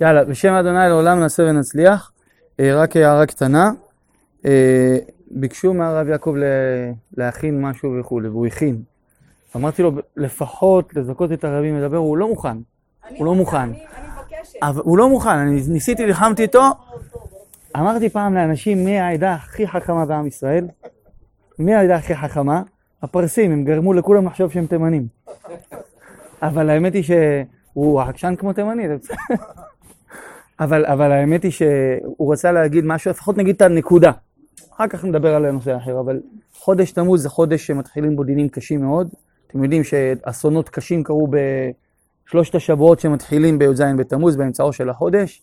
יאללה, 0.00 0.24
בשם 0.24 0.52
אדוני 0.52 0.88
לעולם 0.88 1.20
נעשה 1.20 1.42
ונצליח. 1.42 2.12
אה, 2.60 2.82
רק 2.82 2.96
הערה 2.96 3.26
קטנה. 3.26 3.70
אה, 4.46 4.96
ביקשו 5.30 5.74
מהרב 5.74 6.08
יעקב 6.08 6.34
להכין 7.16 7.62
משהו 7.62 7.96
וכולי, 8.00 8.28
והוא 8.28 8.46
הכין. 8.46 8.82
אמרתי 9.56 9.82
לו, 9.82 9.92
לפחות 10.16 10.96
לזכות 10.96 11.32
את 11.32 11.44
הרבים 11.44 11.78
לדבר, 11.78 11.96
הוא 11.96 12.16
לא 12.16 12.28
מוכן. 12.28 12.56
הוא 13.16 13.26
לא 13.26 13.34
מוכן. 13.34 13.68
אבל 14.62 14.82
הוא 14.84 14.98
לא 14.98 15.08
מוכן, 15.08 15.38
אני 15.38 15.60
ניסיתי, 15.68 16.06
לחמתי 16.06 16.42
איתו. 16.42 16.62
אמרתי 17.76 18.08
פעם 18.08 18.34
לאנשים, 18.34 18.84
מי 18.84 19.00
העדה 19.00 19.34
הכי 19.34 19.66
חכמה 19.66 20.06
בעם 20.06 20.26
ישראל? 20.26 20.66
מי 21.58 21.74
העדה 21.74 21.96
הכי 21.96 22.16
חכמה? 22.16 22.62
הפרסים, 23.02 23.52
הם 23.52 23.64
גרמו 23.64 23.92
לכולם 23.92 24.26
לחשוב 24.26 24.52
שהם 24.52 24.66
תימנים. 24.66 25.06
אבל 26.42 26.70
האמת 26.70 26.94
היא 26.94 27.02
שהוא 27.02 28.00
עקשן 28.00 28.34
כמו 28.38 28.52
תימני. 28.52 28.86
אבל, 30.60 30.86
אבל 30.86 31.12
האמת 31.12 31.42
היא 31.42 31.50
שהוא 31.50 32.32
רצה 32.32 32.52
להגיד 32.52 32.84
משהו, 32.84 33.10
לפחות 33.10 33.36
נגיד 33.36 33.56
את 33.56 33.62
הנקודה. 33.62 34.10
אחר 34.74 34.88
כך 34.88 35.04
נדבר 35.04 35.34
על 35.34 35.44
הנושא 35.44 35.72
האחר, 35.72 36.00
אבל 36.00 36.20
חודש 36.54 36.92
תמוז 36.92 37.22
זה 37.22 37.28
חודש 37.28 37.66
שמתחילים 37.66 38.16
בו 38.16 38.24
דינים 38.24 38.48
קשים 38.48 38.80
מאוד. 38.80 39.08
אתם 39.46 39.64
יודעים 39.64 39.84
שאסונות 39.84 40.68
קשים 40.68 41.02
קרו 41.02 41.28
בשלושת 42.26 42.54
השבועות 42.54 43.00
שמתחילים 43.00 43.58
בי"ז 43.58 43.82
בתמוז, 43.98 44.36
באמצעו 44.36 44.72
של 44.72 44.90
החודש. 44.90 45.42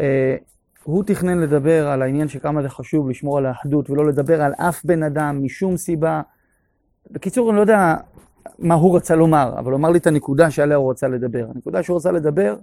אה, 0.00 0.36
הוא 0.82 1.04
תכנן 1.04 1.38
לדבר 1.38 1.88
על 1.88 2.02
העניין 2.02 2.28
שכמה 2.28 2.62
זה 2.62 2.68
חשוב 2.68 3.10
לשמור 3.10 3.38
על 3.38 3.46
האחדות 3.46 3.90
ולא 3.90 4.06
לדבר 4.06 4.42
על 4.42 4.52
אף 4.56 4.84
בן 4.84 5.02
אדם 5.02 5.40
משום 5.42 5.76
סיבה. 5.76 6.22
בקיצור, 7.10 7.50
אני 7.50 7.56
לא 7.56 7.60
יודע 7.60 7.96
מה 8.58 8.74
הוא 8.74 8.96
רצה 8.96 9.16
לומר, 9.16 9.54
אבל 9.58 9.72
הוא 9.72 9.78
אמר 9.78 9.90
לי 9.90 9.98
את 9.98 10.06
הנקודה 10.06 10.50
שעליה 10.50 10.76
הוא 10.76 10.90
רצה 10.90 11.08
לדבר. 11.08 11.46
הנקודה 11.54 11.82
שהוא 11.82 11.96
רצה 11.96 12.12
לדבר 12.12 12.56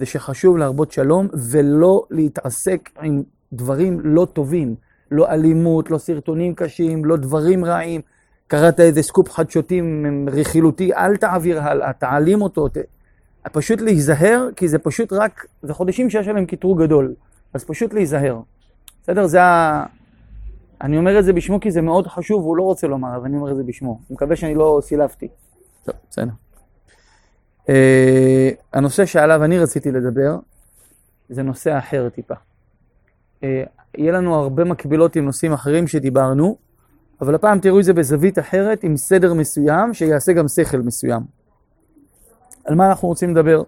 זה 0.00 0.06
שחשוב 0.06 0.56
להרבות 0.56 0.92
שלום 0.92 1.28
ולא 1.50 2.04
להתעסק 2.10 2.90
עם 3.02 3.22
דברים 3.52 4.00
לא 4.02 4.26
טובים, 4.32 4.74
לא 5.10 5.30
אלימות, 5.30 5.90
לא 5.90 5.98
סרטונים 5.98 6.54
קשים, 6.54 7.04
לא 7.04 7.16
דברים 7.16 7.64
רעים. 7.64 8.00
קראת 8.46 8.80
איזה 8.80 9.02
סקופ 9.02 9.30
חדשותי 9.30 9.82
רכילותי, 10.26 10.94
אל 10.94 11.16
תעביר 11.16 11.62
הלאה, 11.62 11.92
תעלים 11.92 12.42
אותו. 12.42 12.68
ת... 12.68 12.76
פשוט 13.52 13.80
להיזהר, 13.80 14.48
כי 14.56 14.68
זה 14.68 14.78
פשוט 14.78 15.12
רק, 15.12 15.46
זה 15.62 15.74
חודשים 15.74 16.10
שיש 16.10 16.28
עליהם 16.28 16.46
קטרוג 16.46 16.82
גדול, 16.82 17.14
אז 17.54 17.64
פשוט 17.64 17.94
להיזהר. 17.94 18.40
בסדר? 19.02 19.26
זה 19.26 19.42
ה... 19.42 19.84
אני 20.80 20.98
אומר 20.98 21.18
את 21.18 21.24
זה 21.24 21.32
בשמו 21.32 21.60
כי 21.60 21.70
זה 21.70 21.80
מאוד 21.80 22.06
חשוב, 22.06 22.42
והוא 22.42 22.56
לא 22.56 22.62
רוצה 22.62 22.86
לומר, 22.86 23.16
אבל 23.16 23.24
אני 23.24 23.36
אומר 23.36 23.50
את 23.50 23.56
זה 23.56 23.62
בשמו. 23.62 23.92
אני 23.92 24.14
מקווה 24.14 24.36
שאני 24.36 24.54
לא 24.54 24.78
סילפתי. 24.82 25.28
טוב, 25.84 25.94
בסדר. 26.10 26.32
Uh, 27.66 27.70
הנושא 28.72 29.06
שעליו 29.06 29.44
אני 29.44 29.58
רציתי 29.58 29.90
לדבר, 29.90 30.38
זה 31.28 31.42
נושא 31.42 31.78
אחר 31.78 32.08
טיפה. 32.08 32.34
Uh, 32.34 33.44
יהיה 33.98 34.12
לנו 34.12 34.34
הרבה 34.34 34.64
מקבילות 34.64 35.16
עם 35.16 35.24
נושאים 35.24 35.52
אחרים 35.52 35.86
שדיברנו, 35.86 36.56
אבל 37.20 37.34
הפעם 37.34 37.60
תראו 37.60 37.80
את 37.80 37.84
זה 37.84 37.92
בזווית 37.92 38.38
אחרת, 38.38 38.84
עם 38.84 38.96
סדר 38.96 39.34
מסוים, 39.34 39.94
שיעשה 39.94 40.32
גם 40.32 40.48
שכל 40.48 40.78
מסוים. 40.78 41.22
על 42.64 42.74
מה 42.74 42.88
אנחנו 42.88 43.08
רוצים 43.08 43.30
לדבר? 43.30 43.62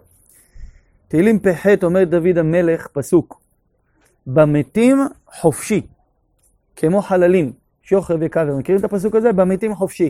תהילים 1.07 1.39
פ"ח 1.39 1.65
אומר 1.83 2.03
דוד 2.03 2.37
המלך, 2.37 2.87
פסוק: 2.87 3.41
במתים 4.27 4.97
חופשי, 5.33 5.87
כמו 6.75 7.01
חללים, 7.01 7.53
שוכר 7.81 8.17
וקבר. 8.21 8.55
מכירים 8.55 8.79
את 8.79 8.85
הפסוק 8.85 9.15
הזה? 9.15 9.33
במתים 9.33 9.75
חופשי. 9.75 10.09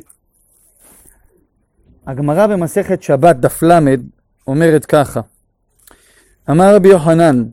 הגמרא 2.08 2.48
במסכת 2.48 3.04
שבת 3.04 3.36
דף 3.36 3.64
ל' 3.64 3.96
אומרת 4.48 4.86
ככה: 4.86 5.22
אמר 6.50 6.76
רבי 6.76 6.90
יוחנן, 6.90 7.44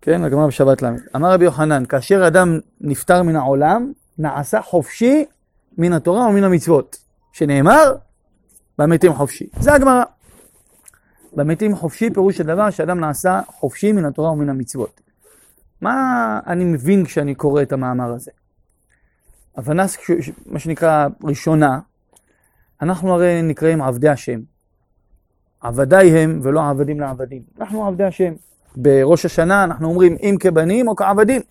כן, 0.00 0.24
הגמרא 0.24 0.46
בשבת 0.46 0.82
ל', 0.82 0.86
אמר 1.16 1.32
רבי 1.32 1.44
יוחנן, 1.44 1.84
כאשר 1.86 2.26
אדם 2.26 2.58
נפטר 2.80 3.22
מן 3.22 3.36
העולם, 3.36 3.92
נעשה 4.18 4.62
חופשי 4.62 5.24
מן 5.78 5.92
התורה 5.92 6.28
ומן 6.28 6.44
המצוות, 6.44 6.96
שנאמר, 7.32 7.94
במתים 8.78 9.14
חופשי. 9.14 9.48
זה 9.60 9.74
הגמרא. 9.74 10.02
במתים 11.32 11.76
חופשי 11.76 12.10
פירוש 12.10 12.40
הדבר 12.40 12.70
שאדם 12.70 13.00
נעשה 13.00 13.40
חופשי 13.46 13.92
מן 13.92 14.04
התורה 14.04 14.30
ומן 14.30 14.48
המצוות. 14.48 15.00
מה 15.80 16.40
אני 16.46 16.64
מבין 16.64 17.04
כשאני 17.04 17.34
קורא 17.34 17.62
את 17.62 17.72
המאמר 17.72 18.12
הזה? 18.12 18.30
הבנה, 19.56 19.84
מה 20.46 20.58
שנקרא, 20.58 21.06
ראשונה, 21.24 21.78
אנחנו 22.82 23.12
הרי 23.12 23.42
נקראים 23.42 23.82
עבדי 23.82 24.08
השם. 24.08 24.40
עבדיי 25.60 26.18
הם 26.18 26.40
ולא 26.42 26.68
עבדים 26.68 27.00
לעבדים. 27.00 27.42
אנחנו 27.60 27.86
עבדי 27.86 28.04
השם. 28.04 28.32
בראש 28.76 29.24
השנה 29.24 29.64
אנחנו 29.64 29.88
אומרים 29.88 30.16
אם 30.22 30.36
כבנים 30.40 30.88
או 30.88 30.96
כעבדים. 30.96 31.42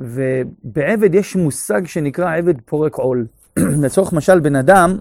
ובעבד 0.00 1.14
יש 1.14 1.36
מושג 1.36 1.86
שנקרא 1.86 2.36
עבד 2.36 2.60
פורק 2.60 2.94
עול. 2.94 3.26
לצורך 3.84 4.12
משל 4.12 4.40
בן 4.40 4.56
אדם 4.56 4.98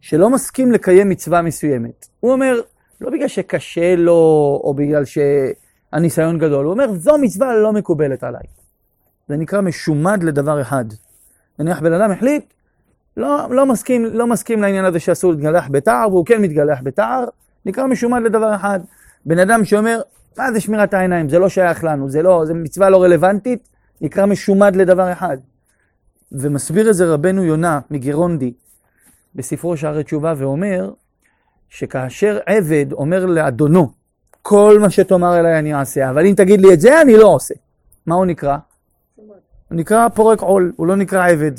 שלא 0.00 0.30
מסכים 0.30 0.72
לקיים 0.72 1.08
מצווה 1.08 1.42
מסוימת. 1.42 2.06
הוא 2.20 2.32
אומר, 2.32 2.60
לא 3.00 3.10
בגלל 3.10 3.28
שקשה 3.28 3.96
לו 3.96 4.60
או 4.64 4.74
בגלל 4.74 5.02
שהניסיון 5.04 6.38
גדול, 6.38 6.64
הוא 6.64 6.72
אומר, 6.72 6.92
זו 6.92 7.18
מצווה 7.18 7.54
לא 7.54 7.72
מקובלת 7.72 8.24
עליי. 8.24 8.42
זה 9.28 9.36
נקרא 9.36 9.60
משומד 9.60 10.22
לדבר 10.22 10.60
אחד. 10.60 10.84
נניח 11.58 11.80
בן 11.80 11.92
אדם 11.92 12.10
החליט, 12.10 12.52
לא, 13.16 13.46
לא, 13.50 13.66
מסכים, 13.66 14.04
לא 14.04 14.26
מסכים 14.26 14.62
לעניין 14.62 14.84
הזה 14.84 15.00
שאסור 15.00 15.32
להתגלח 15.32 15.68
בתער, 15.70 16.08
והוא 16.10 16.26
כן 16.26 16.42
מתגלח 16.42 16.78
בתער, 16.82 17.24
נקרא 17.66 17.86
משומד 17.86 18.22
לדבר 18.22 18.54
אחד. 18.54 18.80
בן 19.26 19.38
אדם 19.38 19.64
שאומר, 19.64 20.00
מה 20.38 20.52
זה 20.52 20.60
שמירת 20.60 20.94
העיניים? 20.94 21.28
זה 21.28 21.38
לא 21.38 21.48
שייך 21.48 21.84
לנו, 21.84 22.10
זה 22.10 22.22
לא, 22.22 22.44
זה 22.46 22.54
מצווה 22.54 22.90
לא 22.90 23.02
רלוונטית, 23.02 23.68
נקרא 24.00 24.26
משומד 24.26 24.76
לדבר 24.76 25.12
אחד. 25.12 25.36
ומסביר 26.32 26.90
את 26.90 26.94
זה 26.94 27.14
רבנו 27.14 27.44
יונה 27.44 27.80
מגירונדי 27.90 28.52
בספרו 29.34 29.76
שערי 29.76 30.04
תשובה 30.04 30.34
ואומר 30.36 30.90
שכאשר 31.68 32.38
עבד 32.46 32.92
אומר 32.92 33.26
לאדונו, 33.26 33.90
כל 34.42 34.78
מה 34.80 34.90
שתאמר 34.90 35.40
אליי 35.40 35.58
אני 35.58 35.74
אעשה, 35.74 36.10
אבל 36.10 36.26
אם 36.26 36.34
תגיד 36.36 36.60
לי 36.60 36.74
את 36.74 36.80
זה 36.80 37.00
אני 37.00 37.16
לא 37.16 37.26
עושה. 37.26 37.54
מה 38.06 38.14
הוא 38.14 38.26
נקרא? 38.26 38.56
הוא 39.16 39.26
נקרא 39.70 40.08
פורק 40.08 40.40
עול, 40.40 40.72
הוא 40.76 40.86
לא 40.86 40.96
נקרא 40.96 41.28
עבד. 41.28 41.52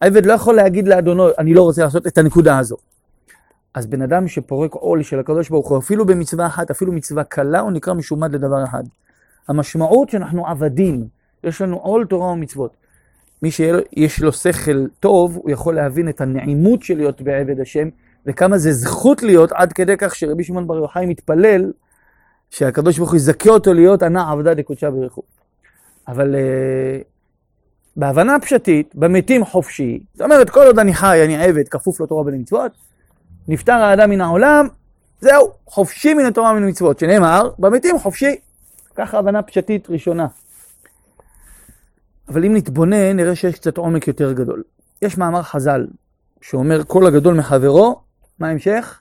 העבד 0.00 0.26
לא 0.26 0.32
יכול 0.32 0.54
להגיד 0.54 0.88
לאדונו, 0.88 1.28
אני 1.38 1.54
לא 1.54 1.62
רוצה 1.62 1.84
לעשות 1.84 2.06
את 2.06 2.18
הנקודה 2.18 2.58
הזו. 2.58 2.76
אז 3.74 3.86
בן 3.86 4.02
אדם 4.02 4.28
שפורק 4.28 4.74
עול 4.74 5.02
של 5.02 5.18
הקדוש 5.18 5.48
ברוך 5.48 5.68
הוא, 5.68 5.78
אפילו 5.78 6.06
במצווה 6.06 6.46
אחת, 6.46 6.70
אפילו 6.70 6.92
מצווה 6.92 7.24
קלה, 7.24 7.60
הוא 7.60 7.72
נקרא 7.72 7.94
משומד 7.94 8.34
לדבר 8.34 8.64
אחד. 8.64 8.82
המשמעות 9.48 10.10
שאנחנו 10.10 10.46
עבדים, 10.46 11.06
יש 11.44 11.62
לנו 11.62 11.76
עול 11.76 12.06
תורה 12.06 12.26
ומצוות. 12.26 12.76
מי 13.42 13.50
שיש 13.50 14.20
לו 14.20 14.32
שכל 14.32 14.86
טוב, 15.00 15.36
הוא 15.36 15.50
יכול 15.50 15.74
להבין 15.74 16.08
את 16.08 16.20
הנעימות 16.20 16.82
של 16.82 16.96
להיות 16.96 17.20
בעבד 17.20 17.60
השם, 17.60 17.88
וכמה 18.26 18.58
זה 18.58 18.72
זכות 18.72 19.22
להיות, 19.22 19.52
עד 19.52 19.72
כדי 19.72 19.94
כך 19.98 20.14
שרבי 20.14 20.44
שמעון 20.44 20.66
בר 20.66 20.76
יוחאי 20.76 21.06
מתפלל, 21.06 21.72
שהקדוש 22.50 22.98
ברוך 22.98 23.10
הוא 23.10 23.16
יזכה 23.16 23.50
אותו 23.50 23.74
להיות 23.74 24.02
ענה 24.02 24.30
עבדה 24.30 24.54
דקודשה 24.54 24.90
ברכו. 24.90 25.22
אבל 26.08 26.34
uh, 26.34 27.04
בהבנה 28.00 28.40
פשטית, 28.40 28.94
במתים 28.94 29.44
חופשי, 29.44 30.00
זאת 30.14 30.22
אומרת, 30.22 30.50
כל 30.50 30.66
עוד 30.66 30.78
אני 30.78 30.94
חי, 30.94 31.24
אני 31.24 31.44
עבד, 31.44 31.68
כפוף 31.68 32.00
לתורה 32.00 32.22
ולמצוות, 32.26 32.72
נפטר 33.48 33.72
האדם 33.72 34.10
מן 34.10 34.20
העולם, 34.20 34.68
זהו, 35.20 35.50
חופשי 35.66 36.14
מן 36.14 36.24
התורה 36.24 36.50
ומן 36.50 36.62
המצוות, 36.62 36.98
שנאמר, 36.98 37.50
במתים 37.58 37.98
חופשי. 37.98 38.36
ככה 38.94 39.18
הבנה 39.18 39.42
פשטית 39.42 39.90
ראשונה. 39.90 40.26
אבל 42.28 42.44
אם 42.44 42.56
נתבונן, 42.56 43.16
נראה 43.16 43.36
שיש 43.36 43.54
קצת 43.54 43.76
עומק 43.76 44.08
יותר 44.08 44.32
גדול. 44.32 44.62
יש 45.02 45.18
מאמר 45.18 45.42
חז"ל, 45.42 45.86
שאומר 46.40 46.84
כל 46.86 47.06
הגדול 47.06 47.34
מחברו, 47.34 48.00
מה 48.38 48.48
ההמשך? 48.48 49.00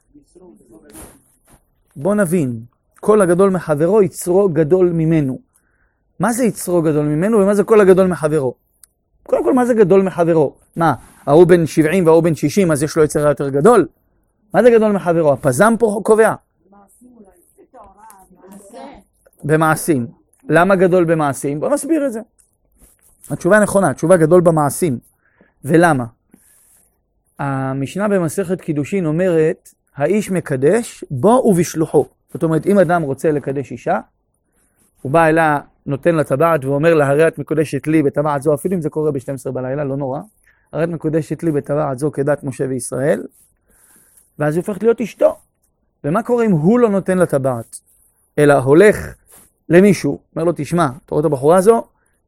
בוא 1.96 2.16
נבין, 2.16 2.60
כל 3.00 3.22
הגדול 3.22 3.50
מחברו, 3.50 4.02
יצרו 4.02 4.50
גדול 4.50 4.90
ממנו. 4.90 5.40
מה 6.20 6.34
זה 6.34 6.44
יצרו 6.44 6.82
גדול 6.82 7.06
ממנו 7.06 7.38
ומה 7.38 7.56
זה 7.56 7.64
כל 7.64 7.82
הגדול 7.82 8.08
מחברו? 8.08 8.69
קודם 9.30 9.44
כל, 9.44 9.54
מה 9.54 9.66
זה 9.66 9.74
גדול 9.74 10.02
מחברו? 10.02 10.56
מה, 10.76 10.94
ההוא 11.26 11.48
בן 11.48 11.66
70 11.66 12.06
וההוא 12.06 12.24
בן 12.24 12.36
60, 12.36 12.72
אז 12.72 12.84
יש 12.84 12.98
לו 12.98 13.04
יצר 13.04 13.20
יותר 13.20 13.50
גדול? 13.50 13.88
מה 14.54 14.64
זה 14.64 14.70
גדול 14.70 14.92
מחברו? 14.92 15.34
הפזם 15.34 15.74
פה 15.80 16.02
קובע. 16.04 16.34
במעשים. 19.44 20.08
למה 20.50 20.76
גדול 20.76 21.06
במעשים? 21.06 21.60
בוא 21.60 21.70
נסביר 21.70 22.06
את 22.06 22.14
זה. 22.14 22.20
התשובה 23.30 23.60
נכונה, 23.60 23.90
התשובה 23.90 24.18
גדול 24.18 24.42
במעשים. 24.42 25.00
ולמה? 25.66 26.06
המשנה 27.40 28.08
במסכת 28.08 28.62
קידושין 28.62 29.06
אומרת, 29.06 29.70
האיש 29.96 30.32
מקדש 30.32 31.04
בו 31.12 31.44
ובשלוחו. 31.46 32.06
זאת 32.34 32.44
אומרת, 32.44 32.66
אם 32.66 32.80
אדם 32.80 33.02
רוצה 33.02 33.32
לקדש 33.32 33.72
אישה, 33.72 34.00
הוא 35.02 35.12
בא 35.12 35.26
אליה, 35.26 35.60
נותן 35.90 36.16
לה 36.16 36.24
טבעת 36.24 36.66
ואומר 36.66 36.94
לה, 36.94 37.08
הרי 37.08 37.28
את 37.28 37.38
מקודשת 37.38 37.88
לי 37.88 38.04
בטבעת 38.04 38.42
זו, 38.42 38.54
אפילו 38.54 38.76
אם 38.76 38.82
זה 38.82 38.90
קורה 38.90 39.12
ב-12 39.12 39.52
בלילה, 39.52 39.84
לא 39.84 39.98
נורא. 39.98 40.20
הרי 40.74 40.84
את 40.84 40.90
מקודשת 40.90 41.44
לי 41.44 41.52
בטבעת 41.52 42.00
זו 42.00 42.12
כדת 42.12 42.44
משה 42.44 42.66
וישראל, 42.70 43.24
ואז 44.40 44.56
היא 44.56 44.62
הופכת 44.62 44.84
להיות 44.84 45.02
אשתו. 45.02 45.38
ומה 46.04 46.24
קורה 46.24 46.46
אם 46.46 46.52
הוא 46.52 46.80
לא 46.80 46.90
נותן 46.90 47.18
לה 47.18 47.26
טבעת, 47.26 47.80
אלא 48.40 48.54
הולך 48.54 49.16
למישהו, 49.70 50.20
אומר 50.36 50.46
לו, 50.46 50.52
תשמע, 50.56 50.88
אתה 51.06 51.16
רואה 51.16 51.20
את 51.20 51.26
הבחורה 51.26 51.58
הזו? 51.58 51.84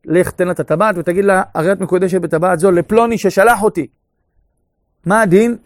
לך 0.05 0.31
תן 0.31 0.45
לה 0.45 0.51
את 0.51 0.59
הטבעת 0.59 0.95
ותגיד 0.97 1.25
לה, 1.25 1.43
הרי 1.53 1.71
את 1.71 1.81
מקודשת 1.81 2.21
בטבעת 2.21 2.59
זו 2.59 2.71
לפלוני 2.71 3.17
ששלח 3.17 3.63
אותי. 3.63 3.87
מה 5.05 5.21
הדין? 5.21 5.57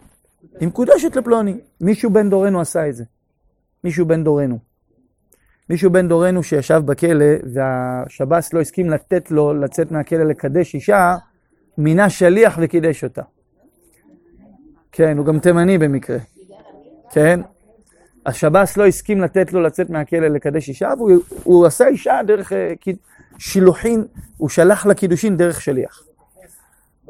היא 0.60 0.68
מקודשת 0.68 1.16
לפלוני. 1.16 1.60
מישהו 1.80 2.10
בן 2.10 2.30
דורנו 2.30 2.60
עשה 2.60 2.88
את 2.88 2.96
זה. 2.96 3.04
מישהו 3.84 4.06
בן 4.06 4.24
דורנו. 4.24 4.58
מישהו 5.70 5.90
בן 5.90 6.08
דורנו 6.08 6.42
שישב 6.42 6.82
בכלא 6.84 7.24
והשב"ס 7.52 8.52
לא 8.52 8.60
הסכים 8.60 8.90
לתת 8.90 9.30
לו 9.30 9.54
לצאת 9.54 9.90
מהכלא 9.90 10.24
לקדש 10.24 10.74
אישה, 10.74 11.16
מינה 11.78 12.10
שליח 12.10 12.58
וקידש 12.62 13.04
אותה. 13.04 13.22
כן, 14.92 15.18
הוא 15.18 15.26
גם 15.26 15.38
תימני 15.38 15.78
במקרה. 15.78 16.18
כן? 17.12 17.40
השב"ס 18.26 18.76
לא 18.76 18.86
הסכים 18.86 19.20
לתת 19.20 19.52
לו 19.52 19.60
לצאת 19.60 19.90
מהכלא 19.90 20.28
לקדש 20.28 20.68
אישה, 20.68 20.88
והוא 20.98 21.66
עשה 21.66 21.88
אישה 21.88 22.20
דרך 22.26 22.52
אה, 22.52 22.72
שילוחין, 23.38 24.04
הוא 24.36 24.48
שלח 24.48 24.86
לקידושין 24.86 25.36
דרך 25.36 25.60
שליח. 25.60 26.02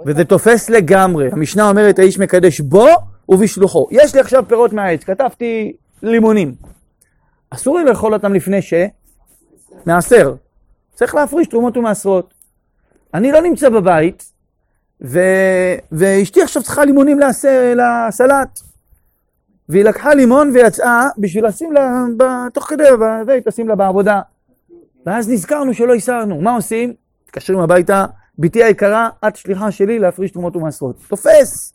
וזה 0.07 0.25
תופס 0.25 0.71
לגמרי. 0.71 1.29
המשנה 1.33 1.69
אומרת, 1.69 1.99
האיש 1.99 2.19
מקדש 2.19 2.61
בו 2.61 2.89
ובשלוחו. 3.29 3.89
יש 3.91 4.15
לי 4.15 4.21
עכשיו 4.21 4.45
פירות 4.49 4.73
מהעץ, 4.73 5.05
כתבתי 5.05 5.73
לימונים. 6.03 6.55
אסור 7.57 7.79
לי 7.79 7.85
לאכול 7.85 8.15
אותם 8.15 8.35
לפני 8.35 8.63
ש... 8.63 8.75
מעשר. 9.87 10.35
צריך 10.95 11.15
להפריש 11.15 11.49
תרומות 11.49 11.77
ומעשרות. 11.77 12.35
אני 13.15 13.33
לא 13.33 13.41
נמצא 13.41 13.69
בבית, 13.69 14.33
ו... 15.05 15.21
ואשתי 15.93 16.43
עכשיו 16.43 16.63
צריכה 16.63 16.85
לימונים 16.85 17.19
לעשר, 17.19 17.75
לסלט. 17.77 18.61
והיא 19.69 19.85
לקחה 19.85 20.15
לימון 20.15 20.51
ויצאה 20.55 21.09
בשביל 21.19 21.47
לשים 21.47 21.73
לה, 21.73 22.05
ב... 22.17 22.25
תוך 22.55 22.65
כדי, 22.65 22.85
והיא 23.27 23.43
תשים 23.45 23.69
לה 23.69 23.75
בעבודה. 23.75 24.21
ואז 25.07 25.29
נזכרנו 25.29 25.75
שלא 25.75 25.95
הסרנו. 25.95 26.41
מה 26.41 26.55
עושים? 26.55 26.95
מתקשרים 27.25 27.59
הביתה, 27.59 28.07
בתי 28.39 28.65
היקרה, 28.65 29.09
את 29.29 29.37
שליחה 29.37 29.71
שלי 29.71 29.99
להפריש 29.99 30.31
תרומות 30.31 30.57
ומעשרות. 30.57 30.97
תופס! 31.09 31.73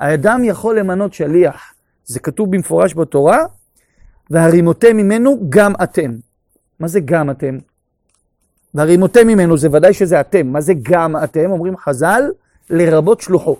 האדם 0.00 0.44
יכול 0.44 0.78
למנות 0.78 1.12
שליח. 1.12 1.74
זה 2.04 2.20
כתוב 2.20 2.50
במפורש 2.50 2.94
בתורה, 2.94 3.38
והרימותם 4.30 4.96
ממנו 4.96 5.46
גם 5.48 5.72
אתם. 5.82 6.14
מה 6.80 6.88
זה 6.88 7.00
גם 7.00 7.30
אתם? 7.30 7.58
והרימותם 8.74 9.26
ממנו 9.26 9.56
זה 9.56 9.68
ודאי 9.72 9.92
שזה 9.92 10.20
אתם. 10.20 10.46
מה 10.46 10.60
זה 10.60 10.72
גם 10.82 11.16
אתם? 11.24 11.50
אומרים 11.50 11.76
חז"ל, 11.76 12.22
לרבות 12.70 13.20
שלוחו. 13.20 13.56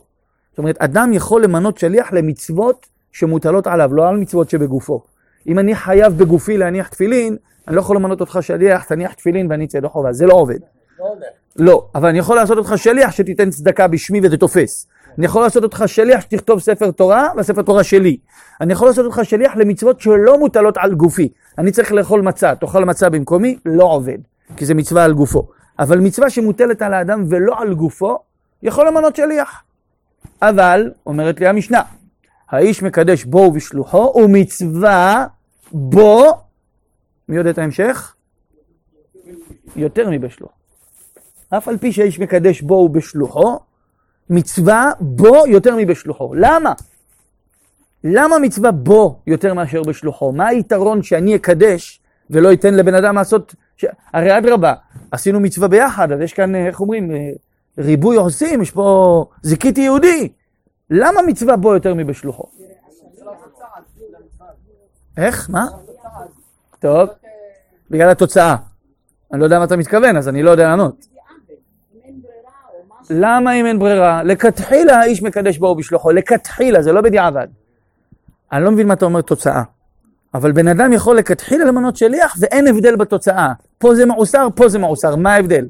זאת 0.50 0.58
אומרת, 0.58 0.76
אדם 0.78 1.12
יכול 1.12 1.44
למנות 1.44 1.78
שליח 1.78 2.12
למצוות 2.12 2.86
שמוטלות 3.12 3.66
עליו, 3.66 3.94
לא 3.94 4.08
על 4.08 4.16
מצוות 4.16 4.50
שבגופו. 4.50 5.02
אם 5.46 5.58
אני 5.58 5.74
חייב 5.74 6.18
בגופי 6.18 6.56
להניח 6.56 6.88
תפילין, 6.88 7.36
אני 7.68 7.76
לא 7.76 7.80
יכול 7.80 7.96
למנות 7.96 8.20
אותך 8.20 8.38
שליח, 8.40 8.84
תניח 8.84 9.12
תפילין 9.12 9.50
ואני 9.50 9.64
אצא 9.64 9.78
ידי 9.78 9.88
חובה, 9.88 10.12
זה 10.12 10.26
לא 10.26 10.34
עובד. 10.34 10.58
לא, 10.98 11.14
לא, 11.56 11.86
אבל 11.94 12.08
אני 12.08 12.18
יכול 12.18 12.36
לעשות 12.36 12.58
אותך 12.58 12.72
שליח 12.76 13.10
שתיתן 13.10 13.50
צדקה 13.50 13.88
בשמי 13.88 14.20
וזה 14.22 14.36
תופס. 14.36 14.86
אני 15.18 15.26
יכול 15.26 15.42
לעשות 15.42 15.62
אותך 15.62 15.84
שליח 15.86 16.20
שתכתוב 16.20 16.60
ספר 16.60 16.90
תורה, 16.90 17.28
והספר 17.36 17.62
תורה 17.62 17.84
שלי. 17.84 18.16
אני 18.60 18.72
יכול 18.72 18.88
לעשות 18.88 19.04
אותך 19.06 19.20
שליח 19.22 19.56
למצוות 19.56 20.00
שלא 20.00 20.38
מוטלות 20.38 20.78
על 20.78 20.94
גופי. 20.94 21.28
אני 21.58 21.72
צריך 21.72 21.92
לאכול 21.92 22.22
מצה, 22.22 22.54
תאכל 22.54 22.84
מצה 22.84 23.10
במקומי, 23.10 23.58
לא 23.66 23.84
עובד, 23.84 24.18
כי 24.56 24.66
זה 24.66 24.74
מצווה 24.74 25.04
על 25.04 25.12
גופו. 25.12 25.48
אבל 25.78 26.00
מצווה 26.00 26.30
שמוטלת 26.30 26.82
על 26.82 26.94
האדם 26.94 27.24
ולא 27.28 27.54
על 27.60 27.74
גופו, 27.74 28.18
יכול 28.62 28.86
למנות 28.86 29.16
שליח. 29.16 29.62
אבל, 30.42 30.90
אומרת 31.06 31.40
לי 31.40 31.46
המשנה, 31.46 31.82
האיש 32.50 32.82
מקדש 32.82 33.24
בו 33.24 33.38
ובשלוחו, 33.38 34.12
ומצווה 34.16 35.26
בו, 35.72 36.26
מי 37.28 37.36
יודע 37.36 37.50
את 37.50 37.58
ההמשך? 37.58 38.14
יותר 39.76 40.10
מבשלוחו. 40.10 40.54
אף 41.50 41.68
על 41.68 41.78
פי 41.78 41.92
שהאיש 41.92 42.20
מקדש 42.20 42.60
בו 42.60 42.74
ובשלוחו, 42.74 43.58
מצווה 44.30 44.92
בו 45.00 45.46
יותר 45.46 45.76
מבשלוחו. 45.76 46.34
למה? 46.34 46.72
למה 48.04 48.38
מצווה 48.38 48.70
בו 48.70 49.20
יותר 49.26 49.54
מאשר 49.54 49.82
בשלוחו? 49.82 50.32
מה 50.32 50.46
היתרון 50.46 51.02
שאני 51.02 51.36
אקדש 51.36 52.00
ולא 52.30 52.52
אתן 52.52 52.74
לבן 52.74 52.94
אדם 52.94 53.16
לעשות... 53.16 53.54
ש... 53.76 53.84
הרי 54.12 54.38
אדרבה, 54.38 54.74
עשינו 55.10 55.40
מצווה 55.40 55.68
ביחד, 55.68 56.12
אז 56.12 56.20
יש 56.20 56.32
כאן, 56.32 56.54
איך 56.54 56.80
אומרים, 56.80 57.10
ריבוי 57.78 58.16
עושים, 58.16 58.62
יש 58.62 58.70
פה 58.70 59.26
זיכיתי 59.42 59.80
יהודי. 59.80 60.28
למה 60.90 61.22
מצווה 61.22 61.56
בו 61.56 61.74
יותר 61.74 61.94
מבשלוחו? 61.94 62.44
איך? 65.16 65.50
מה? 65.50 65.66
טוב, 66.78 67.08
בגלל 67.90 68.10
התוצאה. 68.10 68.56
אני 69.32 69.40
לא 69.40 69.44
יודע 69.44 69.58
מה 69.58 69.64
אתה 69.64 69.76
מתכוון, 69.76 70.16
אז 70.16 70.28
אני 70.28 70.42
לא 70.42 70.50
יודע 70.50 70.68
לענות. 70.68 71.06
למה 73.10 73.52
אם 73.52 73.66
אין 73.66 73.78
ברירה? 73.78 74.22
לכתחילה 74.22 75.00
האיש 75.00 75.22
מקדש 75.22 75.58
בו 75.58 75.66
ובשלוחו, 75.66 76.10
לכתחילה, 76.10 76.82
זה 76.82 76.92
לא 76.92 77.00
בדיעבד. 77.00 77.46
אני 78.52 78.64
לא 78.64 78.70
מבין 78.70 78.86
מה 78.86 78.94
אתה 78.94 79.04
אומר 79.04 79.20
תוצאה. 79.20 79.62
אבל 80.34 80.52
בן 80.52 80.68
אדם 80.68 80.92
יכול 80.92 81.16
לכתחילה 81.16 81.64
למנות 81.64 81.96
שליח 81.96 82.36
ואין 82.40 82.66
הבדל 82.66 82.96
בתוצאה. 82.96 83.52
פה 83.78 83.94
זה 83.94 84.06
מעוסר, 84.06 84.48
פה 84.54 84.68
זה 84.68 84.78
מעוסר, 84.78 85.16
מה 85.16 85.34
ההבדל? 85.34 85.66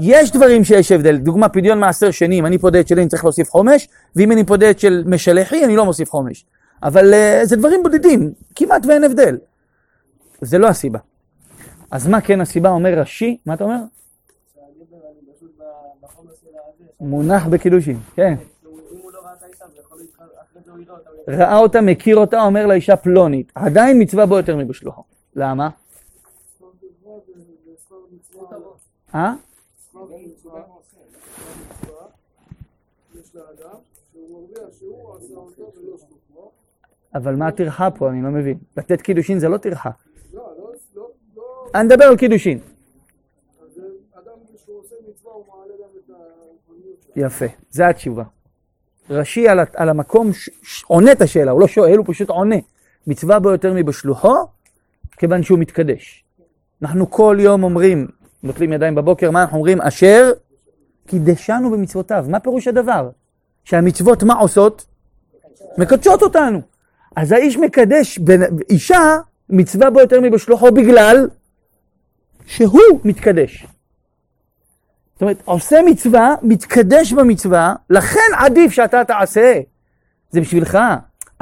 יש 0.00 0.32
דברים 0.32 0.64
שיש 0.64 0.92
הבדל, 0.92 1.16
דוגמה 1.16 1.48
פדיון 1.48 1.80
מעשר 1.80 2.10
שני, 2.10 2.38
אם 2.38 2.46
אני 2.46 2.58
פודה 2.58 2.80
את 2.80 2.88
שלי 2.88 3.00
אני 3.00 3.08
צריך 3.08 3.24
להוסיף 3.24 3.50
חומש, 3.50 3.88
ואם 4.16 4.32
אני 4.32 4.44
פודה 4.44 4.66
של 4.76 5.02
משלחי 5.06 5.64
אני 5.64 5.76
לא 5.76 5.84
מוסיף 5.84 6.10
חומש. 6.10 6.44
אבל 6.82 7.14
uh, 7.14 7.44
זה 7.44 7.56
דברים 7.56 7.82
בודדים, 7.82 8.32
כמעט 8.54 8.86
ואין 8.86 9.04
הבדל. 9.04 9.36
זה 10.40 10.58
לא 10.58 10.68
הסיבה. 10.68 10.98
אז 11.90 12.08
מה 12.08 12.20
כן 12.20 12.40
הסיבה 12.40 12.70
אומר 12.70 12.90
רש"י? 12.90 13.36
מה 13.46 13.54
אתה 13.54 13.64
אומר? 13.64 13.78
מונח 17.00 17.46
בקידושין, 17.46 17.98
כן. 18.14 18.34
ראה 21.28 21.56
אותה, 21.56 21.80
מכיר 21.80 22.16
אותה, 22.16 22.42
אומר 22.42 22.66
לאישה 22.66 22.96
פלונית. 22.96 23.52
עדיין 23.54 24.02
מצווה 24.02 24.26
בו 24.26 24.36
יותר 24.36 24.56
מבשלוחו. 24.56 25.02
למה? 25.36 25.68
אה? 29.14 29.32
אבל 37.14 37.36
מה 37.36 37.48
הטרחה 37.48 37.90
פה? 37.90 38.10
אני 38.10 38.22
לא 38.22 38.28
מבין. 38.28 38.58
לתת 38.76 39.00
קידושין 39.02 39.38
זה 39.38 39.48
לא 39.48 39.56
טרחה. 39.56 39.90
אני 41.74 41.84
מדבר 41.84 42.04
על 42.04 42.16
קידושין. 42.16 42.58
יפה, 47.18 47.46
זה 47.70 47.88
התשובה. 47.88 48.24
רש"י 49.10 49.48
על, 49.48 49.58
על 49.76 49.88
המקום 49.88 50.32
ש, 50.32 50.50
ש, 50.62 50.82
עונה 50.82 51.12
את 51.12 51.22
השאלה, 51.22 51.50
הוא 51.50 51.60
לא 51.60 51.66
שואל, 51.66 51.96
הוא 51.96 52.06
פשוט 52.08 52.28
עונה. 52.28 52.56
מצווה 53.06 53.38
בו 53.38 53.50
יותר 53.50 53.72
מבשלוחו, 53.74 54.34
כיוון 55.16 55.42
שהוא 55.42 55.58
מתקדש. 55.58 56.24
אנחנו 56.82 57.10
כל 57.10 57.36
יום 57.40 57.62
אומרים, 57.62 58.08
נוטלים 58.42 58.72
ידיים 58.72 58.94
בבוקר, 58.94 59.30
מה 59.30 59.42
אנחנו 59.42 59.56
אומרים? 59.56 59.80
אשר 59.80 60.32
קידשנו 61.06 61.70
במצוותיו. 61.70 62.24
מה 62.28 62.40
פירוש 62.40 62.68
הדבר? 62.68 63.10
שהמצוות 63.64 64.22
מה 64.22 64.34
עושות? 64.34 64.86
מקדשות 65.78 66.22
אותנו. 66.22 66.60
אז 67.16 67.32
האיש 67.32 67.56
מקדש 67.56 68.18
בין, 68.18 68.42
אישה, 68.70 69.16
מצווה 69.48 69.90
בו 69.90 70.00
יותר 70.00 70.20
מבשלוחו 70.20 70.72
בגלל 70.72 71.28
שהוא 72.46 73.00
מתקדש. 73.04 73.66
זאת 75.18 75.22
אומרת, 75.22 75.42
עושה 75.44 75.78
מצווה, 75.86 76.34
מתקדש 76.42 77.12
במצווה, 77.12 77.74
לכן 77.90 78.30
עדיף 78.36 78.72
שאתה 78.72 79.04
תעשה. 79.04 79.60
זה 80.30 80.40
בשבילך. 80.40 80.78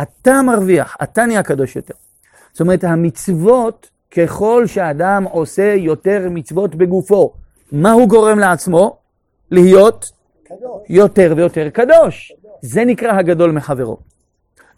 אתה 0.02 0.42
מרוויח, 0.42 0.97
אתה 1.02 1.26
נהיה 1.26 1.42
קדוש 1.42 1.76
יותר. 1.76 1.95
זאת 2.52 2.61
אומרת, 2.61 2.85
המצוות, 2.85 3.90
ככל 4.11 4.66
שאדם 4.66 5.25
עושה 5.25 5.75
יותר 5.75 6.28
מצוות 6.30 6.75
בגופו, 6.75 7.33
מה 7.73 7.92
הוא 7.92 8.09
גורם 8.09 8.38
לעצמו? 8.38 8.97
להיות 9.50 10.11
קדוש. 10.45 10.83
יותר 10.88 11.35
ויותר 11.37 11.68
קדוש. 11.68 12.33
זה 12.62 12.85
נקרא 12.85 13.12
הגדול 13.12 13.50
מחברו. 13.50 13.97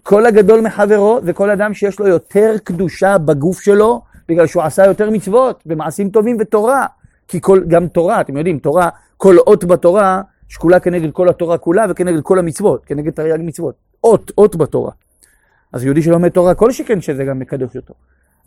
כל 0.03 0.27
הגדול 0.27 0.61
מחברו 0.61 1.19
זה 1.23 1.33
כל 1.33 1.51
אדם 1.51 1.75
שיש 1.75 2.01
לו 2.01 2.07
יותר 2.07 2.55
קדושה 2.65 3.19
בגוף 3.19 3.61
שלו, 3.61 4.03
בגלל 4.29 4.47
שהוא 4.47 4.63
עשה 4.63 4.87
יותר 4.87 5.11
מצוות 5.11 5.63
במעשים 5.67 6.11
טובים 6.11 6.37
ותורה. 6.41 6.87
כי 7.29 7.41
כל, 7.41 7.65
גם 7.69 7.89
תורה, 7.89 8.21
אתם 8.21 8.37
יודעים, 8.37 8.59
תורה, 8.59 8.89
כל 9.17 9.39
אות 9.39 9.65
בתורה 9.65 10.23
שקולה 10.49 10.81
כנגד 10.81 11.13
כל 11.13 11.29
התורה 11.29 11.59
כולה 11.59 11.87
וכנגד 11.91 12.23
כל 12.23 12.39
המצוות, 12.39 12.85
כנגד 12.85 13.13
תרי"ג 13.13 13.39
מצוות. 13.41 13.75
אות, 14.05 14.33
אות 14.39 14.57
בתורה. 14.57 14.93
אז 15.73 15.85
יהודי 15.85 16.03
שלומד 16.03 16.29
תורה, 16.29 16.55
כל 16.55 16.73
שכן 16.73 17.01
שזה 17.01 17.25
גם 17.25 17.39
מקדש 17.39 17.77
אותו. 17.77 17.95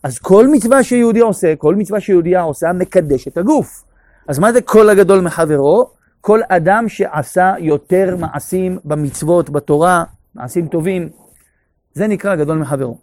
אז 0.04 0.20
כל 0.20 0.48
מצווה 0.48 0.84
שיהודי 0.84 1.20
עושה, 1.20 1.56
כל 1.56 1.76
מצווה 1.76 2.00
שיהודייה 2.00 2.42
עושה, 2.42 2.74
מקדש 2.74 3.28
את 3.28 3.38
הגוף. 3.38 3.84
אז 4.28 4.40
מה 4.40 4.54
זה 4.54 4.62
כל 4.62 4.90
הגדול 4.90 5.22
מחברו? 5.22 5.90
כל 6.22 6.40
אדם 6.50 6.90
שעשה 6.90 7.54
יותר 7.60 8.16
מעשים 8.20 8.80
במצוות, 8.86 9.50
בתורה, 9.50 10.04
מעשים 10.36 10.68
טובים, 10.68 11.10
זה 11.94 12.08
נקרא 12.08 12.36
גדול 12.36 12.58
מחברו. 12.58 12.98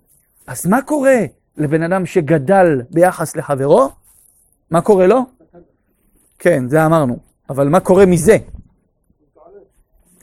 אז 0.47 0.67
מה 0.67 0.83
קורה 0.83 1.17
לבן 1.57 1.83
אדם 1.83 2.07
שגדל 2.07 2.83
ביחס 2.91 3.37
לחברו? 3.37 3.91
מה 4.71 4.81
קורה 4.81 5.07
לו? 5.07 5.38
כן, 6.39 6.69
זה 6.69 6.87
אמרנו. 6.87 7.19
אבל 7.51 7.69
מה 7.69 7.81
קורה 7.81 8.07
מזה? 8.07 8.37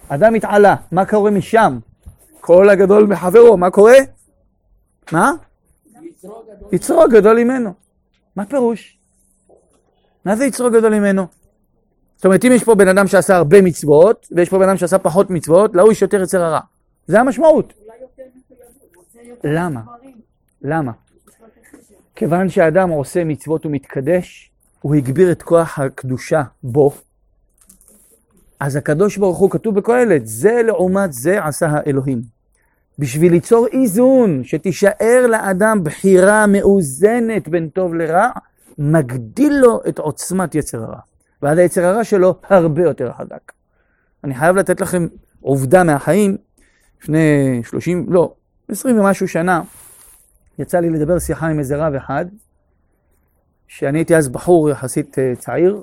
אדם 0.08 0.34
מתעלה, 0.34 0.76
מה 0.92 1.06
קורה 1.06 1.32
משם? 1.32 1.80
כל 2.42 2.70
הגדול 2.70 3.08
מחברו, 3.08 3.58
מה 3.58 3.70
קורה? 3.70 3.98
מה? 5.12 5.32
יצרו 6.72 7.04
הגדול 7.04 7.44
ממנו. 7.44 7.74
מה 8.36 8.46
פירוש? 8.46 8.98
מה 10.26 10.36
זה 10.36 10.46
יצרו 10.46 10.72
גדול 10.72 11.00
ממנו? 11.00 11.28
זאת 12.16 12.26
אומרת, 12.26 12.46
אם 12.46 12.52
יש 12.52 12.64
פה 12.64 12.76
בן 12.76 12.88
אדם 12.88 13.08
שעשה 13.08 13.36
הרבה 13.36 13.62
מצוות, 13.62 14.28
ויש 14.32 14.50
פה 14.50 14.58
בן 14.58 14.70
אדם 14.70 14.78
שעשה 14.78 14.98
פחות 14.98 15.30
מצוות, 15.30 15.76
להוא 15.76 15.92
יש 15.92 16.02
יותר 16.02 16.22
יצר 16.22 16.42
הרע. 16.44 16.60
זה 17.08 17.20
המשמעות. 17.20 17.74
למה? 19.44 19.82
למה? 20.62 20.92
כיוון 22.16 22.50
שאדם 22.50 22.90
עושה 22.90 23.24
מצוות 23.24 23.66
ומתקדש, 23.66 24.52
הוא 24.86 24.96
הגביר 24.96 25.32
את 25.32 25.42
כוח 25.42 25.80
הקדושה 25.80 26.44
בו, 26.64 26.92
אז 28.60 28.76
הקדוש 28.76 29.18
ברוך 29.18 29.38
הוא 29.38 29.52
כתוב 29.52 29.76
בקהלת, 29.76 30.28
זה 30.28 30.62
לעומת 30.66 31.14
זה 31.14 31.46
עשה 31.46 31.68
האלוהים. 31.70 32.22
בשביל 33.00 33.32
ליצור 33.32 33.68
איזון, 33.74 34.44
שתישאר 34.44 35.26
לאדם 35.30 35.84
בחירה 35.84 36.48
מאוזנת 36.48 37.48
בין 37.48 37.70
טוב 37.70 37.94
לרע, 37.94 38.30
מגדיל 38.78 39.54
לו 39.54 39.82
את 39.88 40.00
עוצמת 40.00 40.56
יצר 40.56 40.84
הרע. 40.84 41.00
ואז 41.42 41.58
היצר 41.58 41.86
הרע 41.86 42.04
שלו 42.04 42.36
הרבה 42.50 42.84
יותר 42.84 43.12
חזק. 43.14 43.52
אני 44.24 44.36
חייב 44.36 44.56
לתת 44.56 44.82
לכם 44.82 45.08
עובדה 45.42 45.84
מהחיים. 45.84 46.38
לפני 47.02 47.62
30, 47.64 48.06
לא, 48.10 48.34
20 48.70 49.00
ומשהו 49.00 49.28
שנה, 49.28 49.62
יצא 50.60 50.80
לי 50.80 50.90
לדבר 50.90 51.20
שיחה 51.20 51.48
עם 51.48 51.60
איזה 51.60 51.76
רב 51.76 51.94
אחד, 51.94 52.26
שאני 53.68 53.98
הייתי 53.98 54.16
אז 54.16 54.30
בחור 54.30 54.70
יחסית 54.70 55.20
אה, 55.20 55.34
צעיר, 55.38 55.82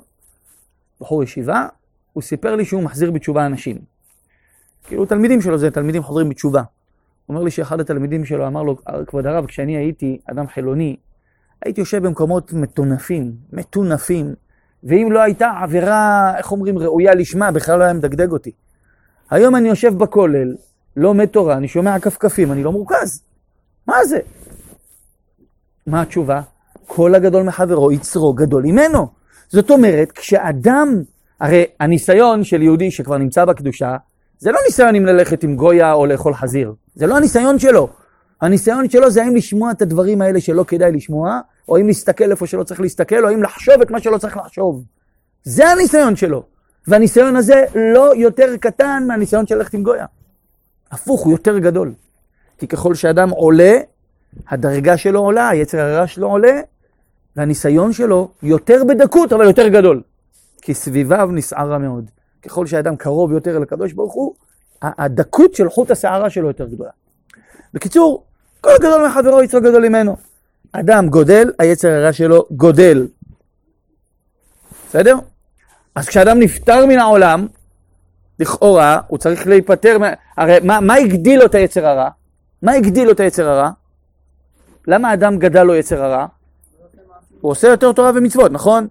בחור 1.01 1.23
ישיבה, 1.23 1.67
הוא 2.13 2.23
סיפר 2.23 2.55
לי 2.55 2.65
שהוא 2.65 2.83
מחזיר 2.83 3.11
בתשובה 3.11 3.45
אנשים. 3.45 3.77
כאילו 4.83 5.05
תלמידים 5.05 5.41
שלו 5.41 5.57
זה 5.57 5.71
תלמידים 5.71 6.03
חוזרים 6.03 6.29
בתשובה. 6.29 6.61
הוא 7.25 7.33
אומר 7.33 7.43
לי 7.43 7.51
שאחד 7.51 7.79
התלמידים 7.79 8.25
שלו 8.25 8.47
אמר 8.47 8.63
לו, 8.63 8.77
כבוד 9.07 9.27
הרב, 9.27 9.45
כשאני 9.45 9.77
הייתי 9.77 10.19
אדם 10.31 10.47
חילוני, 10.47 10.95
הייתי 11.65 11.81
יושב 11.81 12.05
במקומות 12.05 12.53
מטונפים, 12.53 13.35
מטונפים, 13.53 14.33
ואם 14.83 15.07
לא 15.11 15.21
הייתה 15.21 15.51
עבירה, 15.61 16.33
איך 16.37 16.51
אומרים, 16.51 16.77
ראויה 16.77 17.15
לשמה, 17.15 17.51
בכלל 17.51 17.79
לא 17.79 17.83
היה 17.83 17.93
מדגדג 17.93 18.31
אותי. 18.31 18.51
היום 19.29 19.55
אני 19.55 19.69
יושב 19.69 19.97
בכולל, 19.97 20.55
לומד 20.95 21.25
תורה, 21.25 21.57
אני 21.57 21.67
שומע 21.67 21.99
כפכפים, 21.99 22.51
אני 22.51 22.63
לא 22.63 22.71
מורכז. 22.71 23.23
מה 23.87 24.05
זה? 24.05 24.19
מה 25.87 26.01
התשובה? 26.01 26.41
כל 26.87 27.15
הגדול 27.15 27.43
מחברו, 27.43 27.91
יצרו 27.91 28.33
גדול 28.33 28.63
ממנו. 28.63 29.07
זאת 29.49 29.71
אומרת, 29.71 30.11
כשאדם, 30.11 31.01
הרי 31.39 31.65
הניסיון 31.79 32.43
של 32.43 32.61
יהודי 32.61 32.91
שכבר 32.91 33.17
נמצא 33.17 33.45
בקדושה, 33.45 33.95
זה 34.39 34.51
לא 34.51 34.59
ניסיון 34.65 34.95
אם 34.95 35.05
ללכת 35.05 35.43
עם 35.43 35.55
גויה 35.55 35.93
או 35.93 36.05
לאכול 36.05 36.33
חזיר. 36.33 36.73
זה 36.95 37.07
לא 37.07 37.17
הניסיון 37.17 37.59
שלו. 37.59 37.89
הניסיון 38.41 38.89
שלו 38.89 39.11
זה 39.11 39.23
האם 39.23 39.35
לשמוע 39.35 39.71
את 39.71 39.81
הדברים 39.81 40.21
האלה 40.21 40.41
שלא 40.41 40.63
כדאי 40.67 40.91
לשמוע, 40.91 41.39
או 41.69 41.77
אם 41.77 41.87
להסתכל 41.87 42.31
איפה 42.31 42.47
שלא 42.47 42.63
צריך 42.63 42.81
להסתכל, 42.81 43.25
או 43.25 43.33
אם 43.33 43.43
לחשוב 43.43 43.81
את 43.81 43.91
מה 43.91 43.99
שלא 43.99 44.17
צריך 44.17 44.37
לחשוב. 44.37 44.83
זה 45.43 45.69
הניסיון 45.69 46.15
שלו. 46.15 46.43
והניסיון 46.87 47.35
הזה 47.35 47.65
לא 47.75 48.15
יותר 48.15 48.57
קטן 48.57 49.03
מהניסיון 49.07 49.47
של 49.47 49.55
ללכת 49.55 49.73
עם 49.73 49.83
גויה. 49.83 50.05
הפוך, 50.91 51.21
הוא 51.21 51.31
יותר 51.31 51.59
גדול. 51.59 51.93
כי 52.57 52.67
ככל 52.67 52.95
שאדם 52.95 53.29
עולה, 53.29 53.77
הדרגה 54.49 54.97
שלו 54.97 55.19
עולה, 55.19 55.49
היצר 55.49 55.79
הרע 55.79 56.07
שלו 56.07 56.27
עולה, 56.27 56.61
והניסיון 57.37 57.93
שלו 57.93 58.29
יותר 58.43 58.83
בדקות, 58.87 59.33
אבל 59.33 59.45
יותר 59.45 59.67
גדול. 59.67 60.01
כי 60.61 60.73
סביביו 60.73 61.29
נסערה 61.31 61.77
מאוד. 61.77 62.09
ככל 62.41 62.67
שאדם 62.67 62.95
קרוב 62.95 63.31
יותר 63.31 63.57
אל 63.57 63.63
הקדוש 63.63 63.93
ברוך 63.93 64.13
הוא, 64.13 64.33
הדקות 64.81 65.55
של 65.55 65.69
חוט 65.69 65.91
השערה 65.91 66.29
שלו 66.29 66.47
יותר 66.47 66.67
גדולה. 66.67 66.89
בקיצור, 67.73 68.23
כל 68.61 68.73
גדול 68.79 69.07
מחברו 69.07 69.43
יצרו 69.43 69.61
גדול 69.61 69.87
ממנו. 69.87 70.17
אדם 70.71 71.09
גודל, 71.09 71.51
היצר 71.59 71.87
הרע 71.89 72.13
שלו 72.13 72.45
גודל. 72.51 73.07
בסדר? 74.89 75.15
אז 75.95 76.07
כשאדם 76.07 76.39
נפטר 76.39 76.85
מן 76.85 76.99
העולם, 76.99 77.47
לכאורה, 78.39 78.99
הוא 79.07 79.17
צריך 79.17 79.47
להיפטר, 79.47 79.97
מה... 79.97 80.07
הרי 80.37 80.59
מה, 80.63 80.79
מה 80.79 80.95
הגדיל 80.95 81.39
לו 81.39 81.45
את 81.45 81.55
היצר 81.55 81.85
הרע? 81.87 82.09
מה 82.61 82.71
הגדיל 82.71 83.05
לו 83.05 83.11
את 83.11 83.19
היצר 83.19 83.49
הרע? 83.49 83.69
למה 84.87 85.13
אדם 85.13 85.37
גדל 85.37 85.63
לו 85.63 85.75
יצר 85.75 86.03
הרע? 86.03 86.25
הוא 87.43 87.51
עושה 87.51 87.67
יותר 87.67 87.91
תורה 87.91 88.11
ומצוות, 88.15 88.51
נכון? 88.51 88.87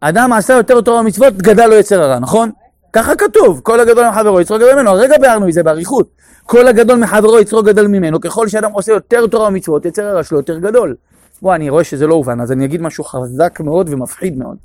אדם 0.00 0.32
עשה 0.32 0.54
יותר 0.54 0.80
תורה 0.80 1.00
ומצוות, 1.00 1.36
גדל 1.36 1.66
לו 1.66 1.74
יצר 1.74 2.02
הרע, 2.02 2.18
נכון? 2.18 2.50
ככה 2.92 3.16
כתוב, 3.16 3.60
כל 3.62 3.80
הגדול 3.80 4.08
מחברו 4.08 4.40
יצרו 4.40 4.56
גדול 4.56 4.74
ממנו, 4.74 4.90
הרגע 4.90 5.18
ביארנו 5.20 5.48
את 5.48 5.52
זה 5.52 5.62
באריכות. 5.62 6.08
כל 6.46 6.68
הגדול 6.68 6.98
מחברו 6.98 7.38
יצרו 7.38 7.62
גדול 7.62 7.86
ממנו, 7.86 8.20
ככל 8.20 8.48
שאדם 8.48 8.72
עושה 8.72 8.92
יותר 8.92 9.26
תורה 9.26 9.48
ומצוות, 9.48 9.84
יצר 9.84 10.06
הרע 10.06 10.22
שלו 10.22 10.38
יותר 10.38 10.58
גדול. 10.58 10.96
בוא, 11.42 11.54
אני 11.54 11.70
רואה 11.70 11.84
שזה 11.84 12.06
לא 12.06 12.14
הובן, 12.14 12.40
אז 12.40 12.52
אני 12.52 12.64
אגיד 12.64 12.82
משהו 12.82 13.04
חזק 13.04 13.60
מאוד 13.60 13.88
ומפחיד 13.88 14.38
מאוד. 14.38 14.56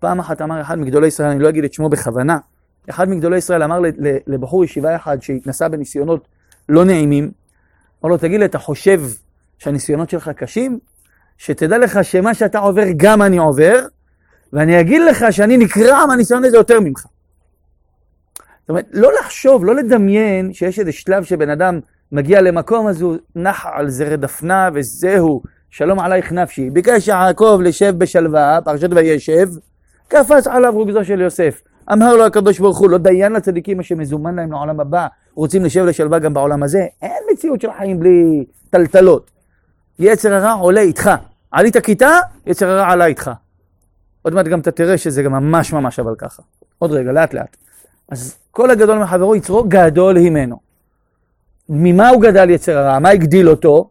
פעם 0.00 0.18
אחת 0.18 0.42
אמר 0.42 0.60
אחד 0.60 0.78
מגדולי 0.78 1.06
ישראל, 1.06 1.28
אני 1.28 1.40
לא 1.40 1.48
אגיד 1.48 1.64
את 1.64 1.72
שמו 1.72 1.88
בכוונה, 1.88 2.38
אחד 2.90 3.08
מגדולי 3.08 3.36
ישראל 3.36 3.62
אמר 3.62 3.80
לבחור 4.26 4.64
ישיבה 4.64 4.96
אחד 4.96 5.22
שהתנסה 5.22 5.68
בניסיונות 5.68 6.28
לא 6.68 6.84
נעימים, 6.84 7.30
אמר 8.04 8.10
לו, 8.10 8.18
תגיד 8.18 8.40
לי, 8.40 8.46
אתה 8.46 8.58
חושב 8.58 9.00
שהניסיונות 9.58 10.10
שלך 10.10 10.28
קשים? 10.28 10.78
שתדע 11.38 11.78
לך 11.78 12.04
שמה 12.04 12.34
שאתה 12.34 12.58
עובר 12.58 12.84
גם 12.96 13.22
אני 13.22 13.38
עובר, 13.38 13.86
ואני 14.52 14.80
אגיד 14.80 15.02
לך 15.02 15.24
שאני 15.30 15.56
נקרע 15.56 16.06
מהניסיון 16.06 16.44
הזה 16.44 16.56
יותר 16.56 16.80
ממך. 16.80 17.06
זאת 18.60 18.68
אומרת, 18.68 18.86
לא 18.92 19.10
לחשוב, 19.20 19.64
לא 19.64 19.74
לדמיין 19.74 20.52
שיש 20.52 20.78
איזה 20.78 20.92
שלב 20.92 21.24
שבן 21.24 21.50
אדם 21.50 21.80
מגיע 22.12 22.40
למקום, 22.40 22.86
אז 22.86 23.02
הוא 23.02 23.16
נח 23.36 23.66
על 23.66 23.88
זרי 23.88 24.16
דפנה 24.16 24.68
וזהו, 24.74 25.42
שלום 25.70 26.00
עלייך 26.00 26.32
נפשי. 26.32 26.70
ביקש 26.70 27.08
יעקב 27.08 27.60
לשב 27.62 27.94
בשלווה, 27.98 28.58
פרשת 28.64 28.88
וישב, 28.92 29.48
קפץ 30.08 30.46
עליו 30.46 30.72
רוגזו 30.72 31.04
של 31.04 31.20
יוסף. 31.20 31.62
אמר 31.92 32.16
לו 32.16 32.26
הקדוש 32.26 32.58
ברוך 32.58 32.78
הוא, 32.78 32.90
לא 32.90 32.98
דיין 32.98 33.32
לצדיקים 33.32 33.80
אשר 33.80 33.94
מזומן 33.94 34.34
להם 34.34 34.52
לעולם 34.52 34.80
הבא, 34.80 35.06
רוצים 35.34 35.64
לשב 35.64 35.84
לשלווה 35.84 36.18
גם 36.18 36.34
בעולם 36.34 36.62
הזה. 36.62 36.86
אין 37.02 37.22
מציאות 37.32 37.60
של 37.60 37.68
חיים 37.78 38.00
בלי 38.00 38.44
טלטלות. 38.70 39.30
יצר 39.98 40.34
הרע 40.34 40.52
עולה 40.52 40.80
איתך. 40.80 41.10
עלית 41.50 41.76
כיתה, 41.76 42.18
יצר 42.46 42.68
הרע 42.68 42.92
עלה 42.92 43.06
איתך. 43.06 43.30
עוד 44.22 44.34
מעט 44.34 44.46
גם 44.46 44.60
אתה 44.60 44.70
תראה 44.70 44.98
שזה 44.98 45.22
גם 45.22 45.32
ממש 45.32 45.72
ממש 45.72 45.98
אבל 45.98 46.14
ככה. 46.18 46.42
עוד 46.78 46.92
רגע, 46.92 47.12
לאט 47.12 47.34
לאט. 47.34 47.56
אז 48.08 48.36
כל 48.50 48.70
הגדול 48.70 48.98
מחברו 48.98 49.36
יצרו 49.36 49.64
גדול 49.68 50.16
הימנו. 50.16 50.56
ממה 51.68 52.08
הוא 52.08 52.22
גדל 52.22 52.50
יצר 52.50 52.78
הרע? 52.78 52.98
מה 52.98 53.08
הגדיל 53.08 53.48
אותו? 53.48 53.90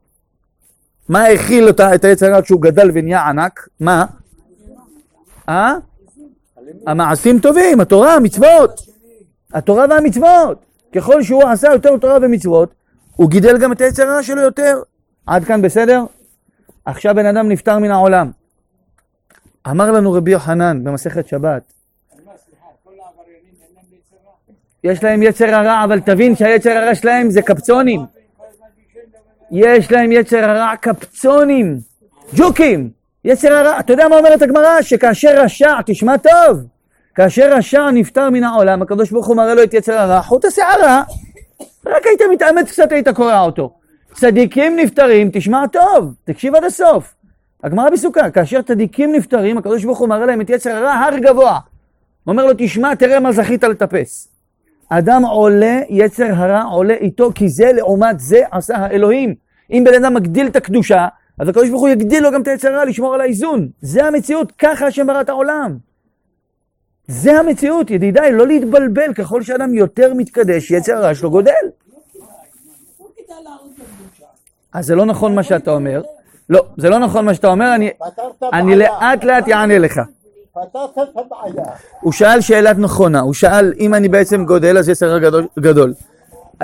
מה 1.10 1.26
הכיל 1.26 1.68
אותה, 1.68 1.96
את 1.96 2.06
היצר 2.06 2.26
הרע 2.26 2.42
כשהוא 2.42 2.62
גדל 2.62 2.92
ונהיה 2.94 3.28
ענק? 3.28 3.68
מה? 3.80 4.06
אה? 5.50 5.74
המעשים 6.88 7.40
טובים, 7.40 7.82
התורה, 7.82 8.16
המצוות. 8.16 8.82
התורה 9.54 9.86
והמצוות. 9.90 10.66
ככל 10.96 11.24
שהוא 11.24 11.44
עשה 11.44 11.68
יותר 11.74 11.98
תורה 11.98 12.18
ומצוות, 12.22 12.74
הוא 13.16 13.30
גידל 13.30 13.58
גם 13.58 13.72
את 13.72 13.82
היצר 13.82 14.04
הרע 14.04 14.24
שלו 14.24 14.42
יותר. 14.42 14.82
עד 15.26 15.44
כאן 15.44 15.62
בסדר? 15.62 16.04
עכשיו 16.86 17.16
בן 17.16 17.26
אדם 17.26 17.50
נפטר 17.50 17.80
מן 17.80 17.92
העולם. 17.92 18.32
אמר 19.70 19.92
לנו 19.92 20.14
רבי 20.14 20.32
יוחנן 20.32 20.84
במסכת 20.84 21.28
שבת, 21.28 21.74
יש 24.84 25.04
להם 25.04 25.24
יצר 25.24 25.56
הרע, 25.56 25.84
אבל 25.84 26.00
תבין 26.00 26.36
שהיצר 26.36 26.70
הרע 26.70 26.96
שלהם 26.96 27.32
זה 27.32 27.42
קפצונים. 27.42 28.06
יש 29.52 29.92
להם 29.92 30.12
יצר 30.12 30.50
הרע 30.50 30.76
קפצונים, 30.82 31.80
ג'וקים. 32.36 32.90
יצר 33.26 33.54
הרע, 33.54 33.80
אתה 33.80 33.94
יודע 33.94 34.08
מה 34.08 34.18
אומרת 34.18 34.42
הגמרא? 34.42 34.82
שכאשר 34.82 35.44
רשע, 35.44 35.82
תשמע 35.86 36.18
טוב, 36.18 36.64
כאשר 37.16 37.54
רשע 37.54 37.92
נפטר 37.92 38.30
מן 38.30 38.44
העולם, 38.44 38.82
הקדוש 38.82 39.12
ברוך 39.12 39.28
הוא 39.28 39.38
מראה 39.38 39.54
לו 39.54 39.64
את 39.64 39.74
יצר 39.74 39.94
הרע, 39.94 40.22
חוט 40.22 40.46
השערה, 40.46 41.04
רק 41.86 42.06
היית 42.06 42.22
מתאמץ 42.32 42.72
קצת, 42.72 42.92
היית 42.92 43.10
קורע 43.10 43.40
אותו. 43.40 43.74
צדיקים 44.14 44.76
נפטרים, 44.76 45.30
תשמע 45.34 45.68
טוב, 45.68 46.14
תקשיב 46.24 46.56
עד 46.56 46.64
הסוף. 46.64 47.16
הגמרא 47.64 47.90
בסוכה, 47.90 48.32
כאשר 48.32 48.62
צדיקים 48.62 49.16
נפטרים, 49.16 49.58
הקדוש 49.58 49.86
ברוך 49.86 50.00
הוא 50.00 50.10
מראה 50.10 50.26
להם 50.26 50.42
את 50.42 50.50
יצר 50.50 50.70
הרע 50.70 50.92
הר 50.92 51.18
גבוה. 51.18 51.60
הוא 52.24 52.32
אומר 52.32 52.46
לו, 52.46 52.52
תשמע, 52.58 52.96
תראה 52.96 53.20
מה 53.20 53.32
זכית 53.32 53.64
לטפס. 53.64 54.28
אדם 54.90 55.26
עולה, 55.26 55.82
יצר 55.90 56.28
הרע 56.36 56.64
עולה 56.64 56.94
איתו, 56.94 57.32
כי 57.36 57.50
זה 57.50 57.72
לעומת 57.74 58.20
זה 58.20 58.42
עשה 58.52 58.78
האלוהים. 58.78 59.36
אם 59.72 59.84
בן 59.86 60.04
אדם 60.04 60.14
מגדיל 60.14 60.48
את 60.48 60.56
הקדושה, 60.56 61.08
אז 61.40 61.48
הקדוש 61.48 61.70
ברוך 61.70 61.82
הוא 61.82 61.90
יגדיל 61.90 62.24
לו 62.24 62.32
גם 62.32 62.42
את 62.42 62.48
היצר 62.48 62.74
הרע 62.74 62.86
לשמור 62.86 63.14
על 63.14 63.22
האיזון. 63.22 63.68
זה 63.82 64.06
המציאות, 64.06 64.52
ככה 64.58 64.88
השם 64.88 65.08
ברא 65.08 65.22
את 65.22 65.30
העולם. 65.30 65.78
זה 67.08 67.40
המציאות, 67.40 67.92
ידידיי, 67.92 68.32
לא 68.32 68.48
להתבלבל, 68.48 69.14
ככל 69.14 69.42
שאדם 69.42 69.74
יותר 69.74 70.14
מתקדש, 70.14 70.72
יצר 70.72 70.94
הרע 70.94 71.16
שלו 71.16 71.32
גודל. 71.32 71.52
אז 74.74 74.86
זה 74.86 74.96
לא 74.96 75.06
נכון 75.06 75.36
מה 75.36 75.44
שאתה 75.44 75.72
אומר. 75.72 76.02
לא, 76.50 76.66
זה 76.78 76.90
לא 76.90 77.00
נכון 77.00 77.26
מה 77.26 77.34
שאתה 77.34 77.48
אומר, 77.48 77.76
אני. 77.76 78.76
לאט 78.76 79.24
לאט 79.24 79.50
אענה 79.50 79.80
לך. 79.80 80.02
פתרת 80.52 80.90
את 80.98 81.18
הבעיה. 81.18 81.66
הוא 82.02 82.14
שאל 82.14 82.42
שאלה 82.42 82.74
נכונה, 82.74 83.20
הוא 83.20 83.34
שאל 83.34 83.74
אם 83.80 83.94
אני 83.94 84.10
בעצם 84.10 84.46
גודל 84.46 84.78
אז 84.78 84.90
יצר 84.90 85.18
גדול. 85.18 85.48
גדול. 85.60 85.94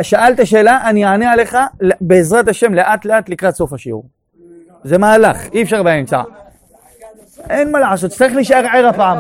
שאלת 0.02 0.48
שאלה, 0.48 0.90
אני 0.90 1.06
אענה 1.06 1.32
עליך 1.32 1.58
בעזרת 2.02 2.48
השם 2.48 2.74
לאט 2.74 3.06
לאט 3.06 3.30
לקראת 3.30 3.56
סוף 3.56 3.74
השיעור. 3.74 4.06
זה 4.84 4.98
מהלך, 4.98 5.38
אי 5.54 5.64
אפשר 5.64 5.84
באמצע. 5.84 6.22
אין 7.50 7.72
מה 7.72 7.80
לעשות, 7.80 8.12
צריך 8.12 8.36
להישאר 8.36 8.66
ער 8.74 8.88
הפעם. 8.88 9.18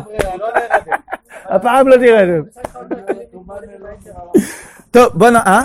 הפעם 1.46 1.88
לא 1.88 1.98
תירדם. 1.98 2.44
טוב, 4.92 5.08
בוא 5.14 5.30
נ... 5.30 5.36
אה? 5.36 5.62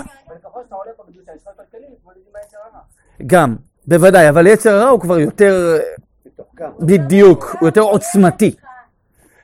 גם, 3.25 3.55
בוודאי, 3.87 4.29
אבל 4.29 4.47
יצר 4.47 4.75
הרע 4.75 4.89
הוא 4.89 4.99
כבר 4.99 5.19
יותר... 5.19 5.77
בדיוק, 6.79 7.55
הוא 7.59 7.67
יותר 7.67 7.81
עוצמתי. 7.81 8.55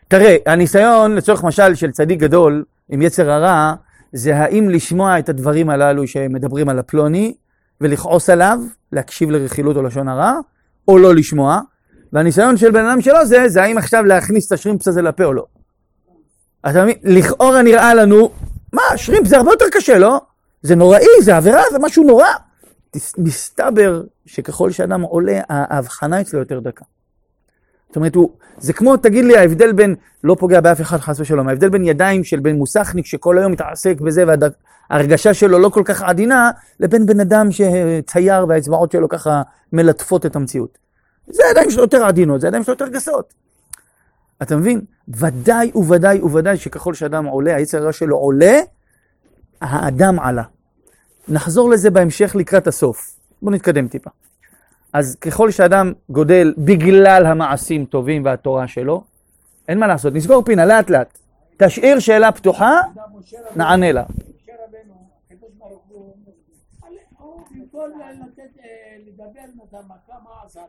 תראה, 0.07 0.35
הניסיון 0.45 1.15
לצורך 1.15 1.43
משל 1.43 1.75
של 1.75 1.91
צדיק 1.91 2.19
גדול 2.19 2.63
עם 2.89 3.01
יצר 3.01 3.31
הרע, 3.31 3.73
זה 4.13 4.35
האם 4.35 4.69
לשמוע 4.69 5.19
את 5.19 5.29
הדברים 5.29 5.69
הללו 5.69 6.07
שמדברים 6.07 6.69
על 6.69 6.79
הפלוני 6.79 7.33
ולכעוס 7.81 8.29
עליו, 8.29 8.59
להקשיב 8.91 9.31
לרכילות 9.31 9.77
או 9.77 9.81
לשון 9.81 10.07
הרע, 10.07 10.33
או 10.88 10.97
לא 10.97 11.15
לשמוע. 11.15 11.59
והניסיון 12.13 12.57
של 12.57 12.71
בן 12.71 12.85
אדם 12.85 13.01
שלו 13.01 13.25
זה, 13.25 13.50
זה 13.50 13.63
האם 13.63 13.77
עכשיו 13.77 14.03
להכניס 14.03 14.47
את 14.47 14.51
השרימפס 14.51 14.88
הזה 14.88 15.01
לפה 15.01 15.23
או 15.23 15.33
לא. 15.33 15.45
אתה 16.69 16.83
מבין? 16.83 16.95
לכאורה 17.03 17.61
נראה 17.61 17.93
לנו, 17.93 18.31
מה, 18.73 18.81
שרימפס 18.95 19.29
זה 19.29 19.38
הרבה 19.38 19.51
יותר 19.51 19.65
קשה, 19.71 19.97
לא? 19.97 20.21
זה 20.61 20.75
נוראי, 20.75 21.05
זה 21.21 21.38
עבירה, 21.38 21.61
זה 21.71 21.79
משהו 21.79 22.03
נורא. 22.03 22.27
מסתבר 23.17 24.03
שככל 24.25 24.71
שאדם 24.71 25.01
עולה, 25.01 25.39
ההבחנה 25.50 26.21
אצלו 26.21 26.39
יותר 26.39 26.60
דקה. 26.60 26.86
זאת 27.88 27.95
אומרת, 27.95 28.15
הוא, 28.15 28.29
זה 28.57 28.74
כמו, 28.74 28.98
תגיד 28.98 29.25
לי, 29.25 29.38
ההבדל 29.38 29.71
בין, 29.71 29.95
לא 30.24 30.36
פוגע 30.39 30.62
באף 30.62 30.81
אחד 30.81 30.98
חס 30.98 31.19
ושלום, 31.19 31.48
ההבדל 31.48 31.69
בין 31.69 31.83
ידיים 31.83 32.24
של 32.24 32.39
בן 32.39 32.55
מוסכניק 32.55 33.05
שכל 33.05 33.38
היום 33.38 33.51
מתעסק 33.51 34.01
בזה 34.01 34.24
וההרגשה 34.89 35.33
שלו 35.33 35.60
לא 35.60 35.69
כל 35.69 35.81
כך 35.86 36.01
עדינה, 36.01 36.51
לבין 36.79 37.05
בן 37.05 37.19
אדם 37.19 37.48
שצייר 37.51 38.45
והאצבעות 38.48 38.91
שלו 38.91 39.10
ככה 39.10 39.41
מלטפות 39.74 40.25
את 40.25 40.36
המציאות. 40.36 40.77
זה 41.27 41.43
הידיים 41.48 41.71
שלו 41.71 41.81
יותר 41.81 42.05
עדינות, 42.05 42.41
זה 42.41 42.48
הידיים 42.48 42.63
שלו 42.63 42.74
יותר 42.74 42.88
גסות. 42.88 43.33
אתה 44.41 44.55
מבין? 44.55 44.81
ודאי 45.07 45.71
וודאי 45.75 46.19
וודאי 46.21 46.57
שככל 46.57 46.93
שאדם 46.93 47.25
עולה, 47.25 47.55
היצר 47.55 47.77
הרע 47.77 47.91
שלו 47.91 48.17
עולה, 48.17 48.60
האדם 49.62 50.19
עלה. 50.19 50.43
נחזור 51.28 51.70
לזה 51.70 51.90
בהמשך 51.90 52.36
לקראת 52.36 52.68
הסוף. 52.68 53.18
בואו 53.42 53.56
נתקדם 53.56 53.88
טיפה. 53.88 54.10
אז 54.94 55.16
ככל 55.22 55.51
שאדם 55.51 55.94
גודל 56.10 56.54
בגלל 56.58 57.25
המעשים 57.25 57.86
טובים 57.86 58.25
והתורה 58.25 58.68
שלו, 58.68 59.04
אין 59.68 59.80
מה 59.80 59.88
לעשות, 59.88 60.13
נסגור 60.13 60.44
פינה 60.44 60.66
לאט 60.66 60.90
לאט. 60.90 61.18
תשאיר 61.58 62.00
שאלה 62.00 62.32
פתוחה, 62.32 62.72
נענה 63.56 63.92
לה. 63.92 64.04
במקום 67.56 67.90
לתת, 68.22 68.50
לדבר 69.08 69.40
את 69.40 69.74
מה 69.74 69.96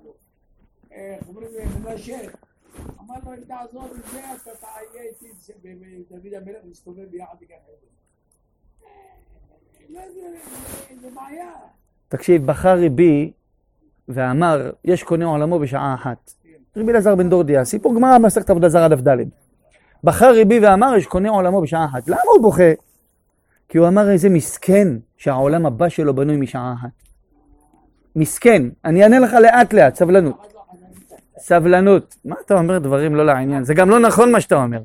לו? 0.04 0.14
איך 0.90 1.28
אומרים, 1.28 1.48
מנשה, 1.84 2.18
אמר 3.00 3.14
לו, 3.24 3.34
אם 3.34 3.40
תעזור 3.44 3.82
עם 3.84 4.00
זה, 4.12 4.20
אתה 4.42 4.50
תהיה 4.60 5.02
איתי, 5.02 5.26
ודוד 6.10 6.34
המלך 6.34 6.58
מסתובב 6.70 7.04
ביחד 7.10 7.34
בגן 7.40 7.54
עדן. 7.54 7.92
אה, 8.84 8.88
לא 8.88 9.46
יודע, 9.46 9.56
זה- 9.60 9.68
זה 9.68 9.71
בעיה. 9.71 9.71
תקשיב, 12.08 12.46
בחר 12.46 12.74
ריבי 12.74 13.32
ואמר, 14.08 14.70
יש 14.84 15.02
קונה 15.02 15.24
עולמו 15.24 15.58
בשעה 15.58 15.94
אחת. 15.94 16.32
רבי 16.76 16.92
אלעזר 16.92 17.14
בן 17.14 17.28
דורדיה, 17.28 17.64
סיפור 17.64 17.94
גמרא 17.94 18.18
במסכת 18.18 18.50
עבודה 18.50 18.68
זרה 18.68 18.88
דף 18.88 19.08
ד'. 19.08 19.16
בחר 20.04 20.30
ריבי 20.30 20.60
ואמר, 20.60 20.94
יש 20.96 21.06
קונה 21.06 21.30
עולמו 21.30 21.60
בשעה 21.60 21.84
אחת. 21.84 22.08
למה 22.08 22.20
הוא 22.34 22.42
בוכה? 22.42 22.72
כי 23.68 23.78
הוא 23.78 23.88
אמר, 23.88 24.10
איזה 24.10 24.28
מסכן 24.28 24.88
שהעולם 25.16 25.66
הבא 25.66 25.88
שלו 25.88 26.14
בנוי 26.14 26.36
משעה 26.36 26.74
אחת. 26.78 26.90
מסכן. 28.16 28.62
אני 28.84 29.02
אענה 29.02 29.18
לך 29.18 29.32
לאט 29.32 29.72
לאט, 29.72 29.94
סבלנות. 29.94 30.52
סבלנות. 31.38 32.16
מה 32.24 32.36
אתה 32.46 32.54
אומר 32.54 32.78
דברים 32.78 33.14
לא 33.14 33.26
לעניין? 33.26 33.64
זה 33.64 33.74
גם 33.74 33.90
לא 33.90 33.98
נכון 33.98 34.32
מה 34.32 34.40
שאתה 34.40 34.54
אומר. 34.54 34.82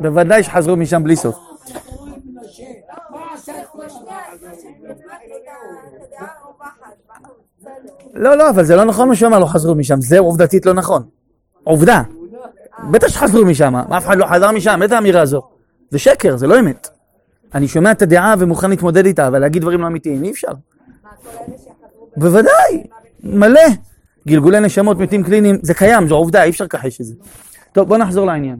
בוודאי 0.00 0.42
שחזרו 0.42 0.76
משם 0.76 1.04
בלי 1.04 1.16
סוף. 1.16 1.36
לא, 8.14 8.36
לא, 8.36 8.50
אבל 8.50 8.64
זה 8.64 8.76
לא 8.76 8.84
נכון 8.84 9.08
מה 9.08 9.16
שהוא 9.16 9.30
לא 9.30 9.46
חזרו 9.46 9.74
משם. 9.74 10.00
זה 10.00 10.18
עובדתית 10.18 10.66
לא 10.66 10.72
נכון. 10.72 11.02
עובדה. 11.64 12.02
בטח 12.90 13.08
שחזרו 13.08 13.44
משם, 13.44 13.76
אף 13.76 14.06
אחד 14.06 14.16
לא 14.16 14.26
חזר 14.26 14.50
משם, 14.50 14.82
איזה 14.82 14.98
אמירה 14.98 15.26
זו? 15.26 15.42
זה 15.90 15.98
שקר, 15.98 16.36
זה 16.36 16.46
לא 16.46 16.60
אמת. 16.60 16.88
אני 17.54 17.68
שומע 17.68 17.90
את 17.90 18.02
הדעה 18.02 18.34
ומוכן 18.38 18.70
להתמודד 18.70 19.06
איתה, 19.06 19.26
אבל 19.26 19.38
להגיד 19.38 19.62
דברים 19.62 19.80
לא 19.80 19.86
אמיתיים, 19.86 20.24
אי 20.24 20.30
אפשר. 20.30 20.52
בוודאי, 22.16 22.82
מלא. 23.22 23.60
גלגולי 24.28 24.60
נשמות, 24.60 24.98
מתים 24.98 25.22
קליניים, 25.22 25.58
זה 25.62 25.74
קיים, 25.74 26.08
זו 26.08 26.14
עובדה, 26.14 26.42
אי 26.42 26.50
אפשר 26.50 26.64
לכחש 26.64 27.00
את 27.00 27.06
זה. 27.06 27.14
טוב, 27.72 27.88
בוא 27.88 27.96
נחזור 27.98 28.26
לעניין. 28.26 28.56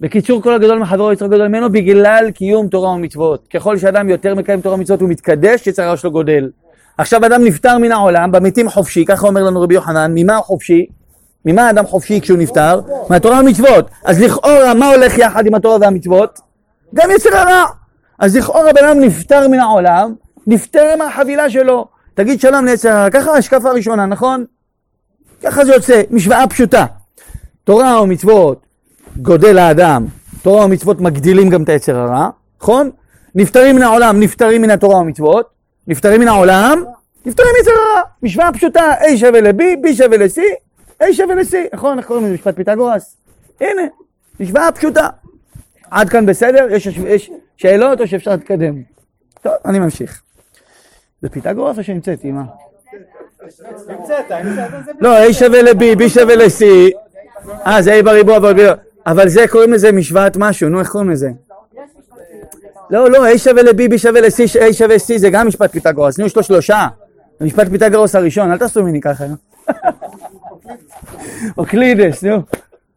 בקיצור, 0.00 0.42
כל 0.42 0.54
הגדול 0.54 0.78
מחברו 0.78 1.12
יצר 1.12 1.26
גדול 1.26 1.48
ממנו 1.48 1.72
בגלל 1.72 2.30
קיום 2.30 2.68
תורה 2.68 2.90
ומצוות. 2.90 3.48
ככל 3.54 3.78
שאדם 3.78 4.08
יותר 4.08 4.34
מקיים 4.34 4.60
תורה 4.60 4.74
ומצוות 4.74 5.02
ומתקדש, 5.02 5.66
יצר 5.66 5.82
הרע 5.82 5.96
שלו 5.96 6.10
גודל. 6.10 6.50
עכשיו 6.98 7.26
אדם 7.26 7.44
נפטר 7.44 7.78
מן 7.78 7.92
העולם, 7.92 8.32
במתים 8.32 8.68
חופשי, 8.68 9.04
ככה 9.04 9.26
אומר 9.26 9.42
לנו 9.42 9.60
רבי 9.60 9.74
יוחנן, 9.74 10.12
ממה 10.14 10.36
הוא 10.36 10.44
חופשי? 10.44 10.86
ממה 11.44 11.66
האדם 11.66 11.86
חופשי 11.86 12.20
כשהוא 12.20 12.38
נפטר? 12.38 12.80
מהתורה 13.10 13.36
והמצוות. 13.36 13.90
אז 14.04 14.22
לכאורה, 14.22 14.74
מה 14.74 14.90
הולך 14.90 15.18
יחד 15.18 15.46
עם 15.46 15.54
התורה 15.54 15.76
והמצוות? 15.80 16.40
גם 16.94 17.10
יצר 17.10 17.36
הרע. 17.36 17.64
אז 18.18 18.36
לכאורה 18.36 18.72
בן 18.72 18.84
אדם 18.84 19.00
נפטר 19.00 19.48
מן 19.48 19.60
העולם, 19.60 20.14
נפטר 20.46 20.94
מהחבילה 20.98 21.50
שלו. 21.50 21.86
תגיד 22.14 22.40
שלום 22.40 22.64
ליצר 22.64 22.90
הרע, 22.90 23.10
ככה 23.10 23.32
השקפה 23.32 23.70
הראשונה, 23.70 24.06
נכון? 24.06 24.44
ככה 25.42 25.64
זה 25.64 25.72
יוצא, 25.72 26.02
משוואה 26.10 26.46
פשוטה. 26.46 26.86
תורה 27.64 28.02
ומצוות 28.02 28.71
גודל 29.16 29.58
האדם, 29.58 30.06
תורה 30.42 30.64
ומצוות 30.64 31.00
מגדילים 31.00 31.48
גם 31.48 31.62
את 31.62 31.68
היצר 31.68 31.96
הרע, 31.96 32.30
נכון? 32.60 32.90
נפטרים 33.34 33.76
מן 33.76 33.82
העולם, 33.82 34.20
נפטרים 34.20 34.62
מן 34.62 34.70
התורה 34.70 34.96
ומצוות, 34.96 35.48
נפטרים 35.86 36.20
מן 36.20 36.28
העולם, 36.28 36.84
נפטרים 37.26 37.48
מיצר 37.58 37.70
הרע. 37.70 38.02
משוואה 38.22 38.52
פשוטה, 38.52 38.94
A 39.00 39.16
שווה 39.16 39.40
ל-B, 39.40 39.86
B 39.86 39.94
שווה 39.94 40.16
ל-C, 40.16 40.38
A 41.02 41.12
שווה 41.12 41.34
ל-C, 41.34 41.54
נכון? 41.72 41.98
איך 41.98 42.06
קוראים 42.06 42.24
לזה? 42.24 42.34
משפט 42.34 42.56
פיתגורס? 42.56 43.16
הנה, 43.60 43.82
משוואה 44.40 44.72
פשוטה. 44.72 45.08
עד 45.90 46.08
כאן 46.08 46.26
בסדר? 46.26 46.66
יש, 46.70 46.86
יש 46.86 47.30
שאלות 47.56 48.00
או 48.00 48.06
שאפשר 48.06 48.30
להתקדם? 48.30 48.82
טוב, 49.42 49.52
אני 49.64 49.78
ממשיך. 49.78 50.22
זה 51.22 51.28
פיתגורס 51.28 51.78
או 51.78 51.84
שהמצאתי, 51.84 52.32
מה? 52.32 52.42
לא, 55.00 55.26
A 55.28 55.32
שווה 55.32 55.62
ל-B, 55.62 55.98
B 55.98 56.08
שווה 56.08 56.36
ל-C. 56.36 56.64
אה, 57.66 57.82
זה 57.82 58.00
A 58.00 58.02
בריבוע 58.02 58.38
בריבוע. 58.38 58.74
אבל 59.06 59.28
זה 59.28 59.44
קוראים 59.50 59.72
לזה 59.72 59.92
משוואת 59.92 60.36
משהו, 60.36 60.68
נו, 60.68 60.80
איך 60.80 60.88
קוראים 60.88 61.10
לזה? 61.10 61.30
לא, 62.90 63.10
לא, 63.10 63.32
A 63.32 63.38
שווה 63.38 63.62
ל-B, 63.62 63.92
B 63.92 63.98
שווה 63.98 64.20
ל-C, 64.20 64.60
A 64.70 64.72
שווה 64.72 64.96
C, 64.96 65.18
זה 65.18 65.30
גם 65.30 65.46
משפט 65.46 65.72
פיתגורס. 65.72 66.18
נו, 66.18 66.26
יש 66.26 66.36
לו 66.36 66.42
שלושה. 66.42 66.88
משפט 67.40 67.68
פיתגורס 67.68 68.14
הראשון, 68.14 68.52
אל 68.52 68.58
תעשו 68.58 68.82
ממני 68.82 69.00
ככה. 69.00 69.24
אוקלידס, 71.58 72.24
נו. 72.24 72.42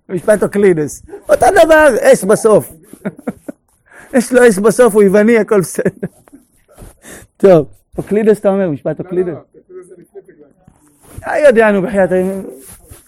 משפט 0.10 0.44
אוקלידס. 0.44 1.04
אותו 1.30 1.46
דבר, 1.64 1.88
S 2.02 2.24
בסוף. 2.24 2.74
יש 4.14 4.34
לו 4.34 4.48
S 4.50 4.58
בסוף, 4.58 4.94
הוא 4.94 5.04
יווני, 5.04 5.38
הכל 5.38 5.62
בסדר. 5.62 6.08
טוב, 7.38 7.68
אוקלידס 7.98 8.40
אתה 8.40 8.50
אומר, 8.50 8.70
משפט 8.70 9.00
אוקלידס. 9.00 9.34
אה, 11.28 11.40
יודע, 11.40 11.72
נו, 11.72 11.82
בחייאת, 11.82 12.10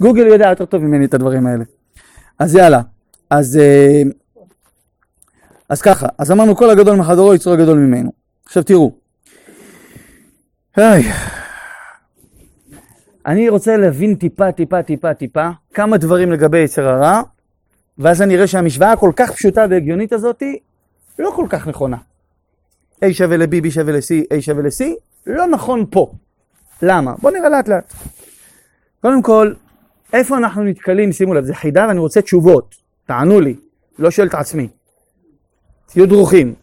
גוגל 0.02 0.28
יודע 0.28 0.50
יותר 0.50 0.66
טוב 0.66 0.84
ממני 0.84 1.06
את 1.06 1.14
הדברים 1.14 1.48
האלה. 1.48 1.64
אז 2.40 2.56
יאללה, 2.56 2.82
אז, 3.30 3.58
אה, 3.58 4.02
אז 5.70 5.82
ככה, 5.82 6.08
אז 6.18 6.32
אמרנו 6.32 6.56
כל 6.56 6.70
הגדול 6.70 6.96
מחדרו 6.96 7.34
יצרו 7.34 7.54
הגדול 7.54 7.78
ממנו. 7.78 8.12
עכשיו 8.46 8.64
תראו, 8.64 8.92
היי, 10.76 11.04
אני 13.26 13.50
רוצה 13.50 13.78
להבין 13.78 14.16
טיפה, 14.16 14.52
טיפה, 14.52 14.84
טיפה, 14.84 15.14
טיפה, 15.14 15.50
כמה 15.74 15.98
דברים 15.98 16.32
לגבי 16.32 16.58
יצר 16.58 16.88
הרע, 16.88 17.22
ואז 17.98 18.22
אני 18.22 18.36
אראה 18.36 18.48
שהמשוואה 18.48 18.92
הכל 18.92 19.12
כך 19.16 19.32
פשוטה 19.32 19.66
והגיונית 19.70 20.14
הזאתי, 20.14 20.60
לא 21.20 21.32
כל 21.36 21.46
כך 21.50 21.68
נכונה. 21.68 21.98
A 23.06 23.14
שווה 23.14 23.38
ל-B, 23.38 23.66
B 23.66 23.72
שווה 23.72 23.94
ל-C, 23.94 24.38
A 24.38 24.42
שווה 24.42 24.64
ל-C, 24.64 24.84
לא 25.28 25.48
נכון 25.48 25.86
פה. 25.90 26.14
למה? 26.82 27.14
בואו 27.22 27.34
נראה 27.34 27.50
לאט 27.50 27.68
לאט. 27.68 27.94
קודם 29.02 29.22
כל, 29.22 29.54
איפה 30.14 30.38
אנחנו 30.38 30.64
נתקלים, 30.64 31.12
שימו 31.12 31.34
לב, 31.34 31.44
זה 31.44 31.56
חידה 31.56 31.86
ואני 31.88 32.00
רוצה 32.00 32.22
תשובות, 32.22 32.76
תענו 33.06 33.40
לי, 33.40 33.56
לא 34.00 34.12
שואל 34.12 34.28
את 34.28 34.34
עצמי. 34.34 34.68
תהיו 35.86 36.08
דרוכים. 36.08 36.54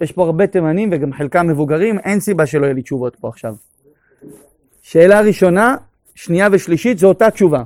יש 0.00 0.12
פה 0.12 0.24
הרבה 0.24 0.46
תימנים 0.46 0.88
וגם 0.92 1.12
חלקם 1.12 1.46
מבוגרים, 1.46 1.98
אין 1.98 2.20
סיבה 2.20 2.46
שלא 2.46 2.66
יהיו 2.66 2.74
לי 2.74 2.82
תשובות 2.82 3.16
פה 3.16 3.28
עכשיו. 3.28 3.54
שאלה 4.82 5.20
ראשונה, 5.20 5.76
שנייה 6.14 6.48
ושלישית, 6.52 6.98
זו 6.98 7.08
אותה 7.08 7.30
תשובה. 7.30 7.62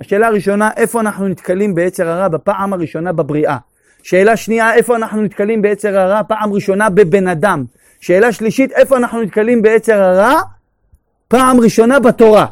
השאלה 0.00 0.26
הראשונה, 0.26 0.70
איפה 0.76 1.00
אנחנו 1.00 1.28
נתקלים 1.28 1.74
ביצר 1.74 2.08
הרע 2.08 2.28
בפעם 2.28 2.72
הראשונה 2.72 3.12
בבריאה? 3.12 3.56
שאלה 4.02 4.36
שנייה, 4.36 4.74
איפה 4.74 4.96
אנחנו 4.96 5.22
נתקלים 5.22 5.62
ביצר 5.62 5.98
הרע 5.98 6.20
פעם 6.28 6.52
ראשונה 6.52 6.90
בבן 6.90 7.28
אדם? 7.28 7.64
שאלה 8.00 8.32
שלישית, 8.32 8.72
איפה 8.72 8.96
אנחנו 8.96 9.22
נתקלים 9.22 9.62
ביצר 9.62 10.02
הרע 10.02 10.40
פעם 11.28 11.60
ראשונה 11.60 12.00
בתורה? 12.00 12.46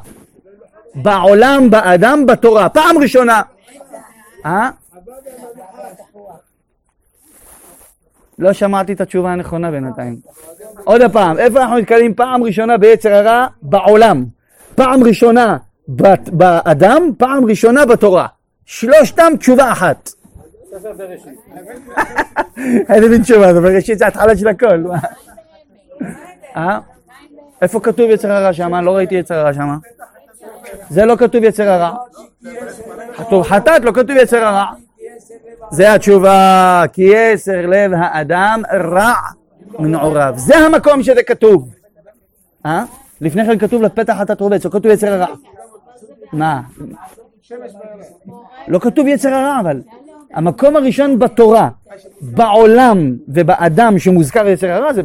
בעולם, 0.97 1.71
באדם, 1.71 2.27
בתורה. 2.27 2.69
פעם 2.69 2.99
ראשונה. 2.99 3.43
אה? 4.47 4.71
לא 8.39 8.53
שמעתי 8.53 8.93
את 8.93 9.01
התשובה 9.01 9.33
הנכונה 9.33 9.71
בינתיים. 9.71 10.17
עוד 10.85 11.01
פעם, 11.13 11.39
איפה 11.39 11.63
אנחנו 11.63 11.79
נתקלים 11.79 12.15
פעם 12.15 12.43
ראשונה 12.43 12.79
ביצר 12.79 13.15
הרע? 13.15 13.47
בעולם. 13.63 14.25
פעם 14.75 15.05
ראשונה 15.05 15.57
באדם, 16.33 17.11
פעם 17.19 17.45
ראשונה 17.45 17.87
בתורה. 17.87 18.27
שלושתם 18.65 19.33
תשובה 19.39 19.73
אחת. 19.73 20.11
איזה 22.93 23.09
מין 23.09 23.23
תשובה, 23.23 23.55
זה 23.55 23.61
בראשית 23.61 23.99
זה 23.99 24.07
התחלה 24.07 24.37
של 24.37 24.49
הכל. 24.49 24.85
אה? 26.57 26.79
איפה 27.63 27.81
כתוב 27.81 28.11
יצר 28.11 28.33
הרע 28.33 28.53
שם? 28.53 28.75
לא 28.75 28.97
ראיתי 28.97 29.15
יצר 29.15 29.35
הרע 29.35 29.55
שם. 29.55 29.69
זה 30.91 31.05
לא 31.05 31.17
כתוב 31.17 31.45
יצר 31.45 31.69
הרע. 31.69 31.95
כתוב 33.17 33.43
חטאת, 33.43 33.85
לא 33.85 33.93
כתוב 33.93 34.11
יצר 34.11 34.45
הרע. 34.45 34.67
זה 35.71 35.95
התשובה, 35.95 36.83
כי 36.93 37.03
יסר 37.03 37.67
לב 37.67 37.91
האדם 37.95 38.63
רע 38.73 39.15
מנעוריו. 39.79 40.35
זה 40.37 40.59
המקום 40.59 41.03
שזה 41.03 41.23
כתוב. 41.23 41.69
אה? 42.67 42.85
לפני 43.21 43.47
כן 43.47 43.59
כתוב 43.59 43.83
לפתח 43.83 44.17
חטאת 44.21 44.41
רובץ, 44.41 44.65
לא 44.65 44.71
כתוב 44.71 44.87
יצר 44.87 45.13
הרע. 45.13 45.35
מה? 46.33 46.61
לא 48.69 48.79
כתוב 48.79 49.07
יצר 49.07 49.29
הרע 49.35 49.61
אבל. 49.61 49.81
המקום 50.35 50.77
הראשון 50.77 51.19
בתורה, 51.19 51.69
בעולם 52.21 53.17
ובאדם 53.29 53.99
שמוזכר 53.99 54.49
יצר 54.49 54.71
הרע 54.71 54.93
זה 54.93 55.03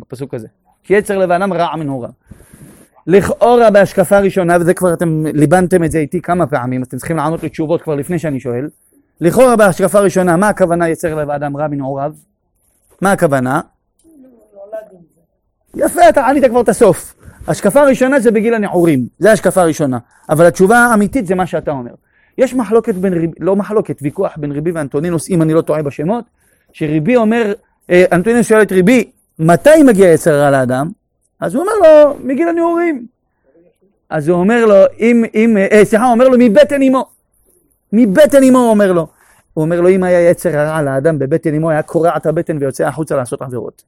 בפסוק 0.00 0.34
הזה. 0.34 0.48
כי 0.82 0.94
יצר 0.94 1.18
לב 1.18 1.30
האדם 1.30 1.52
רע 1.52 1.76
מנעוריו. 1.76 2.10
לכאורה 3.06 3.70
בהשקפה 3.70 4.18
ראשונה, 4.18 4.56
וזה 4.60 4.74
כבר 4.74 4.92
אתם 4.92 5.26
ליבנתם 5.26 5.84
את 5.84 5.90
זה 5.90 5.98
איתי 5.98 6.20
כמה 6.20 6.46
פעמים, 6.46 6.80
אז 6.80 6.86
אתם 6.86 6.96
צריכים 6.96 7.16
לענות 7.16 7.42
לי 7.42 7.48
תשובות 7.48 7.82
כבר 7.82 7.94
לפני 7.94 8.18
שאני 8.18 8.40
שואל. 8.40 8.68
לכאורה 9.20 9.56
בהשקפה 9.56 10.00
ראשונה, 10.00 10.36
מה 10.36 10.48
הכוונה 10.48 10.88
יצר 10.88 11.14
לב 11.14 11.30
האדם 11.30 11.56
רע 11.56 11.68
מנעוריו? 11.68 12.12
מה 13.00 13.12
הכוונה? 13.12 13.60
יפה, 15.74 16.08
אתה 16.08 16.26
ענית 16.26 16.44
כבר 16.44 16.60
את 16.60 16.68
הסוף. 16.68 17.14
השקפה 17.48 17.84
ראשונה 17.84 18.20
זה 18.20 18.30
בגיל 18.30 18.54
הנעורים, 18.54 19.06
זה 19.18 19.32
השקפה 19.32 19.64
ראשונה. 19.64 19.98
אבל 20.28 20.46
התשובה 20.46 20.78
האמיתית 20.78 21.26
זה 21.26 21.34
מה 21.34 21.46
שאתה 21.46 21.70
אומר. 21.70 21.90
יש 22.38 22.54
מחלוקת 22.54 22.94
בין 22.94 23.12
ריבי, 23.12 23.32
לא 23.40 23.56
מחלוקת, 23.56 23.98
ויכוח 24.02 24.32
בין 24.36 24.52
ריבי 24.52 24.70
ואנטונינוס, 24.70 25.30
אם 25.30 25.42
אני 25.42 25.54
לא 25.54 25.60
טועה 25.60 25.82
בשמות, 25.82 26.24
שריבי 26.72 27.16
אומר, 27.16 27.52
אה, 27.90 28.04
אנטונינוס 28.12 28.48
שואל 28.48 28.62
את 28.62 28.72
ריבי, 28.72 29.10
מתי 29.38 29.82
מגיע 29.86 30.12
יצר 30.12 30.40
רע 30.40 30.50
לאדם? 30.50 30.90
אז 31.44 31.54
הוא 31.54 31.62
אומר 31.62 31.72
לו, 31.82 32.16
מגיל 32.24 32.48
הנעורים. 32.48 33.06
אז 34.10 34.28
הוא 34.28 34.38
אומר 34.38 34.66
לו, 34.66 34.74
אם, 34.98 35.24
אם, 35.34 35.56
אה, 35.56 35.84
סליחה, 35.84 36.04
הוא 36.04 36.12
אומר 36.12 36.28
לו, 36.28 36.36
מבטן 36.38 36.82
אמו. 36.82 37.06
מבטן 37.92 38.42
אמו 38.42 38.58
הוא 38.58 38.70
אומר 38.70 38.92
לו. 38.92 39.06
הוא 39.54 39.64
אומר 39.64 39.80
לו, 39.80 39.88
אם 39.88 40.02
היה 40.02 40.30
יצר 40.30 40.58
הרע 40.58 40.82
לאדם 40.82 41.18
בבטן 41.18 41.54
אמו, 41.54 41.70
היה 41.70 41.82
קורע 41.82 42.16
את 42.16 42.26
הבטן 42.26 42.58
ויוצא 42.60 42.86
החוצה 42.86 43.16
לעשות 43.16 43.42
עבירות. 43.42 43.82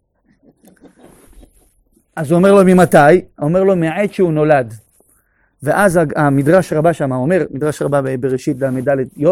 אז 2.17 2.31
הוא 2.31 2.37
אומר 2.37 2.55
לו, 2.55 2.65
ממתי? 2.65 2.99
הוא 3.39 3.49
אומר 3.49 3.65
לו, 3.65 3.77
מעת 3.77 4.13
שהוא 4.13 4.33
נולד. 4.33 4.75
ואז 5.63 6.01
המדרש 6.17 6.73
רבה 6.73 6.93
שם 6.93 7.13
אומר, 7.13 7.45
מדרש 7.51 7.83
רבה 7.83 8.01
בראשית 8.21 8.61
ל"ד 8.61 8.99
י, 9.17 9.25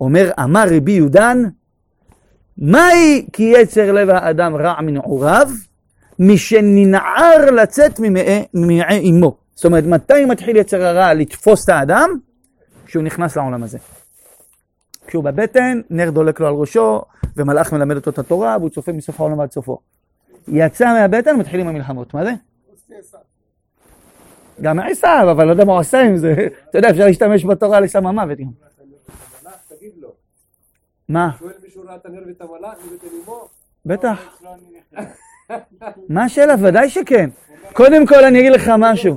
אומר, 0.00 0.30
אמר 0.44 0.64
רבי 0.76 0.92
יהודן, 0.92 1.42
מהי 2.58 3.26
כי 3.32 3.42
יצר 3.42 3.92
לב 3.92 4.10
האדם 4.10 4.56
רע 4.56 4.80
מנעוריו? 4.80 5.48
משננער 6.18 7.50
לצאת 7.50 8.00
ממעי 8.54 9.10
אמו. 9.10 9.36
זאת 9.54 9.64
אומרת, 9.64 9.84
מתי 9.84 10.24
מתחיל 10.24 10.56
יצר 10.56 10.84
הרע 10.84 11.14
לתפוס 11.14 11.64
את 11.64 11.68
האדם? 11.68 12.10
כשהוא 12.86 13.02
נכנס 13.02 13.36
לעולם 13.36 13.62
הזה. 13.62 13.78
כשהוא 15.06 15.24
בבטן, 15.24 15.80
נר 15.90 16.10
דולק 16.10 16.40
לו 16.40 16.46
על 16.46 16.54
ראשו, 16.54 17.02
ומלאך 17.36 17.72
מלמד 17.72 17.96
אותו 17.96 18.10
את 18.10 18.18
התורה, 18.18 18.56
והוא 18.58 18.70
צופה 18.70 18.92
מסוף 18.92 19.20
העולם 19.20 19.40
עד 19.40 19.52
סופו. 19.52 19.78
יצא 20.48 20.92
מהבטן, 20.92 21.36
מתחילים 21.36 21.68
המלחמות. 21.68 22.14
מה 22.14 22.24
זה? 22.24 22.32
גם 24.60 24.78
עשיו, 24.80 25.28
אבל 25.30 25.44
לא 25.44 25.50
יודע 25.50 25.64
מה 25.64 25.72
הוא 25.72 25.80
עשה 25.80 26.00
עם 26.00 26.16
זה. 26.16 26.34
אתה 26.70 26.78
יודע, 26.78 26.90
אפשר 26.90 27.04
להשתמש 27.04 27.44
בתורה 27.44 27.80
לסם 27.80 28.06
המוות. 28.06 28.38
גם. 28.38 28.46
מה? 31.08 31.30
בטח. 33.86 34.38
מה 36.08 36.24
השאלה? 36.24 36.54
ודאי 36.62 36.90
שכן. 36.90 37.30
קודם 37.72 38.06
כל 38.06 38.24
אני 38.24 38.40
אגיד 38.40 38.52
לך 38.52 38.72
משהו. 38.78 39.16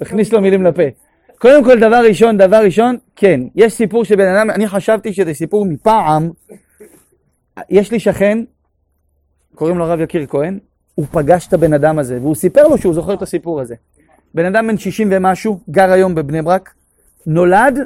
הכניס 0.00 0.32
לו 0.32 0.40
מילים 0.40 0.64
לפה. 0.64 0.82
קודם 1.38 1.64
כל, 1.64 1.78
דבר 1.78 2.02
ראשון, 2.08 2.36
דבר 2.36 2.64
ראשון, 2.64 2.96
כן, 3.16 3.40
יש 3.54 3.72
סיפור 3.72 4.04
שבן 4.04 4.26
אדם, 4.34 4.50
אני 4.50 4.68
חשבתי 4.68 5.12
שזה 5.12 5.34
סיפור 5.34 5.66
מפעם. 5.66 6.30
יש 7.70 7.92
לי 7.92 8.00
שכן, 8.00 8.38
קוראים 9.54 9.78
לו 9.78 9.84
הרב 9.84 10.00
יקיר 10.00 10.26
כהן, 10.26 10.58
הוא 10.94 11.06
פגש 11.10 11.46
את 11.48 11.52
הבן 11.52 11.72
אדם 11.72 11.98
הזה, 11.98 12.18
והוא 12.20 12.34
סיפר 12.34 12.68
לו 12.68 12.78
שהוא 12.78 12.94
זוכר 12.94 13.14
את 13.14 13.22
הסיפור 13.22 13.60
הזה. 13.60 13.74
בן 14.34 14.44
אדם 14.44 14.66
בן 14.66 14.78
60 14.78 15.08
ומשהו, 15.12 15.60
גר 15.70 15.92
היום 15.92 16.14
בבני 16.14 16.42
ברק, 16.42 16.74
נולד, 17.26 17.78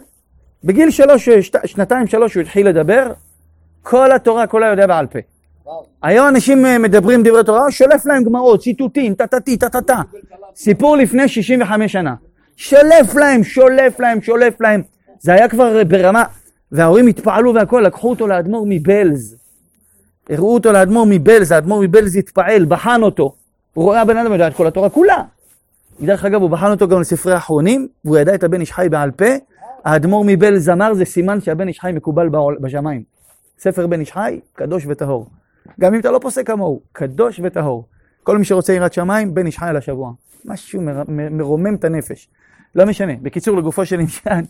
בגיל 0.65 0.91
שלוש, 0.91 1.29
שת, 1.29 1.57
שנתיים, 1.65 2.07
שלוש, 2.07 2.35
הוא 2.35 2.41
התחיל 2.41 2.69
לדבר, 2.69 3.13
כל 3.83 4.13
התורה, 4.13 4.47
כל 4.47 4.63
היודע 4.63 4.87
בעל 4.87 5.07
פה. 5.07 5.19
היום 6.03 6.29
אנשים 6.29 6.67
אה, 6.67 6.79
מדברים 6.79 7.23
דברי 7.23 7.45
תורה, 7.45 7.71
שולף 7.71 8.07
להם 8.07 8.25
גמרות, 8.25 8.61
ציטוטים, 8.61 9.15
טה-טה-טי, 9.15 9.57
טה-טה-טה. 9.57 10.03
סיפור 10.57 10.97
לפני 10.97 11.29
65 11.29 11.93
שנה. 11.93 12.15
שולף 12.57 13.15
להם, 13.15 13.45
שולף 13.45 14.01
להם, 14.01 14.23
שולף 14.23 14.61
להם. 14.61 14.83
זה 15.21 15.33
היה 15.33 15.49
כבר 15.49 15.85
ברמה, 15.85 16.25
וההורים 16.73 17.07
התפעלו 17.07 17.55
והכל, 17.55 17.83
לקחו 17.87 18.11
אותו 18.11 18.27
לאדמו"ר 18.27 18.67
מבלז. 18.69 19.37
הראו 20.31 20.55
אותו 20.55 20.73
לאדמו"ר 20.73 21.07
מבלז, 21.09 21.53
האדמו"ר 21.53 21.81
מבלז 21.83 22.17
התפעל, 22.17 22.65
בחן 22.65 23.03
אותו. 23.03 23.35
הוא 23.75 23.85
רואה 23.85 24.01
הבן 24.01 24.17
אדם 24.17 24.33
יודע 24.33 24.49
את 24.49 24.55
כל 24.55 24.67
התורה 24.67 24.91
כולה. 24.91 25.23
דרך 26.01 26.25
אגב, 26.25 26.43
הוא 26.43 26.51
בחן 26.51 26.71
אותו 26.71 26.89
גם 26.89 27.01
לספרי 27.01 27.33
האחרונים, 27.33 27.89
והוא 28.05 28.19
ידע 28.19 28.35
את 28.35 28.45
הבן 28.45 28.61
איש 28.61 28.73
חי 28.73 28.89
בעל 28.91 29.11
פה. 29.11 29.25
האדמו"ר 29.85 30.25
מבלז 30.27 30.69
אמר, 30.69 30.95
זה 30.95 31.05
סימן 31.05 31.41
שהבן 31.41 31.69
איש 31.69 31.81
חי 31.81 31.93
מקובל 31.95 32.29
בשמיים. 32.61 33.03
ספר 33.59 33.87
בן 33.87 34.01
איש 34.01 34.13
חי, 34.13 34.41
קדוש 34.53 34.85
וטהור. 34.89 35.27
גם 35.81 35.95
אם 35.95 36.01
אתה 36.01 36.11
לא 36.11 36.19
פוסק 36.19 36.47
כמוהו, 36.47 36.81
קדוש 36.93 37.41
וטהור. 37.45 37.85
כל 38.23 38.39
מי 38.39 38.45
שרוצה 38.45 38.73
יראת 38.73 38.93
שמיים, 38.93 39.35
בן 39.35 39.47
איש 39.47 39.59
חי 39.59 39.67
על 39.67 39.77
השבוע. 39.77 40.13
משהו 40.45 40.83
מר, 40.83 41.03
מרומם 41.09 41.75
את 41.75 41.85
הנפש. 41.85 42.29
לא 42.75 42.87
משנה. 42.87 43.13
בקיצור, 43.23 43.57
לגופו 43.57 43.87
של 43.87 44.01
עניין, 44.01 44.45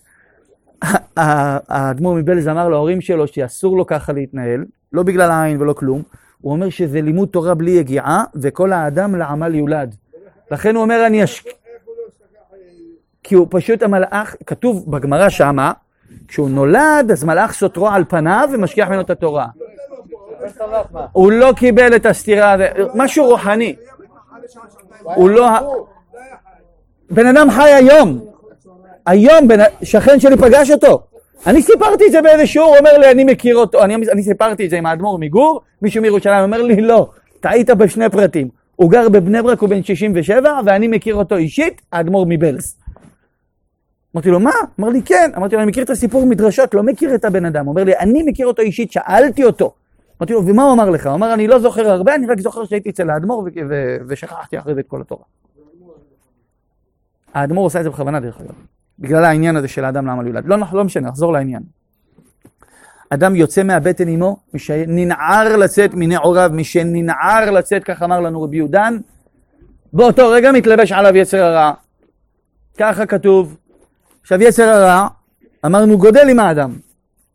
האדמו"ר 1.17 2.15
מבלז 2.15 2.49
אמר 2.49 2.69
להורים 2.69 3.01
שלו 3.01 3.27
שאסור 3.27 3.77
לו 3.77 3.87
ככה 3.87 4.13
להתנהל, 4.13 4.65
לא 4.93 5.03
בגלל 5.03 5.31
העין 5.31 5.63
ולא 5.63 5.73
כלום. 5.73 6.03
הוא 6.41 6.53
אומר 6.53 6.69
שזה 6.69 7.01
לימוד 7.01 7.29
תורה 7.29 7.55
בלי 7.55 7.71
יגיעה, 7.71 8.25
וכל 8.35 8.73
האדם 8.73 9.15
לעמל 9.15 9.55
יולד. 9.55 9.95
לכן 10.51 10.75
הוא 10.75 10.83
אומר, 10.83 11.07
אני 11.07 11.25
אש... 11.25 11.45
כי 13.23 13.35
הוא 13.35 13.47
פשוט 13.51 13.83
המלאך, 13.83 14.37
כתוב 14.47 14.91
בגמרא 14.91 15.29
שמה, 15.29 15.73
כשהוא 16.29 16.51
נולד, 16.51 17.11
אז 17.13 17.25
מלאך 17.25 17.53
סותרו 17.53 17.89
על 17.89 18.05
פניו 18.09 18.49
ומשגיח 18.53 18.89
ממנו 18.89 19.01
את 19.01 19.11
התורה. 19.11 19.47
הוא 21.13 21.33
לא 21.33 21.53
קיבל 21.57 21.97
את 21.97 22.07
הסתירה, 22.07 22.57
משהו 22.95 23.27
רוחני. 23.27 23.77
הוא 25.03 25.31
לא... 25.31 25.49
בן 27.11 27.27
אדם 27.27 27.51
חי 27.51 27.71
היום. 27.71 28.21
היום. 29.07 29.49
שכן 29.83 30.21
שלי 30.21 30.37
פגש 30.37 30.71
אותו. 30.71 31.03
אני 31.47 31.63
סיפרתי 31.63 32.07
את 32.07 32.13
זה 32.13 32.23
באיזה 32.23 32.47
שיעור, 32.47 32.69
הוא 32.69 32.79
אומר 32.79 32.99
לי, 32.99 33.11
אני 33.11 33.25
מכיר 33.25 33.57
אותו. 33.57 33.85
אני 33.85 34.23
סיפרתי 34.23 34.65
את 34.65 34.71
זה 34.71 34.79
עם 34.79 34.87
האדמו"ר 34.87 35.19
מגור, 35.19 35.61
מישהו 35.83 36.03
מירושלים 36.03 36.43
אומר 36.43 36.63
לי, 36.63 36.81
לא, 36.81 37.09
טעית 37.41 37.71
בשני 37.71 38.11
פרטים. 38.11 38.49
הוא 38.77 38.91
גר 38.91 39.09
בבני 39.09 39.43
ברק, 39.43 39.61
הוא 39.61 39.69
בן 39.69 39.83
67, 39.83 40.61
ואני 40.65 40.89
מכיר 40.89 41.15
אותו 41.15 41.37
אישית, 41.37 41.83
האדמו"ר 41.93 42.27
מבלס. 42.29 42.77
אמרתי 44.15 44.31
לו, 44.31 44.41
מה? 44.41 44.53
אמר 44.81 44.89
לי, 44.89 45.03
כן. 45.03 45.31
אמרתי 45.37 45.55
לו, 45.55 45.63
אני 45.63 45.71
מכיר 45.71 45.85
את 45.85 45.91
הסיפור 45.91 46.27
מדרשות, 46.27 46.75
לא 46.75 46.83
מכיר 46.83 47.15
את 47.15 47.25
הבן 47.25 47.45
אדם. 47.45 47.65
הוא 47.65 47.71
אומר 47.71 47.85
לי, 47.85 47.97
אני 47.97 48.23
מכיר 48.23 48.47
אותו 48.47 48.63
אישית, 48.63 48.93
שאלתי 48.93 49.45
אותו. 49.45 49.73
אמרתי 50.21 50.33
לו, 50.33 50.47
ומה 50.47 50.63
הוא 50.63 50.73
אמר 50.73 50.91
לך? 50.91 51.07
הוא 51.07 51.15
אמר, 51.15 51.35
אני 51.35 51.47
לא 51.47 51.59
זוכר 51.59 51.91
הרבה, 51.91 52.15
אני 52.15 52.27
רק 52.27 52.41
זוכר 52.41 52.65
שהייתי 52.65 52.91
אצל 52.91 53.11
האדמו"ר 53.11 53.49
ושכחתי 54.09 54.59
אחרי 54.59 54.75
זה 54.75 54.81
את 54.81 54.87
כל 54.89 55.01
התורה. 55.01 55.25
האדמו"ר 57.35 57.65
עושה 57.65 57.79
את 57.79 57.85
זה 57.85 57.91
בכוונה, 57.91 58.21
דרך 58.21 58.41
אגב. 58.41 58.55
בגלל 58.99 59.25
העניין 59.25 59.57
הזה 59.57 59.69
של 59.69 59.85
האדם 59.85 60.07
לעמל 60.07 60.27
יולד. 60.27 60.47
לא, 60.47 60.57
לא 60.73 60.85
משנה, 60.85 61.09
נחזור 61.09 61.33
לעניין. 61.33 61.63
אדם 63.11 63.37
יוצא 63.37 63.63
מהבטן 63.63 64.09
אמו, 64.09 64.37
משננער 64.55 65.57
לצאת 65.57 65.91
מנעוריו, 65.95 66.51
משננער 66.55 67.51
לצאת, 67.51 67.85
כך 67.85 68.03
אמר 68.03 68.21
לנו 68.21 68.43
רבי 68.43 68.57
יהודן, 68.57 68.99
באותו 69.93 70.29
רגע 70.29 70.53
מתלבש 70.53 70.93
עליו 70.93 71.17
יצר 71.17 71.43
הרע. 71.45 71.73
ככה 72.79 73.07
כתוב. 73.07 73.57
עכשיו 74.23 74.43
יצר 74.43 74.69
הרע, 74.69 75.09
אמרנו 75.67 75.99
גודל 75.99 76.29
עם 76.29 76.39
האדם. 76.39 76.88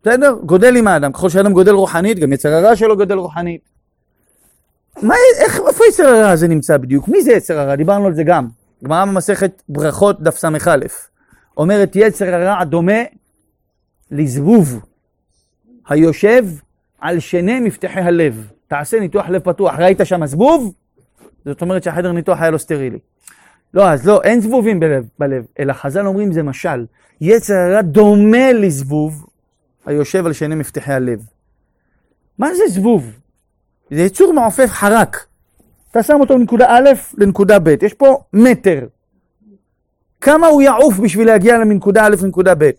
בסדר? 0.04 0.34
גודל 0.46 0.76
עם 0.76 0.88
האדם. 0.88 1.12
ככל 1.12 1.28
שאדם 1.28 1.52
גודל 1.52 1.72
רוחנית, 1.72 2.18
גם 2.18 2.32
יצר 2.32 2.48
הרע 2.48 2.76
שלו 2.76 2.96
גודל 2.96 3.14
רוחנית. 3.14 3.60
מה, 5.02 5.14
איך, 5.38 5.60
איפה 5.68 5.84
יצר 5.88 6.06
הרע 6.06 6.30
הזה 6.30 6.48
נמצא 6.48 6.76
בדיוק? 6.76 7.08
מי 7.08 7.22
זה 7.22 7.32
יצר 7.32 7.58
הרע? 7.58 7.76
דיברנו 7.76 8.06
על 8.06 8.14
זה 8.14 8.22
גם. 8.22 8.48
גמרא 8.84 9.04
במסכת 9.04 9.62
ברכות 9.68 10.22
דף 10.22 10.36
ס"א. 10.36 10.76
אומרת 11.56 11.96
יצר 11.96 12.34
הרע 12.34 12.64
דומה 12.64 13.02
לזבוב 14.10 14.80
היושב 15.88 16.44
על 17.00 17.20
שני 17.20 17.60
מפתחי 17.60 18.00
הלב. 18.00 18.50
תעשה 18.68 19.00
ניתוח 19.00 19.28
לב 19.28 19.42
פתוח. 19.42 19.74
ראית 19.78 20.00
שם 20.04 20.26
זבוב? 20.26 20.74
זאת 21.44 21.62
אומרת 21.62 21.82
שהחדר 21.82 22.12
ניתוח 22.12 22.40
היה 22.40 22.50
לו 22.50 22.58
סטרילי. 22.58 22.98
לא, 23.74 23.88
אז 23.90 24.06
לא, 24.06 24.22
אין 24.22 24.40
זבובים 24.40 24.80
בלב, 24.80 25.08
בלב, 25.18 25.44
אלא 25.58 25.72
חז"ל 25.72 26.06
אומרים 26.06 26.32
זה 26.32 26.42
משל. 26.42 26.86
יצר 27.20 27.54
הרע 27.54 27.82
דומה 27.82 28.52
לזבוב 28.52 29.26
היושב 29.86 30.26
על 30.26 30.32
שני 30.32 30.54
מפתחי 30.54 30.92
הלב. 30.92 31.20
מה 32.38 32.54
זה 32.54 32.62
זבוב? 32.68 33.10
זה 33.90 34.00
יצור 34.00 34.32
מעופף 34.32 34.68
חרק. 34.70 35.26
אתה 35.90 36.02
שם 36.02 36.20
אותו 36.20 36.38
מנקודה 36.38 36.66
א' 36.68 36.90
לנקודה 37.18 37.58
ב', 37.58 37.82
יש 37.82 37.94
פה 37.94 38.18
מטר. 38.32 38.86
כמה 40.20 40.46
הוא 40.46 40.62
יעוף 40.62 40.98
בשביל 40.98 41.26
להגיע 41.26 41.58
מנקודה 41.58 42.06
א' 42.06 42.14
לנקודה 42.22 42.54
ב'? 42.58 42.70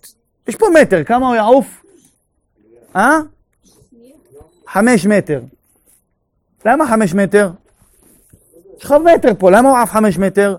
יש 0.48 0.56
פה 0.56 0.66
מטר, 0.82 1.04
כמה 1.04 1.28
הוא 1.28 1.36
יעוף? 1.36 1.84
אה? 2.96 3.20
חמש 4.68 5.06
מטר. 5.06 5.42
למה 6.66 6.88
חמש 6.88 7.14
מטר? 7.14 7.52
יש 8.78 8.84
לך 8.84 8.92
מטר 8.92 9.32
פה, 9.40 9.52
למה 9.52 9.70
הוא 9.70 9.78
עף 9.78 9.92
חמש 9.92 10.18
מטר? 10.18 10.56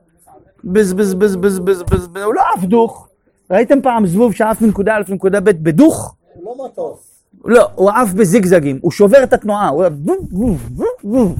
בז 0.64 0.92
בז 0.92 1.14
בז 1.14 1.36
בז 1.36 1.58
בז 1.58 1.82
בז 1.82 2.08
הוא 2.24 2.34
לא 2.34 2.42
עף 2.54 2.64
דוך. 2.64 3.08
ראיתם 3.50 3.82
פעם 3.82 4.06
זבוב 4.06 4.34
שעף 4.34 4.60
מנקודה 4.62 4.96
א' 4.96 5.02
לנקודה 5.08 5.40
ב' 5.40 5.50
בדוך? 5.50 6.16
לא 6.46 6.64
מטוס. 6.64 7.22
לא, 7.44 7.68
הוא 7.74 7.90
עף 7.90 8.12
בזיגזגים, 8.12 8.78
הוא 8.82 8.92
שובר 8.92 9.22
את 9.22 9.32
התנועה, 9.32 9.68
הוא... 9.68 11.34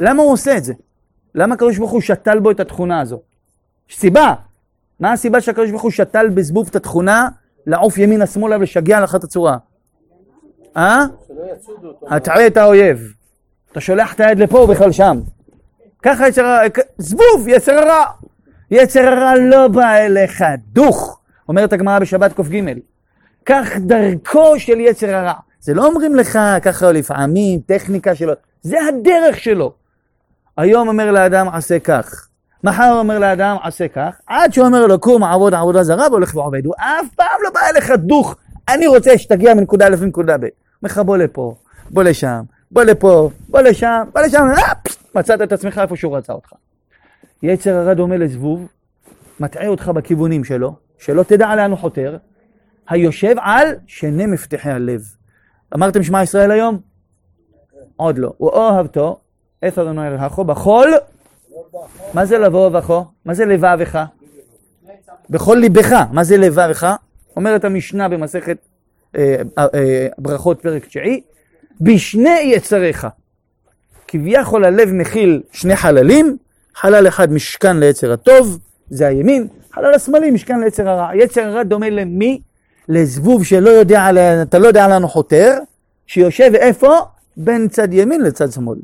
למה 0.00 0.22
הוא 0.22 0.32
עושה 0.32 0.56
את 0.56 0.64
זה? 0.64 0.74
למה 1.34 1.54
הקדוש 1.54 1.78
ברוך 1.78 1.90
הוא 1.90 2.00
שתל 2.00 2.38
בו 2.38 2.50
את 2.50 2.60
התכונה 2.60 3.00
הזו? 3.00 3.20
יש 3.90 3.98
סיבה. 3.98 4.34
מה 5.00 5.12
הסיבה 5.12 5.40
שהקדוש 5.40 5.70
ברוך 5.70 5.82
הוא 5.82 5.90
שתל 5.90 6.28
בזבוב 6.28 6.66
את 6.70 6.76
התכונה 6.76 7.28
לעוף 7.66 7.98
ימינה 7.98 8.26
שמאלה 8.26 8.56
ולשגע 8.56 9.00
לך 9.00 9.14
את 9.14 9.24
הצורה? 9.24 9.56
אה? 10.76 11.04
הטעה 12.08 12.46
את 12.46 12.56
האויב. 12.56 13.12
אתה 13.72 13.80
שולח 13.80 14.14
את 14.14 14.20
היד 14.20 14.38
לפה, 14.38 14.58
הוא 14.58 14.68
בכלל 14.68 14.92
שם. 14.92 15.20
ככה 16.02 16.28
יצר 16.28 16.44
הרע, 16.44 16.68
זבוב, 16.98 17.48
יצר 17.48 17.72
הרע. 17.72 18.04
יצר 18.70 19.00
הרע 19.00 19.34
לא 19.34 19.68
בא 19.68 19.96
אליך, 19.96 20.44
דוך. 20.72 21.20
אומרת 21.48 21.72
הגמרא 21.72 21.98
בשבת 21.98 22.32
קג. 22.32 22.78
כך 23.46 23.76
דרכו 23.76 24.58
של 24.58 24.80
יצר 24.80 25.14
הרע. 25.14 25.32
זה 25.60 25.74
לא 25.74 25.86
אומרים 25.86 26.14
לך 26.14 26.38
ככה 26.62 26.92
לפעמים, 26.92 27.60
טכניקה 27.66 28.14
שלו, 28.14 28.32
זה 28.62 28.76
הדרך 28.88 29.38
שלו. 29.38 29.72
היום 30.56 30.88
אומר 30.88 31.12
לאדם 31.12 31.48
עשה 31.48 31.78
כך, 31.78 32.28
מחר 32.64 32.96
אומר 32.98 33.18
לאדם 33.18 33.56
עשה 33.62 33.88
כך, 33.88 34.14
עד 34.26 34.52
שהוא 34.52 34.66
אומר 34.66 34.86
לו 34.86 34.98
קום 34.98 35.24
עבוד 35.24 35.54
עבודה 35.54 35.84
זרה 35.84 36.08
והולך 36.08 36.34
ועובד. 36.36 36.66
הוא 36.66 36.74
אף 36.78 37.14
פעם 37.16 37.40
לא 37.42 37.50
בא 37.50 37.60
אליך 37.70 37.90
דוך, 37.90 38.36
אני 38.68 38.86
רוצה 38.86 39.18
שתגיע 39.18 39.54
מנקודה 39.54 39.86
א' 39.86 39.96
לנקודה 40.02 40.36
ב'. 40.36 40.40
אומר 40.40 40.48
לך 40.82 40.98
בוא 40.98 41.16
לפה, 41.16 41.54
בוא 41.90 42.02
לשם, 42.02 42.42
בוא 42.70 42.82
לפה, 42.82 43.30
בוא 43.48 43.60
לשם, 43.60 44.02
בוא 44.12 44.20
לשם, 44.20 44.46
מצאת 45.14 45.42
את 45.42 45.52
עצמך 45.52 45.78
איפה 45.78 45.96
שהוא 45.96 46.16
רצה 46.16 46.32
אותך. 46.32 46.52
יצר 47.42 47.76
הרע 47.76 47.94
דומה 47.94 48.16
לזבוב, 48.16 48.68
מטעה 49.40 49.66
אותך 49.66 49.88
בכיוונים 49.88 50.44
שלו, 50.44 50.74
שלא 50.98 51.22
תדע 51.22 51.56
לאן 51.56 51.70
הוא 51.70 51.78
חותר, 51.78 52.16
היושב 52.88 53.34
על 53.38 53.68
שני 53.86 54.26
מפתחי 54.26 54.70
הלב. 54.70 55.02
אמרתם 55.74 56.02
שמע 56.02 56.22
ישראל 56.22 56.50
היום? 56.50 56.78
עוד 57.96 58.18
לא. 58.18 58.32
ואוהבתו, 58.40 59.20
עת 59.62 59.78
אדוני 59.78 60.08
אלוהיכו, 60.08 60.44
בכל, 60.44 60.88
מה 62.14 62.24
זה 62.24 62.38
לבוא 62.38 62.66
ובכו? 62.66 63.04
מה 63.24 63.34
זה 63.34 63.44
לבבך? 63.44 64.04
בכל 65.30 65.56
ליבך, 65.60 65.92
מה 66.12 66.24
זה 66.24 66.36
לבבך? 66.36 66.96
אומרת 67.36 67.64
המשנה 67.64 68.08
במסכת 68.08 68.56
אה, 69.16 69.36
אה, 69.58 69.66
אה, 69.74 70.06
ברכות 70.18 70.60
פרק 70.60 70.86
תשיעי, 70.86 71.20
בשני 71.80 72.40
יצריך. 72.40 73.06
כביכול 74.08 74.64
הלב 74.64 74.92
מכיל 74.92 75.42
שני 75.52 75.76
חללים, 75.76 76.36
חלל 76.74 77.08
אחד 77.08 77.32
משכן 77.32 77.76
ליצר 77.76 78.12
הטוב, 78.12 78.58
זה 78.90 79.06
הימין, 79.06 79.46
חלל 79.72 79.94
השמאלי 79.94 80.30
משכן 80.30 80.60
ליצר 80.60 80.88
הרע. 80.88 81.16
יצר 81.16 81.40
הרע 81.40 81.62
דומה 81.62 81.90
למי? 81.90 82.40
לזבוב 82.88 83.44
שלא 83.44 83.70
יודע, 83.70 84.10
אתה 84.42 84.58
לא 84.58 84.66
יודע 84.66 84.88
לאן 84.88 85.02
הוא 85.02 85.10
חותר, 85.10 85.58
שיושב 86.06 86.50
איפה? 86.54 86.98
בין 87.36 87.68
צד 87.68 87.92
ימין 87.92 88.22
לצד 88.22 88.52
שמאל. 88.52 88.78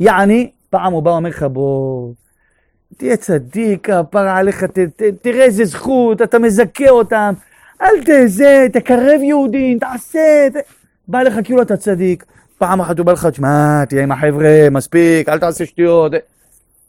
יעני, 0.00 0.50
פעם 0.70 0.92
הוא 0.92 1.02
בא 1.02 1.10
ואומר 1.10 1.28
לך 1.28 1.42
בוא, 1.42 2.12
תהיה 2.96 3.16
צדיק, 3.16 3.88
כפרה 3.90 4.36
עליך, 4.36 4.64
ת, 4.64 4.78
ת, 4.78 5.02
תראה 5.22 5.44
איזה 5.44 5.64
זכות, 5.64 6.22
אתה 6.22 6.38
מזכה 6.38 6.90
אותם, 6.90 7.32
אל 7.82 8.04
תזה, 8.04 8.66
תקרב 8.72 9.20
יהודים, 9.22 9.78
תעשה, 9.78 10.48
ת... 10.54 10.56
בא 11.08 11.22
לך 11.22 11.34
כאילו 11.44 11.62
אתה 11.62 11.76
צדיק, 11.76 12.24
פעם 12.58 12.80
אחת 12.80 12.98
הוא 12.98 13.06
בא 13.06 13.12
לך, 13.12 13.26
תשמע, 13.26 13.84
תהיה 13.84 14.02
עם 14.02 14.12
החבר'ה, 14.12 14.70
מספיק, 14.70 15.28
אל 15.28 15.38
תעשה 15.38 15.66
שטויות. 15.66 16.12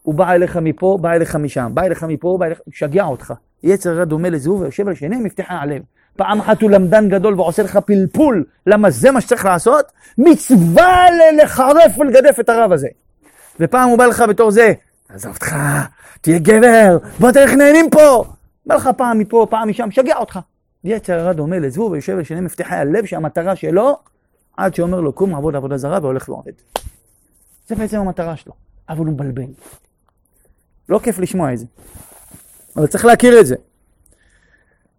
הוא 0.03 0.15
בא 0.15 0.31
אליך 0.31 0.57
מפה, 0.57 0.97
בא 1.01 1.11
אליך 1.11 1.35
משם, 1.35 1.71
בא 1.73 1.81
אליך 1.81 2.03
מפה, 2.03 2.37
בא 2.39 2.45
אליך, 2.45 2.59
משגע 2.67 3.03
אותך. 3.03 3.33
יצר 3.63 3.89
הרע 3.89 4.05
דומה 4.05 4.29
לזבוב 4.29 4.61
ויושב 4.61 4.87
על 4.87 4.95
שני 4.95 5.15
מפתחי 5.15 5.53
הלב. 5.53 5.81
פעם 6.15 6.39
אחת 6.39 6.61
הוא 6.61 6.71
למדן 6.71 7.09
גדול 7.09 7.39
ועושה 7.39 7.63
לך 7.63 7.77
פלפול, 7.77 8.45
למה 8.67 8.89
זה 8.89 9.11
מה 9.11 9.21
שצריך 9.21 9.45
לעשות? 9.45 9.85
מצווה 10.17 11.05
לחרף 11.43 11.99
ולגדף 11.99 12.39
את 12.39 12.49
הרב 12.49 12.71
הזה. 12.71 12.87
ופעם 13.59 13.89
הוא 13.89 13.97
בא 13.97 14.05
לך 14.05 14.23
בתור 14.29 14.51
זה, 14.51 14.73
עזוב 15.09 15.33
אותך, 15.33 15.55
תהיה 16.21 16.39
גבר, 16.39 16.97
בוא 17.19 17.31
תראה 17.31 17.43
איך 17.43 17.53
נהנים 17.53 17.89
פה. 17.89 18.23
בא 18.65 18.75
לך 18.75 18.89
פעם 18.97 19.19
מפה, 19.19 19.47
פעם 19.49 19.69
משם, 19.69 19.87
משגע 19.87 20.17
אותך. 20.17 20.39
יצר 20.83 21.19
הרע 21.19 21.33
דומה 21.33 21.59
לזבוב 21.59 21.91
ויושב 21.91 22.17
על 22.17 22.23
שני 22.23 22.41
מפתחי 22.41 22.75
הלב 22.75 23.05
שהמטרה 23.05 23.55
שלו, 23.55 23.97
עד 24.57 24.75
שאומר 24.75 25.01
לו 25.01 25.13
קום 25.13 25.35
עבוד 25.35 25.55
עבודה 25.55 25.77
זרה 25.77 25.99
והולך 26.01 26.29
ועובד. 26.29 26.51
זה 27.67 27.75
בעצם 27.75 27.99
המטרה 27.99 28.35
שלו, 28.35 28.53
אבל 28.89 29.05
הוא 29.05 29.13
מבלבל. 29.13 29.43
לא 30.89 30.99
כיף 31.03 31.19
לשמוע 31.19 31.53
את 31.53 31.59
זה, 31.59 31.65
אבל 32.75 32.87
צריך 32.87 33.05
להכיר 33.05 33.39
את 33.39 33.45
זה. 33.45 33.55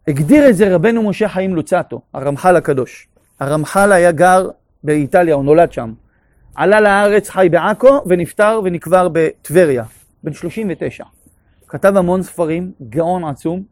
הגדיר 0.08 0.48
את 0.48 0.56
זה 0.56 0.74
רבנו 0.74 1.02
משה 1.02 1.28
חיים 1.28 1.54
לוצטו, 1.54 2.00
הרמח"ל 2.14 2.56
הקדוש. 2.56 3.08
הרמח"ל 3.40 3.92
היה 3.92 4.12
גר 4.12 4.48
באיטליה, 4.84 5.34
הוא 5.34 5.44
נולד 5.44 5.72
שם. 5.72 5.92
עלה 6.54 6.80
לארץ, 6.80 7.30
חי 7.30 7.48
בעכו, 7.50 8.02
ונפטר 8.06 8.60
ונקבר 8.64 9.08
בטבריה, 9.12 9.84
בן 10.24 10.32
39. 10.32 11.04
כתב 11.68 11.96
המון 11.96 12.22
ספרים, 12.22 12.72
גאון 12.88 13.24
עצום. 13.24 13.62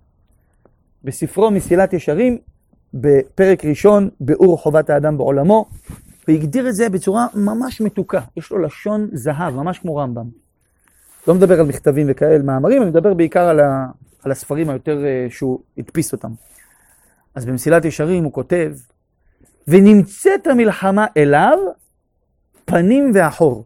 בספרו 1.05 1.51
מסילת 1.51 1.93
ישרים, 1.93 2.39
בפרק 2.95 3.65
ראשון, 3.65 4.09
ביאור 4.21 4.59
חובת 4.59 4.91
האדם 4.91 5.19
בעולמו, 5.19 5.67
והגדיר 6.29 6.69
את 6.69 6.75
זה 6.75 6.89
בצורה 6.89 7.27
ממש 7.35 7.81
מתוקה. 7.81 8.21
יש 8.37 8.51
לו 8.51 8.59
לשון 8.59 9.09
זהב, 9.13 9.55
ממש 9.55 9.79
כמו 9.79 9.97
רמב"ם. 9.97 10.27
לא 11.29 11.35
מדבר 11.35 11.61
על 11.61 11.67
מכתבים 11.67 12.07
וכאלה, 12.11 12.43
מאמרים, 12.43 12.83
אני 12.83 12.91
מדבר 12.91 13.15
בעיקר 13.15 13.49
על, 13.49 13.61
על 14.25 14.33
הספרים 14.33 14.71
היותר 14.71 15.05
אה, 15.05 15.27
שהוא 15.31 15.61
הדפיס 15.79 16.13
אותם. 16.13 16.31
אז 17.35 17.45
במסילת 17.45 17.85
ישרים 17.85 18.25
הוא 18.25 18.33
כותב, 18.33 18.73
ונמצאת 19.69 20.47
המלחמה 20.47 21.07
אליו 21.17 21.59
פנים 22.65 23.11
ואחור. 23.15 23.65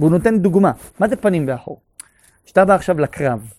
והוא 0.00 0.10
נותן 0.10 0.38
דוגמה. 0.38 0.72
מה 1.00 1.08
זה 1.08 1.16
פנים 1.16 1.44
ואחור? 1.48 1.80
כשאתה 2.44 2.64
בא 2.64 2.74
עכשיו 2.74 3.00
לקרב, 3.00 3.52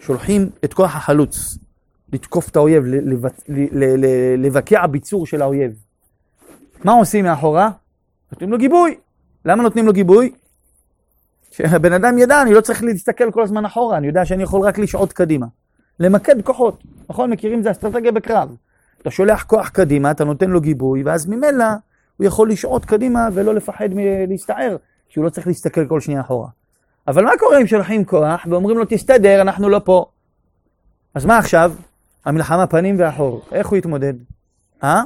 שולחים 0.00 0.50
את 0.64 0.74
כוח 0.74 0.96
החלוץ 0.96 1.58
לתקוף 2.12 2.48
את 2.48 2.56
האויב, 2.56 2.84
לבקע 4.38 4.86
ביצור 4.86 5.26
של 5.26 5.42
האויב. 5.42 5.72
מה 6.84 6.92
עושים 6.92 7.24
מאחורה? 7.24 7.70
נותנים 8.32 8.50
לו 8.50 8.58
גיבוי. 8.58 8.96
למה 9.44 9.62
נותנים 9.62 9.86
לו 9.86 9.92
גיבוי? 9.92 10.32
שהבן 11.56 11.92
אדם 11.92 12.18
ידע, 12.18 12.42
אני 12.42 12.54
לא 12.54 12.60
צריך 12.60 12.84
להסתכל 12.84 13.30
כל 13.30 13.42
הזמן 13.42 13.64
אחורה, 13.64 13.96
אני 13.96 14.06
יודע 14.06 14.24
שאני 14.24 14.42
יכול 14.42 14.60
רק 14.60 14.78
לשעוט 14.78 15.12
קדימה. 15.12 15.46
למקד 16.00 16.42
כוחות, 16.42 16.82
נכון? 17.08 17.30
מכירים? 17.30 17.62
זה 17.62 17.70
אסטרטגיה 17.70 18.12
בקרב. 18.12 18.56
אתה 19.02 19.10
שולח 19.10 19.42
כוח 19.42 19.68
קדימה, 19.68 20.10
אתה 20.10 20.24
נותן 20.24 20.50
לו 20.50 20.60
גיבוי, 20.60 21.02
ואז 21.02 21.26
ממילא 21.26 21.64
הוא 22.16 22.26
יכול 22.26 22.50
לשעוט 22.50 22.84
קדימה 22.84 23.28
ולא 23.32 23.54
לפחד 23.54 23.88
מלהסתער, 23.92 24.76
כי 25.08 25.20
הוא 25.20 25.24
לא 25.24 25.30
צריך 25.30 25.46
להסתכל 25.46 25.86
כל 25.86 26.00
שנייה 26.00 26.20
אחורה. 26.20 26.48
אבל 27.08 27.24
מה 27.24 27.30
קורה 27.38 27.60
אם 27.60 27.66
שולחים 27.66 28.04
כוח 28.04 28.46
ואומרים 28.50 28.78
לו 28.78 28.84
תסתדר, 28.88 29.40
אנחנו 29.40 29.68
לא 29.68 29.80
פה? 29.84 30.04
אז 31.14 31.24
מה 31.24 31.38
עכשיו? 31.38 31.72
המלחמה 32.24 32.66
פנים 32.66 32.96
ואחור, 32.98 33.42
איך 33.52 33.68
הוא 33.68 33.76
יתמודד? 33.78 34.14
אה? 34.82 35.02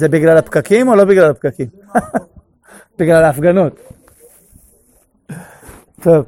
זה 0.00 0.08
בגלל 0.08 0.36
הפקקים 0.36 0.88
או 0.88 0.94
לא 0.96 1.04
בגלל 1.04 1.30
הפקקים? 1.30 1.66
בגלל 2.98 3.24
ההפגנות. 3.24 3.80
טוב. 6.02 6.26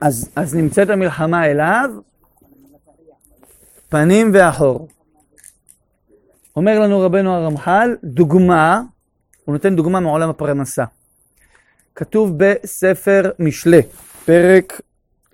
אז, 0.00 0.30
אז 0.36 0.54
נמצאת 0.54 0.90
המלחמה 0.90 1.46
אליו, 1.46 1.90
פנים 3.88 4.30
ואחור. 4.34 4.88
אומר 6.56 6.80
לנו 6.80 7.00
רבנו 7.00 7.34
הרמח"ל, 7.34 7.96
דוגמה, 8.04 8.82
הוא 9.44 9.52
נותן 9.52 9.76
דוגמה 9.76 10.00
מעולם 10.00 10.30
הפרנסה. 10.30 10.84
כתוב 11.94 12.32
בספר 12.36 13.30
משלי, 13.38 13.82
פרק 14.24 14.80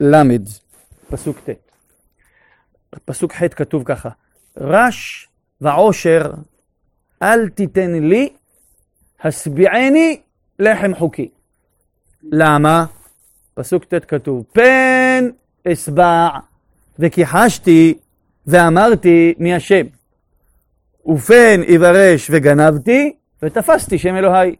ל', 0.00 0.37
פסוק 1.09 1.38
ט'. 1.38 1.50
פסוק 3.05 3.33
ח' 3.33 3.42
כתוב 3.57 3.83
ככה, 3.85 4.09
רש 4.57 5.30
ועושר 5.61 6.33
אל 7.23 7.49
תיתן 7.49 7.90
לי, 7.90 8.29
השביעני 9.23 10.20
לחם 10.59 10.94
חוקי. 10.94 11.29
למה? 12.23 12.85
פסוק 13.55 13.85
ט' 13.85 14.05
כתוב, 14.05 14.44
פן 14.53 15.29
אשבע 15.68 16.29
וכיחשתי 16.99 17.99
ואמרתי 18.46 19.35
מי 19.38 19.55
השם. 19.55 19.87
ופן 21.07 21.61
יברש 21.68 22.31
וגנבתי 22.31 23.16
ותפסתי 23.42 23.99
שם 23.99 24.16
אלוהי. 24.16 24.57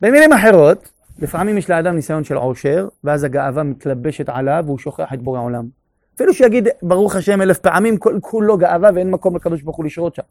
במילים 0.00 0.32
אחרות, 0.32 0.90
לפעמים 1.18 1.58
יש 1.58 1.70
לאדם 1.70 1.94
ניסיון 1.94 2.24
של 2.24 2.36
עושר, 2.36 2.88
ואז 3.04 3.24
הגאווה 3.24 3.62
מתלבשת 3.62 4.28
עליו 4.28 4.62
והוא 4.66 4.78
שוכח 4.78 5.12
את 5.14 5.22
בורא 5.22 5.40
עולם. 5.40 5.83
אפילו 6.14 6.34
שיגיד 6.34 6.68
ברוך 6.82 7.16
השם 7.16 7.42
אלף 7.42 7.58
פעמים, 7.58 7.96
כל 7.96 8.18
כולו 8.20 8.58
גאווה 8.58 8.90
ואין 8.94 9.10
מקום 9.10 9.36
לקדוש 9.36 9.62
ברוך 9.62 9.76
הוא 9.76 9.84
לשרות 9.84 10.14
שם. 10.14 10.22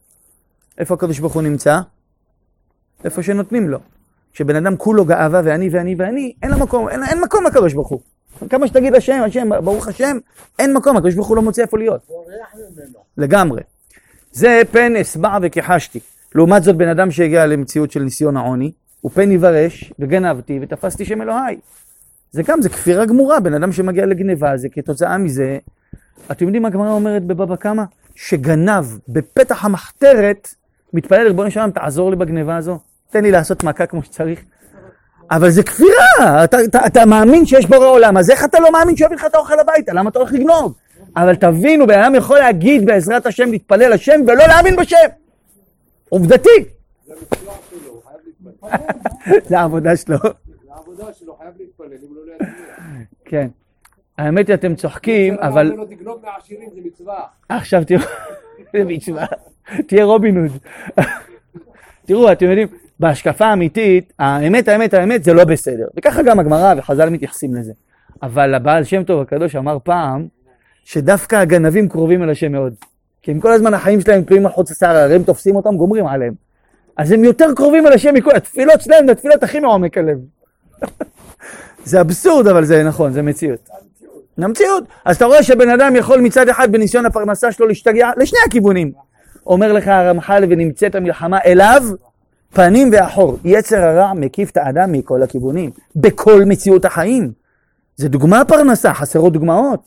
איפה 0.78 0.94
הקדוש 0.94 1.20
ברוך 1.20 1.34
הוא 1.34 1.42
נמצא? 1.42 1.80
איפה 3.06 3.24
שנותנים 3.24 3.70
לו. 3.70 3.80
כשבן 4.34 4.56
אדם 4.56 4.78
כולו 4.78 5.06
גאווה 5.06 5.42
ואני 5.44 5.70
ואני 5.72 5.96
ואני, 5.98 6.34
אין 6.44 6.52
לו 6.52 6.60
מקום, 6.60 6.90
אין, 6.90 7.04
אין 7.04 7.22
מקום 7.22 7.44
לקדוש 7.46 7.74
ברוך 7.74 7.88
הוא. 7.88 8.00
כמה 8.50 8.68
שתגיד 8.68 8.96
השם, 8.96 9.22
השם, 9.26 9.50
ברוך 9.50 9.88
השם, 9.88 10.18
אין 10.60 10.74
מקום, 10.74 10.98
הקדוש 10.98 11.16
ברוך 11.16 11.28
הוא 11.28 11.36
לא 11.36 11.42
מוצא 11.42 11.62
איפה 11.62 11.78
להיות. 11.78 12.08
לגמרי. 13.18 13.62
זה 14.32 14.62
פן 14.72 14.96
אשבע 14.96 15.38
וכיחשתי. 15.42 16.00
לעומת 16.36 16.64
זאת, 16.64 16.76
בן 16.76 16.88
אדם 16.88 17.12
שהגיע 17.12 17.46
למציאות 17.46 17.92
של 17.92 18.00
ניסיון 18.00 18.38
העוני, 18.38 18.72
הוא 19.02 19.12
פן 19.12 19.32
יברש 19.32 19.94
וגנבתי 20.00 20.60
ותפסתי 20.62 21.06
שם 21.06 21.22
אלוהי. 21.22 21.58
זה 22.34 22.44
גם, 22.44 22.62
זה 22.62 22.70
כפירה 22.70 23.06
גמורה, 23.06 23.40
בן 23.40 23.54
אדם 23.54 23.72
שמגיע 23.72 24.06
לגניבה, 24.06 24.58
זה 24.58 24.70
כתוצאה 24.70 25.18
מזה, 25.18 25.58
אתם 26.32 26.46
יודעים 26.46 26.62
מה 26.62 26.68
הגמרא 26.68 26.90
אומרת 26.90 27.24
בבבא 27.24 27.56
קמא? 27.56 27.84
שגנב 28.16 28.86
בפתח 29.10 29.66
המחתרת, 29.66 30.48
מתפלל 30.94 31.28
ריבונו 31.28 31.52
שלום, 31.52 31.72
תעזור 31.72 32.10
לי 32.10 32.16
בגניבה 32.16 32.58
הזו, 32.58 32.80
תן 33.10 33.24
לי 33.24 33.32
לעשות 33.32 33.64
מכה 33.64 33.86
כמו 33.86 34.04
שצריך. 34.04 34.40
אבל 35.32 35.50
זה 35.50 35.64
כפירה, 35.64 36.44
אתה, 36.44 36.64
אתה, 36.64 36.86
אתה 36.86 37.06
מאמין 37.06 37.46
שיש 37.46 37.66
בורא 37.66 37.88
עולם, 37.88 38.18
אז 38.18 38.30
איך 38.30 38.44
אתה 38.46 38.60
לא 38.60 38.72
מאמין 38.72 38.96
שיביא 38.98 39.16
לך 39.16 39.26
את 39.26 39.36
האוכל 39.36 39.60
הביתה? 39.60 39.94
למה 39.94 40.10
אתה 40.10 40.20
הולך 40.20 40.32
לגנוב? 40.34 40.74
אבל 41.16 41.36
תבינו, 41.36 41.88
בן 41.88 42.00
אדם 42.00 42.16
יכול 42.16 42.40
להגיד 42.40 42.86
בעזרת 42.86 43.26
השם, 43.26 43.52
להתפלל 43.52 43.94
השם, 43.94 44.22
ולא 44.28 44.48
להאמין 44.48 44.76
בשם. 44.76 44.98
עובדתי. 46.10 46.66
זה 49.50 49.60
העבודה 49.60 49.98
שלו. 49.98 50.18
העבודה 50.74 51.14
שלו, 51.14 51.36
חייב 51.36 51.54
להתפלל, 51.60 51.88
אם 51.88 52.16
לא 52.16 52.34
יצליח. 52.34 52.80
כן. 53.26 53.48
האמת 54.18 54.48
היא, 54.48 54.54
אתם 54.54 54.76
צוחקים, 54.76 55.36
אבל. 55.40 55.72
עכשיו 57.50 57.84
תראו, 57.86 58.02
זה 58.74 58.84
מצווה, 58.84 59.26
תהיה 59.88 60.04
רובין 60.04 60.38
הוד. 60.38 60.52
תראו, 62.06 62.32
אתם 62.32 62.46
יודעים, 62.46 62.68
בהשקפה 63.00 63.46
האמיתית, 63.46 64.14
האמת, 64.20 64.68
האמת, 64.68 64.94
האמת, 64.94 65.24
זה 65.24 65.34
לא 65.34 65.44
בסדר. 65.46 65.88
וככה 65.98 66.24
גם 66.24 66.40
הגמרא 66.40 66.74
וחז"ל 66.78 67.10
מתייחסים 67.10 67.56
לזה. 67.56 67.74
אבל 68.22 68.54
הבעל 68.54 68.84
שם 68.84 69.04
טוב 69.04 69.22
הקדוש 69.22 69.56
אמר 69.56 69.78
פעם, 69.84 70.28
שדווקא 70.84 71.36
הגנבים 71.36 71.90
קרובים 71.90 72.24
אל 72.24 72.30
השם 72.30 72.52
מאוד. 72.52 72.74
כי 73.22 73.32
הם 73.32 73.40
כל 73.40 73.52
הזמן 73.52 73.74
החיים 73.74 74.02
שלהם 74.02 74.24
תלויים 74.24 74.46
על 74.46 74.52
חוץ 74.52 74.72
השער, 74.72 74.96
הרי 74.96 75.16
הם 75.16 75.24
תופסים 75.24 75.56
אותם, 75.56 75.78
גומרים 75.78 76.08
עליהם. 76.08 76.34
אז 76.98 77.12
הם 77.12 77.24
יותר 77.24 77.46
קרובים 77.56 77.88
אל 77.88 77.94
השם 77.94 78.14
מכל, 78.14 78.36
התפילות 78.36 78.82
שלהם 78.82 79.06
זה 79.06 79.12
התפילות 79.12 79.44
הכי 79.44 79.60
מעומק 79.60 79.98
הלב. 79.98 80.18
זה 81.86 82.02
אבסורד, 82.02 82.48
אבל 82.48 82.66
זה 82.66 82.84
נכון, 82.84 83.14
זה 83.14 83.22
מציאות. 83.22 83.70
המציאות. 84.38 84.84
אז 85.06 85.16
אתה 85.16 85.26
רואה 85.26 85.44
שבן 85.44 85.70
אדם 85.70 85.96
יכול 85.96 86.22
מצד 86.22 86.50
אחד 86.50 86.72
בניסיון 86.72 87.06
הפרנסה 87.06 87.52
שלו 87.52 87.68
להשתגע 87.68 88.10
לשני 88.18 88.40
הכיוונים. 88.48 88.92
אומר 89.46 89.74
לך 89.74 89.88
הרמח"ל 89.88 90.44
ונמצאת 90.50 90.96
המלחמה 90.96 91.40
אליו 91.46 91.84
פנים 92.54 92.90
ואחור. 92.92 93.40
יצר 93.44 93.78
הרע 93.78 94.14
מקיף 94.14 94.52
את 94.52 94.58
האדם 94.58 94.92
מכל 94.92 95.24
הכיוונים, 95.24 95.72
בכל 95.96 96.44
מציאות 96.46 96.86
החיים. 96.86 97.32
זה 97.96 98.10
דוגמה 98.10 98.46
פרנסה, 98.46 98.94
חסרות 98.94 99.34
דוגמאות. 99.34 99.80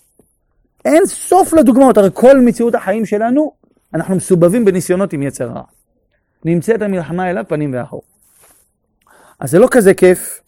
אין 0.85 1.07
סוף 1.07 1.53
לדוגמאות, 1.53 1.99
הרי 1.99 2.09
כל 2.15 2.41
מציאות 2.41 2.75
החיים 2.75 3.07
שלנו, 3.07 3.53
אנחנו 3.95 4.17
מסובבים 4.17 4.65
בניסיונות 4.65 5.13
עם 5.13 5.23
יצר 5.23 5.51
הרע. 5.51 5.63
נמצאת 6.45 6.83
המלחמה 6.83 7.31
אליו 7.31 7.45
פנים 7.49 7.75
ואחור. 7.75 8.03
אז 9.41 9.51
זה 9.51 9.59
לא 9.59 9.69
כזה 9.71 9.95
כיף. 9.95 10.41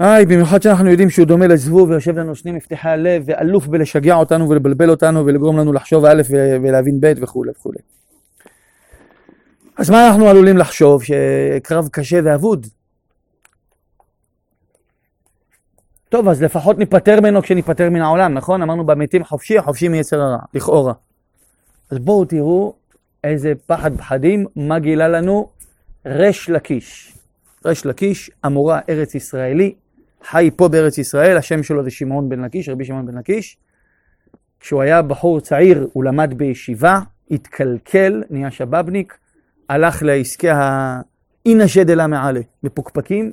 היי, 0.00 0.26
במיוחד 0.26 0.62
שאנחנו 0.62 0.90
יודעים 0.90 1.10
שהוא 1.10 1.26
דומה 1.26 1.46
לזבוב 1.46 1.90
ויושב 1.90 2.18
לנו 2.18 2.34
שני 2.34 2.52
מפתחי 2.52 2.88
הלב 2.88 3.22
ואלוף 3.26 3.66
בלשגע 3.66 4.14
אותנו 4.14 4.48
ולבלבל 4.48 4.90
אותנו 4.90 5.26
ולגרום 5.26 5.58
לנו 5.58 5.72
לחשוב 5.72 6.04
א' 6.04 6.22
ולהבין 6.62 7.00
ב' 7.00 7.12
וכולי 7.16 7.50
וכולי. 7.50 7.78
אז 9.76 9.90
מה 9.90 10.08
אנחנו 10.08 10.28
עלולים 10.28 10.56
לחשוב? 10.56 11.02
שקרב 11.02 11.88
קשה 11.88 12.20
ואבוד? 12.24 12.66
טוב, 16.08 16.28
אז 16.28 16.42
לפחות 16.42 16.78
ניפטר 16.78 17.20
ממנו 17.20 17.42
כשניפטר 17.42 17.90
מן 17.90 18.00
העולם, 18.00 18.34
נכון? 18.34 18.62
אמרנו 18.62 18.86
במתים 18.86 19.24
חופשי, 19.24 19.58
החופשי 19.58 19.88
מיצר 19.88 20.20
הרע, 20.20 20.38
לכאורה. 20.54 20.92
אז 21.90 21.98
בואו 21.98 22.24
תראו 22.24 22.74
איזה 23.24 23.52
פחד 23.66 23.96
פחדים, 23.96 24.46
מה 24.56 24.78
גילה 24.78 25.08
לנו 25.08 25.48
ריש 26.06 26.50
לקיש. 26.50 27.14
ריש 27.64 27.86
לקיש, 27.86 28.30
אמורה 28.46 28.80
ארץ 28.88 29.14
ישראלי, 29.14 29.74
חי 30.24 30.50
פה 30.56 30.68
בארץ 30.68 30.98
ישראל, 30.98 31.36
השם 31.36 31.62
שלו 31.62 31.84
זה 31.84 31.90
שמעון 31.90 32.28
בן 32.28 32.40
לקיש, 32.40 32.68
רבי 32.68 32.84
שמעון 32.84 33.06
בן 33.06 33.18
לקיש. 33.18 33.56
כשהוא 34.60 34.82
היה 34.82 35.02
בחור 35.02 35.40
צעיר, 35.40 35.88
הוא 35.92 36.04
למד 36.04 36.34
בישיבה, 36.36 37.00
התקלקל, 37.30 38.22
נהיה 38.30 38.50
שבאבניק, 38.50 39.18
הלך 39.68 40.02
לעסקי 40.02 40.48
האינא 40.50 41.66
שדלה 41.66 42.06
מעלה, 42.06 42.40
מפוקפקים, 42.62 43.32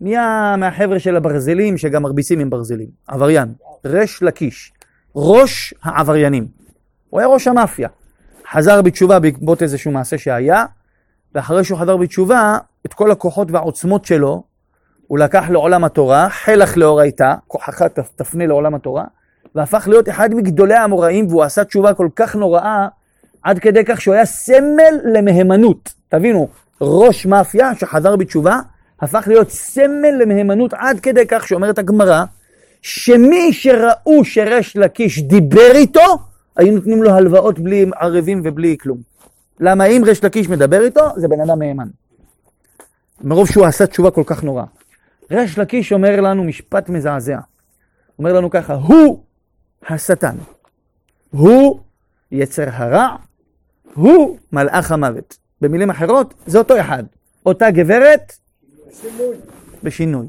נהיה 0.00 0.54
מהחבר'ה 0.58 0.98
של 0.98 1.16
הברזלים, 1.16 1.78
שגם 1.78 2.02
מרביצים 2.02 2.40
עם 2.40 2.50
ברזלים, 2.50 2.88
עבריין, 3.06 3.52
ריש 3.84 4.22
לקיש, 4.22 4.72
ראש 5.16 5.74
העבריינים. 5.82 6.46
הוא 7.10 7.20
היה 7.20 7.28
ראש 7.28 7.48
המאפיה. 7.48 7.88
חזר 8.52 8.82
בתשובה 8.82 9.18
בעקבות 9.18 9.62
איזשהו 9.62 9.90
מעשה 9.90 10.18
שהיה, 10.18 10.64
ואחרי 11.34 11.64
שהוא 11.64 11.78
חזר 11.78 11.96
בתשובה, 11.96 12.58
את 12.86 12.94
כל 12.94 13.10
הכוחות 13.10 13.50
והעוצמות 13.50 14.04
שלו, 14.04 14.42
הוא 15.06 15.18
לקח 15.18 15.44
לעולם 15.50 15.84
התורה, 15.84 16.28
חלך 16.30 16.76
לאורייתא, 16.76 17.34
כוחך 17.48 17.82
תפ- 17.82 18.12
תפנה 18.16 18.46
לעולם 18.46 18.74
התורה, 18.74 19.04
והפך 19.54 19.88
להיות 19.88 20.08
אחד 20.08 20.34
מגדולי 20.34 20.74
האמוראים, 20.74 21.26
והוא 21.28 21.42
עשה 21.42 21.64
תשובה 21.64 21.94
כל 21.94 22.08
כך 22.16 22.36
נוראה, 22.36 22.88
עד 23.42 23.58
כדי 23.58 23.84
כך 23.84 24.00
שהוא 24.00 24.14
היה 24.14 24.24
סמל 24.24 25.00
למהימנות. 25.04 25.92
תבינו, 26.08 26.48
ראש 26.80 27.26
מאפיה 27.26 27.74
שחזר 27.74 28.16
בתשובה, 28.16 28.60
הפך 29.00 29.24
להיות 29.26 29.50
סמל 29.50 30.14
למהימנות 30.20 30.74
עד 30.74 31.00
כדי 31.00 31.26
כך 31.28 31.48
שאומרת 31.48 31.78
הגמרא, 31.78 32.24
שמי 32.82 33.52
שראו 33.52 34.24
שריש 34.24 34.76
לקיש 34.76 35.22
דיבר 35.22 35.70
איתו, 35.74 36.18
היו 36.56 36.74
נותנים 36.74 37.02
לו 37.02 37.10
הלוואות 37.10 37.58
בלי 37.58 37.86
ערבים 38.00 38.40
ובלי 38.44 38.76
כלום. 38.80 38.98
למה 39.60 39.84
אם 39.84 40.02
ריש 40.06 40.24
לקיש 40.24 40.48
מדבר 40.48 40.80
איתו, 40.84 41.00
זה 41.16 41.28
בן 41.28 41.40
אדם 41.40 41.58
מהימן. 41.58 41.88
מרוב 43.24 43.48
שהוא 43.48 43.66
עשה 43.66 43.86
תשובה 43.86 44.10
כל 44.10 44.22
כך 44.26 44.44
נורא. 44.44 44.62
ריש 45.30 45.58
לקיש 45.58 45.92
אומר 45.92 46.20
לנו 46.20 46.44
משפט 46.44 46.88
מזעזע. 46.88 47.38
אומר 48.18 48.32
לנו 48.32 48.50
ככה, 48.50 48.74
הוא 48.74 49.24
השטן, 49.88 50.36
הוא 51.30 51.80
יצר 52.32 52.64
הרע, 52.72 53.16
הוא 53.94 54.38
מלאך 54.52 54.92
המוות. 54.92 55.36
במילים 55.60 55.90
אחרות, 55.90 56.34
זה 56.46 56.58
אותו 56.58 56.80
אחד. 56.80 57.04
אותה 57.46 57.70
גברת 57.70 58.32
שינוי. 59.00 59.36
בשינוי. 59.82 60.26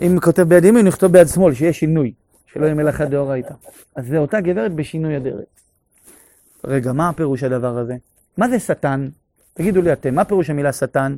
אם 0.00 0.20
כותב 0.20 0.42
ביד 0.42 0.64
ימין, 0.64 0.86
נכתוב 0.86 1.12
ביד 1.12 1.26
שמאל, 1.28 1.54
שיהיה 1.54 1.72
שינוי, 1.72 2.12
שלא 2.46 2.64
יהיה 2.64 2.74
מלאכה 2.74 3.04
דאורייתא. 3.04 3.54
אז 3.96 4.06
זה 4.06 4.18
אותה 4.18 4.40
גברת 4.40 4.72
בשינוי 4.72 5.16
אדרת. 5.16 5.60
רגע, 6.64 6.92
מה 6.92 7.08
הפירוש 7.08 7.42
הדבר 7.42 7.78
הזה? 7.78 7.96
מה 8.38 8.48
זה 8.48 8.58
שטן? 8.58 9.08
תגידו 9.54 9.82
לי 9.82 9.92
אתם, 9.92 10.14
מה 10.14 10.24
פירוש 10.24 10.50
המילה 10.50 10.72
שטן? 10.72 11.16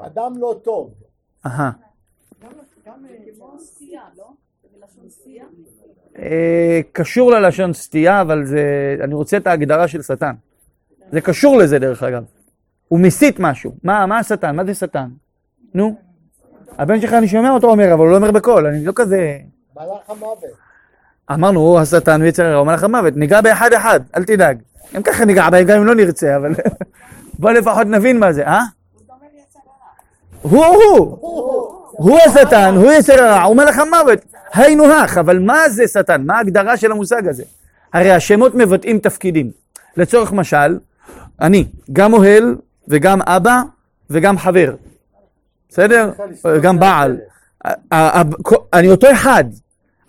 אדם 0.00 0.32
לא 0.38 0.60
טוב. 0.64 0.94
אהה. 1.46 1.70
אה, 6.18 6.80
קשור 6.92 7.30
ללשון 7.30 7.72
סטייה, 7.72 8.20
אבל 8.20 8.44
זה... 8.44 8.62
אני 9.00 9.14
רוצה 9.14 9.36
את 9.36 9.46
ההגדרה 9.46 9.88
של 9.88 10.02
שטן. 10.02 10.34
זה 11.12 11.20
קשור 11.20 11.56
לזה 11.56 11.78
דרך 11.78 12.02
אגב. 12.02 12.24
הוא 12.88 13.00
מסית 13.00 13.36
משהו. 13.38 13.72
מה, 13.82 14.06
מה 14.06 14.18
השטן? 14.18 14.56
מה 14.56 14.64
זה 14.64 14.74
שטן? 14.74 15.08
נו. 15.74 15.96
הבן 16.78 17.00
שלך, 17.00 17.12
אני 17.12 17.28
שומע 17.28 17.50
אותו 17.50 17.70
אומר, 17.70 17.94
אבל 17.94 18.00
הוא 18.00 18.10
לא 18.10 18.16
אומר 18.16 18.30
בקול, 18.30 18.66
אני 18.66 18.84
לא 18.84 18.92
כזה... 18.96 19.38
מלאך 19.76 20.10
המוות. 20.10 20.38
אמרנו, 21.32 21.60
הוא 21.60 21.78
השטן, 21.78 22.20
הוא 22.20 22.28
יצר 22.28 22.44
הרע, 22.44 22.56
הוא 22.56 22.66
מלאך 22.66 22.84
המוות, 22.84 23.16
ניגע 23.16 23.40
באחד 23.40 23.72
אחד, 23.72 24.00
אל 24.16 24.24
תדאג. 24.24 24.58
גם 24.94 25.02
ככה 25.02 25.24
ניגע 25.24 25.50
בהם, 25.50 25.66
גם 25.66 25.78
אם 25.78 25.84
לא 25.84 25.94
נרצה, 25.94 26.36
אבל 26.36 26.52
בוא 27.40 27.50
לפחות 27.50 27.86
נבין 27.86 28.18
מה 28.18 28.32
זה, 28.32 28.46
אה? 28.46 28.62
הוא 30.50 30.64
הוא, 30.64 31.18
הוא 31.90 32.18
השטן, 32.26 32.74
הוא 32.76 32.92
יצר 32.92 33.24
הרע, 33.24 33.42
הוא 33.42 33.56
מלאך 33.56 33.78
המוות, 33.78 34.18
היינו 34.52 34.84
הך, 34.84 35.18
אבל 35.18 35.38
מה 35.38 35.68
זה 35.68 35.88
שטן? 35.88 36.22
מה 36.26 36.36
ההגדרה 36.36 36.76
של 36.76 36.92
המושג 36.92 37.28
הזה? 37.28 37.42
הרי 37.92 38.10
השמות 38.10 38.54
מבטאים 38.54 38.98
תפקידים. 38.98 39.50
לצורך 39.96 40.32
משל, 40.32 40.78
אני 41.40 41.64
גם 41.92 42.12
אוהל 42.12 42.56
וגם 42.88 43.22
אבא 43.22 43.60
וגם 44.10 44.38
חבר, 44.38 44.74
בסדר? 45.68 46.10
גם 46.62 46.78
בעל. 46.78 47.16
אני 48.72 48.90
אותו 48.90 49.12
אחד, 49.12 49.44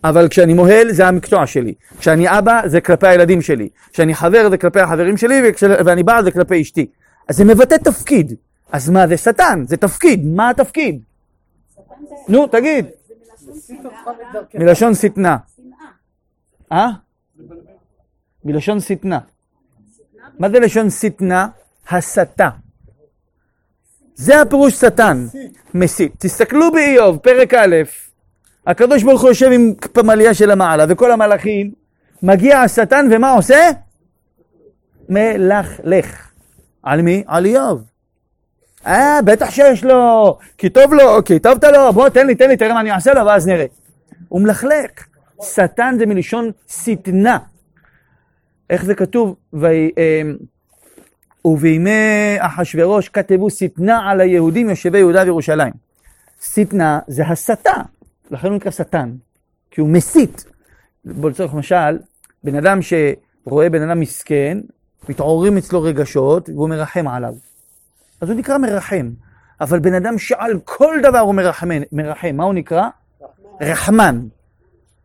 אבל 0.03 0.27
כשאני 0.27 0.53
מוהל 0.53 0.91
זה 0.91 1.07
המקצוע 1.07 1.47
שלי. 1.47 1.73
כשאני 1.99 2.37
אבא 2.37 2.61
זה 2.65 2.81
כלפי 2.81 3.07
הילדים 3.07 3.41
שלי. 3.41 3.69
כשאני 3.93 4.15
חבר 4.15 4.49
זה 4.49 4.57
כלפי 4.57 4.79
החברים 4.79 5.17
שלי, 5.17 5.41
וכש... 5.45 5.63
ואני 5.63 6.03
בעל 6.03 6.23
זה 6.23 6.31
כלפי 6.31 6.61
אשתי. 6.61 6.85
אז 7.29 7.37
זה 7.37 7.45
מבטא 7.45 7.75
תפקיד. 7.75 8.33
אז 8.71 8.89
מה 8.89 9.07
זה 9.07 9.17
שטן? 9.17 9.63
זה 9.67 9.77
תפקיד. 9.77 10.25
מה 10.25 10.49
התפקיד? 10.49 11.01
נו, 12.29 12.47
תגיד. 12.47 12.85
מלשון 14.53 14.95
שטנה. 14.95 15.37
אה? 16.71 16.87
מלשון 18.43 18.79
שטנה. 18.79 19.19
מה 20.39 20.49
זה 20.49 20.59
לשון 20.59 20.89
שטנה? 20.89 21.47
הסתה. 21.89 22.49
זה 24.15 24.41
הפירוש 24.41 24.73
שטן. 24.73 25.25
מסית. 25.73 26.15
תסתכלו 26.17 26.71
באיוב, 26.71 27.17
פרק 27.17 27.53
א', 27.53 27.75
הקדוש 28.67 29.03
ברוך 29.03 29.21
הוא 29.21 29.29
יושב 29.29 29.51
עם 29.51 29.73
פמליה 29.93 30.33
של 30.33 30.51
המעלה, 30.51 30.85
וכל 30.89 31.11
המלאכים, 31.11 31.71
מגיע 32.23 32.59
השטן 32.59 33.07
ומה 33.11 33.31
עושה? 33.31 33.69
מלכלך. 35.09 36.31
על 36.83 37.01
מי? 37.01 37.23
על 37.27 37.45
איוב. 37.45 37.83
אה, 38.87 39.19
בטח 39.25 39.49
שיש 39.49 39.83
לו, 39.83 40.37
כי 40.57 40.69
טוב 40.69 40.93
לו, 40.93 41.15
אוקיי, 41.15 41.39
טוב 41.39 41.57
אתה 41.57 41.71
לו, 41.71 41.93
בוא 41.93 42.09
תן 42.09 42.27
לי, 42.27 42.35
תן 42.35 42.49
לי, 42.49 42.57
תראה 42.57 42.73
מה 42.73 42.79
אני 42.79 42.91
אעשה 42.91 43.13
לו, 43.13 43.25
ואז 43.25 43.47
נראה. 43.47 43.65
הוא 44.29 44.41
מלכלך. 44.41 45.07
שטן 45.43 45.95
זה 45.99 46.05
מלשון 46.05 46.51
שטנה. 46.67 47.37
איך 48.69 48.85
זה 48.85 48.95
כתוב? 48.95 49.35
אמ, 49.53 50.37
ובימי 51.45 52.35
אחשורוש 52.37 53.09
כתבו 53.09 53.49
שטנה 53.49 54.09
על 54.09 54.21
היהודים 54.21 54.69
יושבי 54.69 54.97
יהודה 54.97 55.23
וירושלים. 55.23 55.73
שטנה 56.41 56.99
זה 57.07 57.23
הסתה, 57.27 57.73
לכן 58.31 58.47
הוא 58.47 58.55
נקרא 58.55 58.71
שטן, 58.71 59.11
כי 59.71 59.81
הוא 59.81 59.89
מסית. 59.89 60.45
בוא 61.05 61.29
לצורך 61.29 61.53
משל, 61.53 61.97
בן 62.43 62.55
אדם 62.55 62.79
שרואה 62.81 63.69
בן 63.69 63.89
אדם 63.89 63.99
מסכן, 63.99 64.57
מתעוררים 65.09 65.57
אצלו 65.57 65.81
רגשות 65.81 66.49
והוא 66.49 66.69
מרחם 66.69 67.07
עליו. 67.07 67.33
אז 68.21 68.29
הוא 68.29 68.37
נקרא 68.37 68.57
מרחם. 68.57 69.09
אבל 69.61 69.79
בן 69.79 69.93
אדם 69.93 70.17
שעל 70.17 70.59
כל 70.65 70.95
דבר 71.03 71.19
הוא 71.19 71.35
מרחם, 71.35 71.69
מרחם 71.91 72.35
מה 72.35 72.43
הוא 72.43 72.53
נקרא? 72.53 72.87
רחמן. 73.61 74.19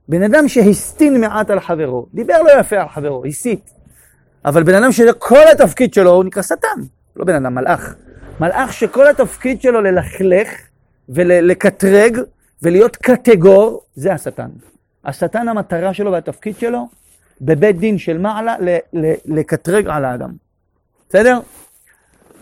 בן 0.08 0.22
אדם 0.22 0.48
שהסטין 0.48 1.20
מעט 1.20 1.50
על 1.50 1.60
חברו, 1.60 2.06
דיבר 2.14 2.42
לא 2.42 2.60
יפה 2.60 2.76
על 2.76 2.88
חברו, 2.88 3.24
הסית. 3.24 3.70
אבל 4.44 4.62
בן 4.62 4.74
אדם 4.74 4.92
שכל 4.92 5.48
התפקיד 5.52 5.94
שלו 5.94 6.10
הוא 6.10 6.24
נקרא 6.24 6.42
שטן, 6.42 6.80
לא 7.16 7.24
בן 7.24 7.34
אדם, 7.34 7.54
מלאך. 7.54 7.94
מלאך 8.40 8.72
שכל 8.72 9.06
התפקיד 9.06 9.62
שלו 9.62 9.80
ללכלך 9.80 10.48
ולקטרג 11.08 12.18
ולהיות 12.62 12.96
קטגור, 12.96 13.82
זה 13.94 14.12
השטן. 14.12 14.48
השטן 15.04 15.48
המטרה 15.48 15.94
שלו 15.94 16.12
והתפקיד 16.12 16.58
שלו 16.58 16.88
בבית 17.40 17.78
דין 17.78 17.98
של 17.98 18.18
מעלה 18.18 18.56
לקטרג 19.24 19.86
על 19.88 20.04
האדם. 20.04 20.30
בסדר? 21.08 21.40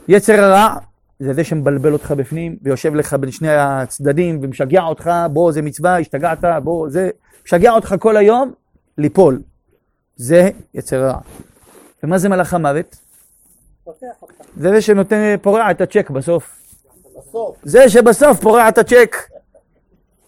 יצר 0.08 0.44
הרע 0.44 0.74
זה 1.20 1.32
זה 1.34 1.44
שמבלבל 1.44 1.92
אותך 1.92 2.10
בפנים 2.10 2.56
ויושב 2.62 2.94
לך 2.94 3.14
בין 3.14 3.30
שני 3.30 3.56
הצדדים 3.56 4.38
ומשגע 4.42 4.82
אותך, 4.82 5.10
בוא 5.32 5.52
זה 5.52 5.62
מצווה, 5.62 5.98
השתגעת, 5.98 6.38
בוא 6.62 6.88
זה, 6.88 7.10
משגע 7.44 7.70
אותך 7.70 7.94
כל 7.98 8.16
היום 8.16 8.52
ליפול. 8.98 9.42
זה 10.16 10.50
יצר 10.74 11.04
הרע. 11.04 11.18
ומה 12.02 12.18
זה 12.18 12.28
מלאך 12.28 12.54
המוות? 12.54 12.96
זה 14.56 14.70
זה 14.70 14.80
שנותן, 14.80 15.36
פורע 15.42 15.70
את 15.70 15.80
הצ'ק. 15.80 16.10
בסוף. 16.10 16.60
זה 17.62 17.88
שבסוף 17.88 18.40
פורע 18.40 18.68
את 18.68 18.78
הצ'ק. 18.78 19.16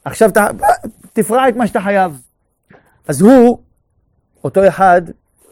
עכשיו 0.05 0.31
ת, 0.31 0.39
תפרע 1.12 1.49
את 1.49 1.57
מה 1.57 1.66
שאתה 1.66 1.81
חייב. 1.81 2.20
אז 3.09 3.20
הוא, 3.20 3.59
אותו 4.45 4.68
אחד 4.68 5.03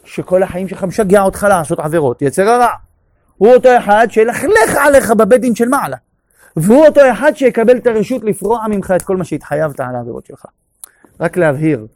שכל 0.04 0.42
החיים 0.42 0.68
שלך 0.68 0.84
משגע 0.84 1.22
אותך 1.22 1.46
לעשות 1.50 1.78
עבירות, 1.78 2.22
יצר 2.22 2.48
הרע. 2.48 2.89
הוא 3.40 3.54
אותו 3.54 3.68
אחד 3.78 4.06
שילכלך 4.10 4.76
עליך 4.86 5.10
בבית 5.10 5.40
דין 5.40 5.54
של 5.54 5.68
מעלה. 5.68 5.96
והוא 6.56 6.86
אותו 6.86 7.00
אחד 7.12 7.32
שיקבל 7.34 7.76
את 7.76 7.86
הרשות 7.86 8.24
לפרוע 8.24 8.66
ממך 8.68 8.92
את 8.96 9.02
כל 9.02 9.16
מה 9.16 9.24
שהתחייבת 9.24 9.80
על 9.80 9.94
העבירות 9.94 10.26
שלך. 10.26 10.46
רק 11.20 11.36
להבהיר, 11.36 11.86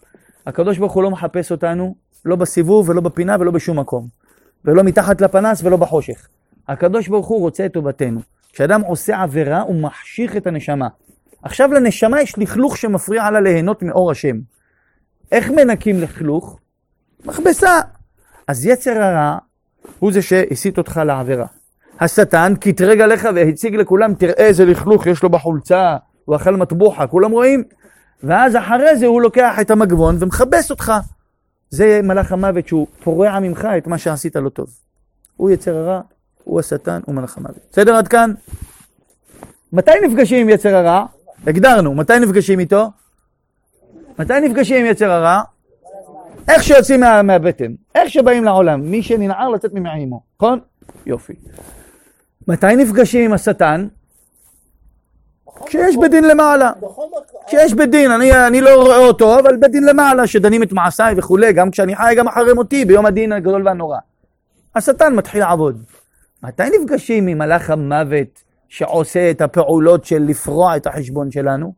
הקדוש 0.46 0.78
ברוך 0.78 0.92
הוא 0.92 1.02
לא 1.02 1.10
מחפש 1.10 1.52
אותנו, 1.52 1.94
לא 2.24 2.36
בסיבוב 2.36 2.88
ולא 2.88 3.00
בפינה 3.00 3.36
ולא 3.40 3.50
בשום 3.50 3.78
מקום. 3.78 4.08
ולא 4.64 4.82
מתחת 4.82 5.20
לפנס 5.20 5.64
ולא 5.64 5.76
בחושך. 5.76 6.28
הקדוש 6.68 7.08
ברוך 7.08 7.26
הוא 7.26 7.40
רוצה 7.40 7.66
את 7.66 7.72
טובתנו. 7.72 8.20
כשאדם 8.52 8.80
עושה 8.80 9.22
עבירה, 9.22 9.60
הוא 9.60 9.82
מחשיך 9.82 10.36
את 10.36 10.46
הנשמה. 10.46 10.88
עכשיו 11.42 11.72
לנשמה 11.72 12.22
יש 12.22 12.38
לכלוך 12.38 12.76
שמפריע 12.76 13.30
לה 13.30 13.40
ליהנות 13.40 13.82
מאור 13.82 14.10
השם. 14.10 14.36
איך 15.32 15.50
מנקים 15.50 16.00
לכלוך? 16.00 16.58
מכבסה. 17.24 17.80
אז 18.48 18.66
יצר 18.66 19.02
הרע 19.02 19.38
הוא 19.98 20.12
זה 20.12 20.22
שהסית 20.22 20.78
אותך 20.78 21.00
לעבירה. 21.06 21.46
השטן 22.00 22.54
קטרג 22.60 23.00
עליך 23.00 23.28
והציג 23.34 23.74
לכולם, 23.74 24.14
תראה 24.14 24.46
איזה 24.46 24.64
לכלוך 24.64 25.06
יש 25.06 25.22
לו 25.22 25.30
בחולצה, 25.30 25.96
הוא 26.24 26.36
אכל 26.36 26.56
מטבוחה, 26.56 27.06
כולם 27.06 27.30
רואים? 27.30 27.64
ואז 28.22 28.56
אחרי 28.56 28.96
זה 28.96 29.06
הוא 29.06 29.22
לוקח 29.22 29.60
את 29.60 29.70
המגבון 29.70 30.16
ומכבס 30.18 30.70
אותך. 30.70 30.92
זה 31.70 32.00
מלאך 32.02 32.32
המוות 32.32 32.68
שהוא 32.68 32.86
פורע 33.02 33.40
ממך 33.40 33.68
את 33.78 33.86
מה 33.86 33.98
שעשית 33.98 34.36
לא 34.36 34.48
טוב. 34.48 34.66
הוא 35.36 35.50
יצר 35.50 35.76
הרע, 35.76 36.00
הוא 36.44 36.60
השטן, 36.60 37.00
הוא 37.06 37.14
מלאך 37.14 37.38
המוות. 37.38 37.58
בסדר 37.72 37.96
עד 37.96 38.08
כאן? 38.08 38.32
מתי 39.72 39.90
נפגשים 40.04 40.40
עם 40.40 40.48
יצר 40.48 40.76
הרע? 40.76 41.06
הגדרנו, 41.46 41.94
מתי 41.94 42.18
נפגשים 42.18 42.58
איתו? 42.60 42.90
מתי 44.18 44.40
נפגשים 44.40 44.84
עם 44.84 44.86
יצר 44.86 45.10
הרע? 45.10 45.42
איך 46.48 46.62
שיוצאים 46.62 47.00
מה, 47.00 47.22
מהבטן, 47.22 47.72
איך 47.94 48.10
שבאים 48.10 48.44
לעולם, 48.44 48.80
מי 48.80 49.02
שננער 49.02 49.48
לצאת 49.48 49.70
ממעימו, 49.74 50.22
נכון? 50.36 50.58
יופי. 51.06 51.32
מתי 52.48 52.76
נפגשים 52.76 53.24
עם 53.24 53.32
השטן? 53.32 53.86
כשיש 55.66 55.96
בית 55.96 56.10
דין 56.10 56.24
למעלה. 56.24 56.72
כשיש 57.46 57.74
בית 57.74 57.90
דין, 57.90 58.10
אני, 58.10 58.46
אני 58.46 58.60
לא 58.60 58.82
רואה 58.82 58.98
אותו, 58.98 59.38
אבל 59.38 59.56
בית 59.56 59.70
דין 59.70 59.84
למעלה, 59.84 60.26
שדנים 60.26 60.62
את 60.62 60.72
מעשיי 60.72 61.14
וכולי, 61.16 61.52
גם 61.52 61.70
כשאני 61.70 61.96
חי, 61.96 62.14
גם 62.16 62.28
אחרי 62.28 62.52
מותי, 62.52 62.84
ביום 62.84 63.06
הדין 63.06 63.32
הגדול 63.32 63.66
והנורא. 63.66 63.98
השטן 64.74 65.14
מתחיל 65.14 65.40
לעבוד. 65.40 65.82
מתי 66.42 66.62
נפגשים 66.80 67.26
עם 67.26 67.38
מלאך 67.38 67.70
המוות 67.70 68.42
שעושה 68.68 69.30
את 69.30 69.40
הפעולות 69.40 70.04
של 70.04 70.22
לפרוע 70.22 70.76
את 70.76 70.86
החשבון 70.86 71.30
שלנו? 71.30 71.74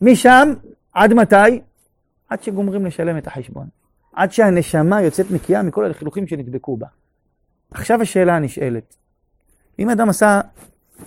משם, 0.00 0.54
עד 0.92 1.14
מתי? 1.14 1.60
עד 2.28 2.42
שגומרים 2.42 2.86
לשלם 2.86 3.18
את 3.18 3.26
החשבון. 3.26 3.66
עד 4.12 4.32
שהנשמה 4.32 5.02
יוצאת 5.02 5.30
נקייה 5.30 5.62
מכל 5.62 5.84
הלכלוכים 5.84 6.26
שנדבקו 6.26 6.76
בה. 6.76 6.86
עכשיו 7.70 8.02
השאלה 8.02 8.36
הנשאלת, 8.36 8.96
אם 9.78 9.90
אדם 9.90 10.08
עשה 10.08 10.40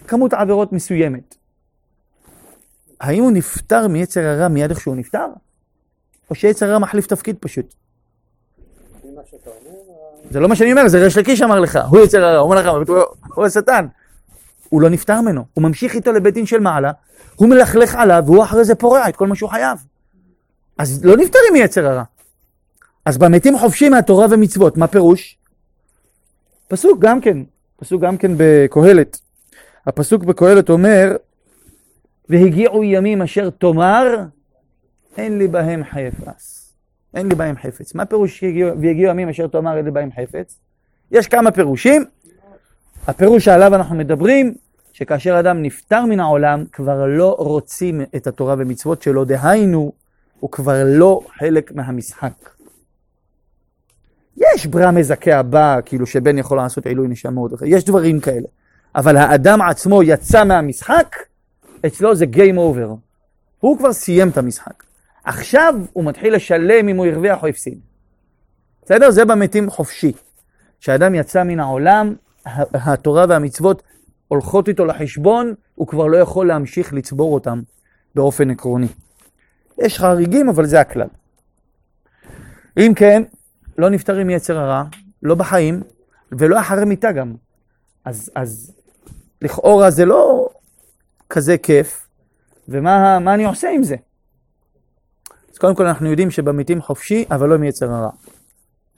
כמות 0.07 0.33
עבירות 0.33 0.73
מסוימת, 0.73 1.35
האם 2.99 3.23
הוא 3.23 3.31
נפטר 3.31 3.87
מיצר 3.87 4.21
הרע 4.21 4.47
מיד 4.47 4.69
איך 4.69 4.79
שהוא 4.79 4.95
נפטר? 4.95 5.25
או 6.29 6.35
שיצר 6.35 6.69
הרע 6.69 6.79
מחליף 6.79 7.07
תפקיד 7.07 7.35
פשוט? 7.39 7.73
זה 10.29 10.39
לא 10.39 10.49
מה 10.49 10.55
שאני 10.55 10.71
אומר, 10.71 10.87
זה 10.87 11.03
ריש 11.03 11.17
לקיש 11.17 11.41
אמר 11.41 11.59
לך, 11.59 11.79
הוא 11.89 11.99
יצר 11.99 12.23
הרע, 12.23 12.39
הוא 12.39 12.51
אומר 12.51 12.61
לך, 12.61 12.89
הוא 13.35 13.45
השטן. 13.45 13.87
הוא 14.69 14.81
לא 14.81 14.89
נפטר 14.89 15.21
ממנו, 15.21 15.45
הוא 15.53 15.63
ממשיך 15.63 15.95
איתו 15.95 16.11
לבית 16.11 16.33
דין 16.33 16.45
של 16.45 16.59
מעלה, 16.59 16.91
הוא 17.35 17.49
מלכלך 17.49 17.95
עליו, 17.95 18.23
והוא 18.25 18.43
אחרי 18.43 18.65
זה 18.65 18.75
פורע 18.75 19.09
את 19.09 19.15
כל 19.15 19.27
מה 19.27 19.35
שהוא 19.35 19.49
חייב. 19.49 19.77
אז 20.81 21.05
לא 21.05 21.17
נפטרים 21.17 21.53
מיצר 21.53 21.87
הרע. 21.87 22.03
אז 23.05 23.17
במתים 23.17 23.57
חופשי 23.57 23.89
מהתורה 23.89 24.25
ומצוות, 24.29 24.77
מה 24.77 24.87
פירוש? 24.87 25.37
פסוק 26.67 26.99
גם 26.99 27.21
כן, 27.21 27.37
פסוק 27.75 28.01
גם 28.01 28.17
כן 28.17 28.31
בקהלת. 28.37 29.19
הפסוק 29.87 30.23
בקהלת 30.23 30.69
אומר, 30.69 31.15
והגיעו 32.29 32.83
ימים 32.83 33.21
אשר 33.21 33.49
תאמר, 33.49 34.05
אין 35.17 35.37
לי 35.37 35.47
בהם 35.47 35.83
חפץ. 35.83 36.73
אין 37.13 37.29
לי 37.29 37.35
בהם 37.35 37.55
חפץ. 37.57 37.95
מה 37.95 38.05
פירוש 38.05 38.43
והגיעו 38.81 39.11
ימים 39.11 39.29
אשר 39.29 39.47
תאמר 39.47 39.77
אין 39.77 39.85
לי 39.85 39.91
בהם 39.91 40.09
חפץ? 40.11 40.59
יש 41.11 41.27
כמה 41.27 41.51
פירושים. 41.51 42.05
הפירוש 43.07 43.45
שעליו 43.45 43.75
אנחנו 43.75 43.95
מדברים, 43.95 44.53
שכאשר 44.93 45.39
אדם 45.39 45.61
נפטר 45.61 46.05
מן 46.05 46.19
העולם, 46.19 46.65
כבר 46.71 47.05
לא 47.05 47.35
רוצים 47.39 48.01
את 48.15 48.27
התורה 48.27 48.55
ומצוות 48.57 49.01
שלו, 49.01 49.25
דהיינו, 49.25 50.00
הוא 50.41 50.51
כבר 50.51 50.83
לא 50.85 51.19
חלק 51.39 51.71
מהמשחק. 51.71 52.49
יש 54.37 54.65
ברא 54.65 54.91
מזכה 54.91 55.35
הבא, 55.35 55.79
כאילו 55.85 56.05
שבן 56.05 56.37
יכול 56.37 56.57
לעשות 56.57 56.85
עילוי 56.85 57.07
נשמות, 57.07 57.51
יש 57.65 57.85
דברים 57.85 58.19
כאלה. 58.19 58.47
אבל 58.95 59.17
האדם 59.17 59.61
עצמו 59.61 60.03
יצא 60.03 60.43
מהמשחק, 60.43 61.15
אצלו 61.85 62.15
זה 62.15 62.25
Game 62.33 62.57
Over. 62.57 62.95
הוא 63.59 63.77
כבר 63.77 63.93
סיים 63.93 64.29
את 64.29 64.37
המשחק. 64.37 64.83
עכשיו 65.23 65.75
הוא 65.93 66.05
מתחיל 66.05 66.35
לשלם 66.35 66.89
אם 66.89 66.97
הוא 66.97 67.05
הרוויח 67.05 67.43
או 67.43 67.47
הפסיד. 67.47 67.79
בסדר? 68.83 69.11
זה 69.11 69.25
במתים 69.25 69.69
חופשי. 69.69 70.11
כשאדם 70.79 71.15
יצא 71.15 71.43
מן 71.43 71.59
העולם, 71.59 72.13
התורה 72.73 73.25
והמצוות 73.29 73.83
הולכות 74.27 74.67
איתו 74.67 74.85
לחשבון, 74.85 75.53
הוא 75.75 75.87
כבר 75.87 76.07
לא 76.07 76.17
יכול 76.17 76.47
להמשיך 76.47 76.93
לצבור 76.93 77.33
אותם 77.33 77.61
באופן 78.15 78.49
עקרוני. 78.49 78.87
יש 79.77 79.99
חריגים, 79.99 80.49
אבל 80.49 80.65
זה 80.65 80.79
הכלל. 80.79 81.07
אם 82.77 82.93
כן, 82.95 83.23
לא 83.77 83.89
נפטרים 83.89 84.27
מיצר 84.27 84.57
הרע, 84.57 84.83
לא 85.23 85.35
בחיים, 85.35 85.83
ולא 86.31 86.59
אחרי 86.59 86.85
מיתה 86.85 87.11
גם. 87.11 87.33
אז, 88.05 88.31
אז 88.35 88.71
לכאורה 89.41 89.91
זה 89.91 90.05
לא 90.05 90.49
כזה 91.29 91.57
כיף, 91.57 92.07
ומה 92.67 93.19
מה 93.19 93.33
אני 93.33 93.45
עושה 93.45 93.69
עם 93.69 93.83
זה? 93.83 93.95
אז 95.51 95.57
קודם 95.57 95.75
כל 95.75 95.85
אנחנו 95.85 96.09
יודעים 96.09 96.31
שבמתים 96.31 96.81
חופשי, 96.81 97.25
אבל 97.31 97.49
לא 97.49 97.57
מיצר 97.57 97.91
הרע. 97.91 98.09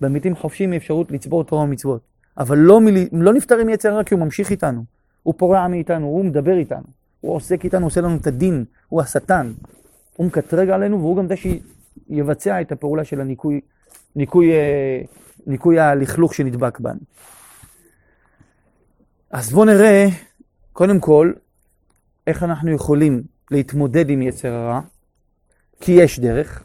במתים 0.02 0.36
חופשי 0.36 0.68
מאפשרות 0.68 1.12
לצבור 1.12 1.44
תורה 1.44 1.64
ומצוות. 1.64 2.02
אבל 2.38 2.58
לא, 2.58 2.82
מל... 2.82 2.94
לא 3.12 3.34
נפטרים 3.34 3.68
מיצר 3.68 3.94
הרע 3.94 4.04
כי 4.04 4.14
הוא 4.14 4.24
ממשיך 4.24 4.52
איתנו. 4.52 4.84
הוא 5.24 5.34
פורע 5.38 5.68
מאיתנו, 5.68 6.06
הוא 6.06 6.26
מדבר 6.26 6.58
איתנו. 6.58 6.84
הוא 7.22 7.36
עוסק 7.36 7.64
איתנו, 7.64 7.86
עושה 7.86 8.02
לנו 8.02 8.16
את 8.16 8.28
הדין, 8.28 8.66
הוא 8.90 9.02
השטן. 9.02 9.52
הוא 10.18 10.28
מקטרג 10.28 10.70
עלינו 10.70 11.00
והוא 11.00 11.18
גם 11.18 11.28
זה 11.28 11.36
שיבצע 11.36 12.62
את 12.62 12.72
הפעולה 12.72 13.04
של 13.04 13.22
הניקוי, 13.22 13.62
ניקוי, 14.16 14.52
אה, 14.52 15.02
ניקוי 15.48 15.80
הלכלוך 15.80 16.34
שנדבק 16.34 16.80
בנו. 16.80 17.00
אז 19.32 19.52
בואו 19.52 19.66
נראה, 19.66 20.08
קודם 20.74 21.00
כל, 21.00 21.34
איך 22.28 22.44
אנחנו 22.44 22.72
יכולים 22.72 23.24
להתמודד 23.52 24.10
עם 24.10 24.22
יצר 24.22 24.54
הרע, 24.54 24.82
כי 25.82 25.92
יש 25.92 26.20
דרך. 26.20 26.64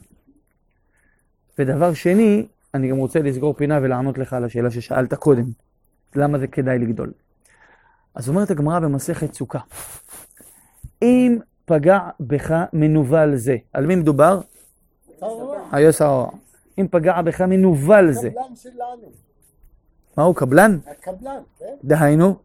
ודבר 1.59 1.95
שני, 1.95 2.47
אני 2.75 2.91
גם 2.91 2.97
רוצה 2.97 3.23
לסגור 3.23 3.55
פינה 3.55 3.79
ולענות 3.83 4.19
לך 4.19 4.33
על 4.33 4.45
השאלה 4.45 4.71
ששאלת 4.71 5.15
קודם, 5.15 5.45
למה 6.15 6.39
זה 6.39 6.47
כדאי 6.47 6.79
לגדול. 6.79 7.13
אז 8.15 8.29
אומרת 8.29 8.51
הגמרא 8.51 8.81
במסכת 8.81 9.35
סוכה, 9.35 9.59
אם 11.03 11.39
פגע 11.69 11.99
בך 12.21 12.64
מנוול 12.73 13.37
זה, 13.37 13.57
על 13.73 13.87
מי 13.87 13.97
מדובר? 13.97 14.41
היוס 15.73 16.03
הרע. 16.03 16.29
אם 16.79 16.87
פגע 16.91 17.23
בך 17.23 17.41
מנוול 17.41 18.12
זה, 18.12 18.29
הקבלן 18.29 18.57
שלנו, 18.57 19.12
מה 20.16 20.23
הוא 20.23 20.35
קבלן? 20.35 20.79
הקבלן, 20.87 21.41
כן? 21.59 21.75
דהיינו, 21.85 22.37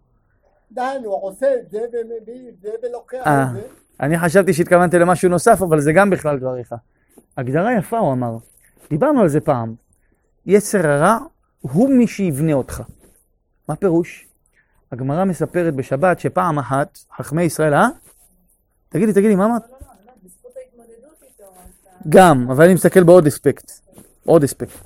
דהיינו, 0.71 1.09
הוא 1.09 1.29
עושה 1.29 1.53
את 1.55 1.69
זה 1.71 1.79
ומביא 1.79 2.49
את 2.49 2.61
זה 2.61 2.69
ולוקח 2.83 3.27
אה. 3.27 3.43
את 3.43 3.53
זה. 3.53 3.61
אני 3.99 4.19
חשבתי 4.19 4.53
שהתכוונתי 4.53 4.99
למשהו 4.99 5.29
נוסף, 5.29 5.61
אבל 5.61 5.81
זה 5.81 5.93
גם 5.93 6.09
בכלל 6.09 6.39
דבריך. 6.39 6.75
הגדרה 7.37 7.77
יפה, 7.77 7.97
הוא 7.97 8.13
אמר. 8.13 8.37
דיברנו 8.89 9.21
על 9.21 9.27
זה 9.27 9.39
פעם. 9.39 9.75
יצר 10.45 10.87
הרע 10.87 11.17
הוא 11.61 11.89
מי 11.89 12.07
שיבנה 12.07 12.53
אותך. 12.53 12.83
מה 13.69 13.75
פירוש? 13.75 14.27
הגמרא 14.91 15.25
מספרת 15.25 15.75
בשבת 15.75 16.19
שפעם 16.19 16.59
אחת, 16.59 16.99
חכמי 17.17 17.43
ישראל, 17.43 17.73
אה? 17.73 17.87
תגידי, 18.93 19.13
תגידי, 19.13 19.35
מה 19.35 19.45
אמרת? 19.45 19.61
איתו, 19.63 19.75
אז 19.85 21.47
ה- 21.87 22.09
גם, 22.09 22.47
אבל 22.51 22.65
אני 22.65 22.73
מסתכל 22.73 23.03
בעוד 23.03 23.27
אספקט. 23.27 23.71
עוד 24.25 24.43
אספקט. 24.43 24.77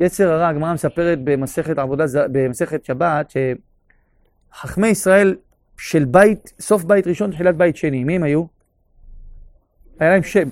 יצר 0.00 0.30
הרע, 0.30 0.48
הגמרא 0.48 0.74
מספרת 0.74 1.18
במסכת 1.24 1.78
עבודה, 1.78 2.04
במסכת 2.32 2.84
שבת, 2.84 3.32
שחכמי 4.54 4.88
ישראל 4.88 5.36
של 5.78 6.04
בית, 6.04 6.52
סוף 6.60 6.84
בית 6.84 7.06
ראשון, 7.06 7.30
תחילת 7.30 7.56
בית 7.56 7.76
שני, 7.76 8.04
מי 8.04 8.16
הם 8.16 8.22
היו? 8.22 8.44
היה 9.98 10.10
להם 10.10 10.22
שם. 10.22 10.48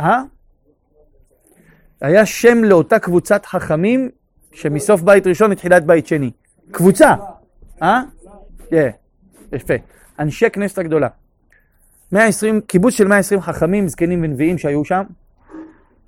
אה? 0.00 0.22
היה 2.00 2.26
שם 2.26 2.64
לאותה 2.64 2.98
קבוצת 2.98 3.46
חכמים 3.46 4.10
שמסוף 4.52 5.00
בית 5.00 5.26
ראשון 5.26 5.50
לתחילת 5.50 5.86
בית 5.86 6.06
שני. 6.06 6.30
קבוצה. 6.70 7.14
אה? 7.82 8.02
כן, 8.70 8.90
יפה. 9.52 9.74
אנשי 10.18 10.50
כנסת 10.50 10.78
הגדולה. 10.78 11.08
120, 12.14 12.60
קיבוץ 12.60 12.94
של 12.94 13.08
120 13.08 13.40
חכמים, 13.40 13.88
זקנים 13.88 14.20
ונביאים 14.22 14.58
שהיו 14.58 14.84
שם, 14.84 15.02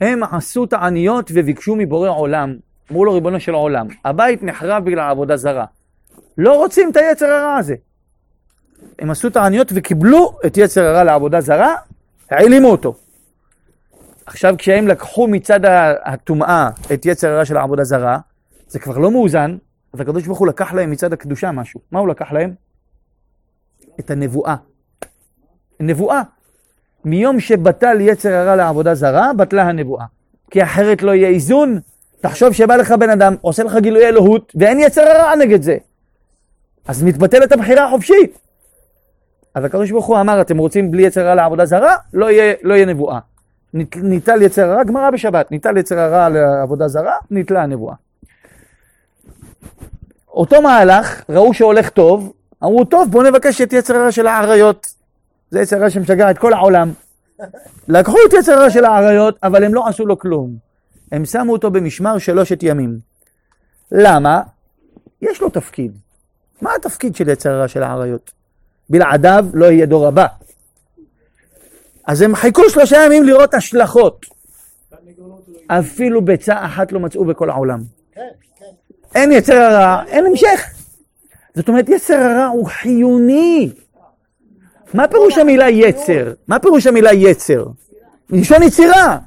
הם 0.01 0.23
עשו 0.23 0.67
תעניות 0.67 1.31
וביקשו 1.35 1.77
מבורא 1.77 2.11
עולם, 2.11 2.57
אמרו 2.91 3.05
לו 3.05 3.15
ריבונו 3.15 3.41
של 3.41 3.55
עולם, 3.55 3.87
הבית 4.05 4.43
נחרב 4.43 4.85
בגלל 4.85 5.11
עבודה 5.11 5.37
זרה. 5.37 5.65
לא 6.39 6.57
רוצים 6.57 6.91
את 6.91 6.97
היצר 6.97 7.27
הרע 7.27 7.57
הזה. 7.57 7.75
הם 8.99 9.11
עשו 9.11 9.31
תעניות 9.31 9.73
וקיבלו 9.75 10.39
את 10.47 10.57
יצר 10.57 10.85
הרע 10.85 11.05
לעבודה 11.05 11.41
זרה, 11.41 11.75
העלימו 12.31 12.69
אותו. 12.69 12.95
עכשיו 14.27 14.55
כשהם 14.59 14.89
לקחו 14.89 15.29
מצד 15.29 15.61
הטומאה 16.05 16.71
את 16.93 17.07
יצר 17.07 17.29
הרע 17.29 17.45
של 17.45 17.57
העבודה 17.57 17.85
זרה, 17.85 18.19
זה 18.69 18.79
כבר 18.79 18.99
לא 18.99 19.11
מאוזן, 19.11 19.57
אז 19.93 20.01
הקדוש 20.01 20.27
ברוך 20.27 20.39
הוא 20.39 20.47
לקח 20.47 20.73
להם 20.73 20.91
מצד 20.91 21.13
הקדושה 21.13 21.53
משהו. 21.53 21.81
מה 21.91 21.99
הוא 21.99 22.09
לקח 22.09 22.33
להם? 22.33 22.55
את 24.01 24.11
הנבואה. 24.11 24.57
נבואה. 25.81 26.23
מיום 27.05 27.41
שבטל 27.41 28.01
יצר 28.01 28.33
הרע 28.33 28.57
לעבודה 28.57 28.95
זרה, 28.95 29.33
בטלה 29.37 29.63
הנבואה. 29.63 30.05
כי 30.51 30.63
אחרת 30.63 31.03
לא 31.03 31.15
יהיה 31.15 31.29
איזון. 31.29 31.81
תחשוב 32.21 32.53
שבא 32.53 32.77
לך 32.77 32.93
בן 32.93 33.11
אדם, 33.11 33.35
עושה 33.41 33.63
לך 33.63 33.77
גילוי 33.77 34.07
אלוהות, 34.09 34.53
ואין 34.55 34.81
יצר 34.81 35.03
הרע 35.03 35.37
נגד 35.37 35.63
זה. 35.63 35.77
אז 36.89 37.03
מתבטלת 37.03 37.53
הבחירה 37.53 37.85
החופשית. 37.85 38.39
אז 39.55 39.65
הקדוש 39.65 39.91
ברוך 39.91 40.07
הוא 40.07 40.21
אמר, 40.21 40.41
אתם 40.41 40.59
רוצים 40.59 40.91
בלי 40.91 41.03
יצר 41.03 41.21
הרע 41.21 41.35
לעבודה 41.35 41.67
זרה? 41.67 41.97
לא 42.15 42.31
יהיה, 42.31 42.55
לא 42.63 42.75
יהיה 42.75 42.87
נבואה. 42.87 43.19
ניטל 43.97 44.43
יצר 44.43 44.71
הרע, 44.71 44.85
גמרא 44.85 45.11
בשבת, 45.11 45.51
ניטל 45.51 45.77
יצר 45.77 45.99
הרע 45.99 46.29
לעבודה 46.29 46.89
זרה, 46.89 47.15
ניטלה 47.31 47.63
הנבואה. 47.63 47.95
אותו 50.29 50.63
מהלך, 50.63 51.23
ראו 51.29 51.55
שהולך 51.55 51.89
טוב, 51.89 52.33
אמרו, 52.65 52.85
טוב, 52.85 53.11
בואו 53.11 53.23
נבקש 53.23 53.61
את 53.61 53.73
יצר 53.73 53.97
הרע 53.97 54.13
של 54.13 54.27
האריות. 54.27 54.96
זה 55.51 55.61
יצר 55.61 55.77
הרע 55.77 55.91
שמשגע 55.91 56.31
את 56.31 56.39
כל 56.39 56.53
העולם. 56.53 56.93
לקחו 57.89 58.17
את 58.29 58.33
יצר 58.33 58.53
הרע 58.53 58.71
של 58.71 58.85
האריות, 58.85 59.39
אבל 59.43 59.65
הם 59.65 59.75
לא 59.75 59.89
עשו 59.89 60.07
לו 60.07 60.19
כלום. 60.19 60.57
הם 61.13 61.25
שמו 61.25 61.53
אותו 61.53 61.71
במשמר 61.71 62.19
שלושת 62.19 62.59
ימים. 62.63 62.99
למה? 63.93 64.43
יש 65.23 65.41
לו 65.41 65.51
תפקיד. 65.51 65.93
מה 66.63 66.75
התפקיד 66.75 67.17
של 67.17 67.29
יצר 67.29 67.51
הרע 67.51 67.69
של 67.69 67.83
האריות? 67.83 68.31
בלעדיו 68.91 69.47
לא 69.55 69.67
יהיה 69.67 69.87
דור 69.87 70.07
הבא. 70.07 70.27
אז 72.07 72.23
הם 72.23 72.35
חיכו 72.35 72.71
שלושה 72.71 72.97
ימים 73.07 73.25
לראות 73.25 73.55
השלכות. 73.55 74.27
אפילו 75.67 76.25
ביצה 76.25 76.65
אחת 76.65 76.93
לא 76.93 77.01
מצאו 77.01 77.25
בכל 77.25 77.51
העולם. 77.51 77.81
אין 79.15 79.33
יצר 79.33 79.55
הרע, 79.55 80.03
אין 80.07 80.27
המשך. 80.27 80.71
זאת 81.55 81.69
אומרת, 81.69 81.89
יצר 81.89 82.15
הרע 82.15 82.47
הוא 82.47 82.67
חיוני. 82.67 83.73
מה 84.95 85.09
פירוש 85.09 85.39
המילה 85.39 85.71
יצר? 85.71 86.33
מה 86.49 86.59
פירוש 86.59 86.87
המילה 86.87 87.13
יצר? 87.13 87.65
מלשון 88.31 88.63
יצירה. 88.63 89.19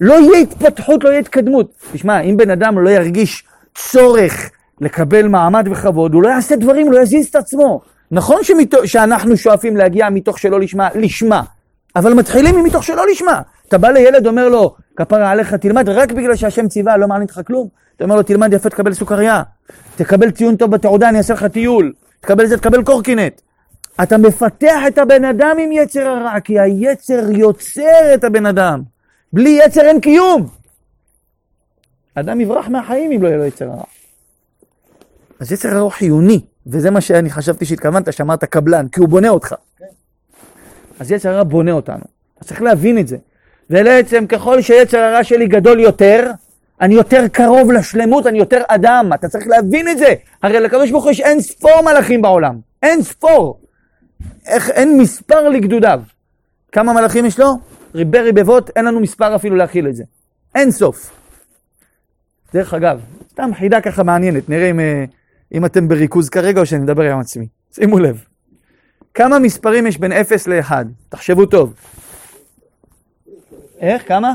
לא 0.00 0.14
יהיה 0.14 0.38
התפתחות, 0.38 1.04
לא 1.04 1.08
יהיה 1.08 1.20
התקדמות. 1.20 1.72
תשמע, 1.92 2.20
אם 2.20 2.36
בן 2.36 2.50
אדם 2.50 2.78
לא 2.78 2.90
ירגיש 2.90 3.44
צורך 3.74 4.50
לקבל 4.80 5.28
מעמד 5.28 5.68
וכבוד, 5.70 6.14
הוא 6.14 6.22
לא 6.22 6.28
יעשה 6.28 6.56
דברים, 6.56 6.92
לא 6.92 7.00
יזיז 7.00 7.26
את 7.26 7.36
עצמו. 7.36 7.80
נכון 8.10 8.44
שמתו, 8.44 8.86
שאנחנו 8.86 9.36
שואפים 9.36 9.76
להגיע 9.76 10.10
מתוך 10.10 10.38
שלא 10.38 10.60
לשמה, 10.60 10.88
לשמה, 10.94 11.42
אבל 11.96 12.14
מתחילים 12.14 12.54
ממתוך 12.54 12.84
שלא 12.84 13.06
לשמה. 13.06 13.40
אתה 13.68 13.78
בא 13.78 13.88
לילד, 13.88 14.26
אומר 14.26 14.48
לו, 14.48 14.74
כפרה 14.96 15.30
עליך, 15.30 15.54
תלמד 15.54 15.88
רק 15.88 16.12
בגלל 16.12 16.36
שהשם 16.36 16.68
ציווה, 16.68 16.96
לא 16.96 17.08
מעניין 17.08 17.28
אותך 17.28 17.40
כלום. 17.46 17.68
אתה 17.96 18.04
אומר 18.04 18.16
לו, 18.16 18.22
תלמד 18.22 18.52
יפה, 18.52 18.70
תקבל 18.70 18.94
סוכריה. 18.94 19.42
תקבל 19.96 20.30
ציון 20.30 20.56
טוב 20.56 20.70
בתעודה, 20.70 21.08
אני 21.08 21.18
אעשה 21.18 21.34
לך 21.34 21.44
טיול. 21.44 21.92
תקבל 22.20 22.46
זה, 22.46 22.56
תקבל 22.56 22.82
קורקינט. 22.82 23.40
אתה 24.02 24.18
מפתח 24.18 24.78
את 24.88 24.98
הבן 24.98 25.24
אדם 25.24 25.56
עם 25.60 25.72
יצר 25.72 26.08
הרע, 26.08 26.40
כי 26.40 26.60
היצר 26.60 27.30
יוצר 27.30 28.14
את 28.14 28.24
הבן 28.24 28.46
אדם. 28.46 28.82
בלי 29.32 29.58
יצר 29.64 29.80
אין 29.80 30.00
קיום. 30.00 30.48
אדם 32.14 32.40
יברח 32.40 32.68
מהחיים 32.68 33.12
אם 33.12 33.22
לא 33.22 33.28
יהיה 33.28 33.36
לו 33.36 33.44
יצר 33.44 33.64
הרע. 33.64 33.84
אז 35.40 35.52
יצר 35.52 35.68
הרע 35.68 35.80
הוא 35.80 35.90
חיוני, 35.90 36.40
וזה 36.66 36.90
מה 36.90 37.00
שאני 37.00 37.30
חשבתי 37.30 37.64
שהתכוונת, 37.64 38.12
שאמרת 38.12 38.44
קבלן, 38.44 38.88
כי 38.88 39.00
הוא 39.00 39.08
בונה 39.08 39.28
אותך. 39.28 39.54
אז 41.00 41.12
יצר 41.12 41.28
הרע 41.28 41.42
בונה 41.42 41.72
אותנו. 41.72 42.04
אז 42.40 42.46
צריך 42.46 42.62
להבין 42.62 42.98
את 42.98 43.08
זה. 43.08 43.16
ובעצם 43.70 44.26
ככל 44.26 44.62
שיצר 44.62 44.98
הרע 44.98 45.24
שלי 45.24 45.46
גדול 45.46 45.80
יותר, 45.80 46.30
אני 46.80 46.94
יותר 46.94 47.28
קרוב 47.28 47.72
לשלמות, 47.72 48.26
אני 48.26 48.38
יותר 48.38 48.62
אדם, 48.68 49.10
אתה 49.14 49.28
צריך 49.28 49.46
להבין 49.46 49.88
את 49.88 49.98
זה. 49.98 50.14
הרי 50.42 50.58
הוא 50.90 51.10
יש 51.10 51.20
אין 51.20 51.40
ספור 51.40 51.82
מלאכים 51.82 52.22
בעולם, 52.22 52.58
אין 52.82 53.02
ספור. 53.02 53.61
איך, 54.46 54.70
אין 54.70 54.98
מספר 54.98 55.48
לגדודיו. 55.48 56.02
כמה 56.72 56.92
מלאכים 56.92 57.26
יש 57.26 57.38
לו? 57.38 57.58
ריבי 57.94 58.20
ריבבות, 58.20 58.70
אין 58.76 58.84
לנו 58.84 59.00
מספר 59.00 59.36
אפילו 59.36 59.56
להכיל 59.56 59.88
את 59.88 59.96
זה. 59.96 60.04
אין 60.54 60.70
סוף. 60.70 61.10
דרך 62.54 62.74
אגב, 62.74 63.00
סתם 63.30 63.50
חידה 63.54 63.80
ככה 63.80 64.02
מעניינת, 64.02 64.48
נראה 64.48 64.70
אם, 64.70 64.80
אה, 64.80 65.04
אם 65.54 65.64
אתם 65.64 65.88
בריכוז 65.88 66.28
כרגע 66.28 66.60
או 66.60 66.66
שאני 66.66 66.82
מדבר 66.82 67.12
עם 67.12 67.20
עצמי. 67.20 67.46
שימו 67.72 67.98
לב. 67.98 68.24
כמה 69.14 69.38
מספרים 69.38 69.86
יש 69.86 69.98
בין 69.98 70.12
0 70.12 70.46
ל-1? 70.48 70.72
תחשבו 71.08 71.46
טוב. 71.46 71.74
איך? 73.80 74.08
כמה? 74.08 74.34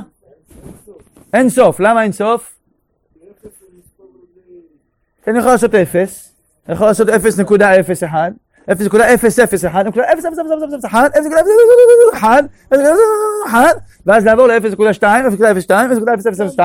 אין 1.34 1.50
סוף. 1.50 1.80
למה 1.80 2.04
אין 2.04 2.12
סוף? 2.12 2.58
כי 5.24 5.32
אני 5.32 5.40
יכול 5.40 5.52
לעשות 5.52 5.76
0, 5.76 6.30
אני 6.68 6.76
יכול 6.76 6.88
לעשות 6.88 7.08
0.01, 7.10 8.14
0.001, 8.70 8.74
ואז 14.06 14.26
לעבור 14.26 14.48
ל-0.2, 14.48 15.04
0.02, 15.04 15.70
0.002, 15.70 16.60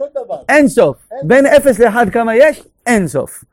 אותו 0.00 0.24
דבר. 0.24 0.36
אין 0.48 0.68
סוף. 0.68 0.96
בין 1.22 1.46
0 1.46 1.80
ל-1 1.80 2.10
כמה 2.10 2.36
יש? 2.36 2.64
אין 2.86 3.08
סוף. 3.08 3.44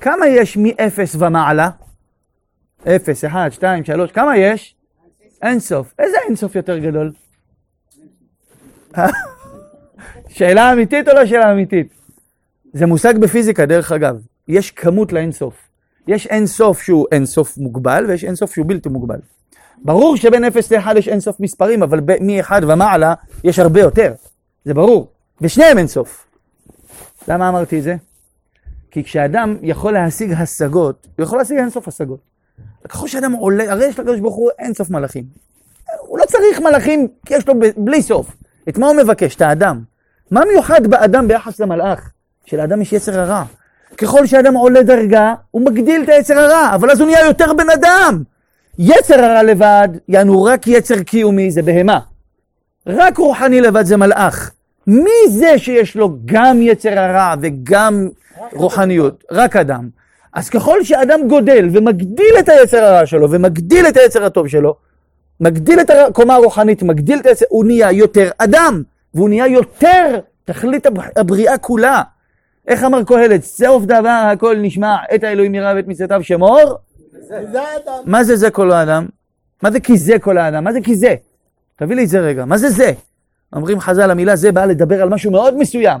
כמה 0.00 0.26
יש 0.26 0.56
מ-0 0.56 1.18
ומעלה? 1.18 1.70
0, 2.86 3.24
1, 3.24 3.52
2, 3.52 3.84
3, 3.84 4.12
כמה 4.12 4.36
יש? 4.36 4.74
אין 5.42 5.60
סוף. 5.60 5.94
איזה 5.98 6.16
אין 6.26 6.36
סוף 6.36 6.54
יותר 6.54 6.78
גדול? 6.78 7.12
שאלה 10.28 10.72
אמיתית 10.72 11.08
או 11.08 11.14
לא 11.14 11.26
שאלה 11.26 11.52
אמיתית? 11.52 11.94
זה 12.72 12.86
מושג 12.86 13.18
בפיזיקה, 13.18 13.66
דרך 13.66 13.92
אגב. 13.92 14.16
יש 14.48 14.70
כמות 14.70 15.12
לאין 15.12 15.32
סוף. 15.32 15.61
יש 16.08 16.26
אין 16.26 16.46
סוף 16.46 16.82
שהוא 16.82 17.06
אין 17.12 17.26
סוף 17.26 17.58
מוגבל, 17.58 18.04
ויש 18.08 18.24
אין 18.24 18.34
סוף 18.34 18.54
שהוא 18.54 18.66
בלתי 18.68 18.88
מוגבל. 18.88 19.18
ברור 19.84 20.16
שבין 20.16 20.44
0 20.44 20.72
ל-1 20.72 20.98
יש 20.98 21.08
אין 21.08 21.20
סוף 21.20 21.40
מספרים, 21.40 21.82
אבל 21.82 22.00
מ-1 22.00 22.50
ומעלה 22.62 23.14
יש 23.44 23.58
הרבה 23.58 23.80
יותר. 23.80 24.12
זה 24.64 24.74
ברור. 24.74 25.08
בשניהם 25.40 25.78
אין 25.78 25.86
סוף. 25.86 26.26
למה 27.28 27.48
אמרתי 27.48 27.78
את 27.78 27.82
זה? 27.82 27.96
כי 28.90 29.04
כשאדם 29.04 29.56
יכול 29.62 29.92
להשיג 29.92 30.32
השגות, 30.32 31.06
הוא 31.18 31.24
יכול 31.24 31.38
להשיג 31.38 31.58
אין 31.58 31.70
סוף 31.70 31.88
השגות. 31.88 32.20
ככל 32.88 33.08
שאדם 33.08 33.32
עולה, 33.32 33.72
הרי 33.72 33.86
יש 33.86 33.98
לקדוש 33.98 34.20
ברוך 34.20 34.34
הוא 34.34 34.50
אין 34.58 34.74
סוף 34.74 34.90
מלאכים. 34.90 35.24
הוא 36.00 36.18
לא 36.18 36.24
צריך 36.24 36.60
מלאכים, 36.60 37.08
כי 37.26 37.34
יש 37.34 37.48
לו 37.48 37.54
ב- 37.54 37.72
בלי 37.76 38.02
סוף. 38.02 38.36
את 38.68 38.78
מה 38.78 38.86
הוא 38.86 38.96
מבקש? 38.96 39.36
את 39.36 39.40
האדם. 39.40 39.82
מה 40.30 40.44
מיוחד 40.52 40.86
באדם 40.86 41.28
ביחס 41.28 41.60
למלאך? 41.60 42.10
שלאדם 42.46 42.82
יש 42.82 42.92
יצר 42.92 43.20
הרע. 43.20 43.44
ככל 43.98 44.26
שאדם 44.26 44.54
עולה 44.54 44.82
דרגה, 44.82 45.34
הוא 45.50 45.62
מגדיל 45.62 46.02
את 46.02 46.08
היצר 46.08 46.38
הרע, 46.38 46.70
אבל 46.74 46.90
אז 46.90 47.00
הוא 47.00 47.08
נהיה 47.10 47.26
יותר 47.26 47.52
בן 47.52 47.70
אדם. 47.70 48.22
יצר 48.78 49.24
הרע 49.24 49.42
לבד, 49.42 49.88
יענו 50.08 50.44
רק 50.44 50.66
יצר 50.66 51.02
קיומי, 51.02 51.50
זה 51.50 51.62
בהמה. 51.62 51.98
רק 52.86 53.18
רוחני 53.18 53.60
לבד 53.60 53.84
זה 53.84 53.96
מלאך. 53.96 54.50
מי 54.86 55.10
זה 55.28 55.58
שיש 55.58 55.96
לו 55.96 56.16
גם 56.24 56.62
יצר 56.62 56.98
הרע 56.98 57.34
וגם 57.40 58.08
רוחניות? 58.52 59.24
רק 59.30 59.56
אדם. 59.56 59.88
אז 60.32 60.48
ככל 60.50 60.84
שאדם 60.84 61.28
גודל 61.28 61.68
ומגדיל 61.72 62.34
את 62.38 62.48
היצר 62.48 62.84
הרע 62.84 63.06
שלו 63.06 63.30
ומגדיל 63.30 63.86
את 63.86 63.96
היצר 63.96 64.24
הטוב 64.24 64.48
שלו, 64.48 64.74
מגדיל 65.40 65.80
את 65.80 65.90
הקומה 65.90 66.34
הרוחנית, 66.34 66.82
מגדיל 66.82 67.18
את 67.18 67.26
היצר, 67.26 67.44
הוא 67.48 67.64
נהיה 67.64 67.92
יותר 67.92 68.30
אדם, 68.38 68.82
והוא 69.14 69.28
נהיה 69.28 69.46
יותר 69.46 70.18
תכלית 70.44 70.86
הבר- 70.86 71.02
הבריאה 71.16 71.58
כולה. 71.58 72.02
איך 72.66 72.84
אמר 72.84 73.04
קהלת? 73.04 73.42
סוף 73.42 73.84
דבר 73.84 74.28
הכל 74.32 74.56
נשמע, 74.56 74.96
את 75.14 75.24
האלוהים 75.24 75.54
ירא 75.54 75.72
ואת 75.76 75.86
מצוותיו 75.86 76.22
שמור. 76.22 76.60
מה 78.04 78.24
זה 78.24 78.36
זה 78.36 78.50
כל 78.50 78.72
האדם? 78.72 79.06
מה 79.62 79.70
זה 79.70 79.80
כי 79.80 79.98
זה 79.98 80.18
כל 80.18 80.38
האדם? 80.38 80.64
מה 80.64 80.72
זה 80.72 80.80
כי 80.80 80.96
זה? 80.96 81.14
תביא 81.76 81.96
לי 81.96 82.04
את 82.04 82.08
זה 82.08 82.20
רגע, 82.20 82.44
מה 82.44 82.58
זה 82.58 82.70
זה? 82.70 82.92
אומרים 83.52 83.80
חז"ל, 83.80 84.10
המילה 84.10 84.36
זה 84.36 84.52
באה 84.52 84.66
לדבר 84.66 85.02
על 85.02 85.08
משהו 85.08 85.30
מאוד 85.30 85.56
מסוים. 85.56 86.00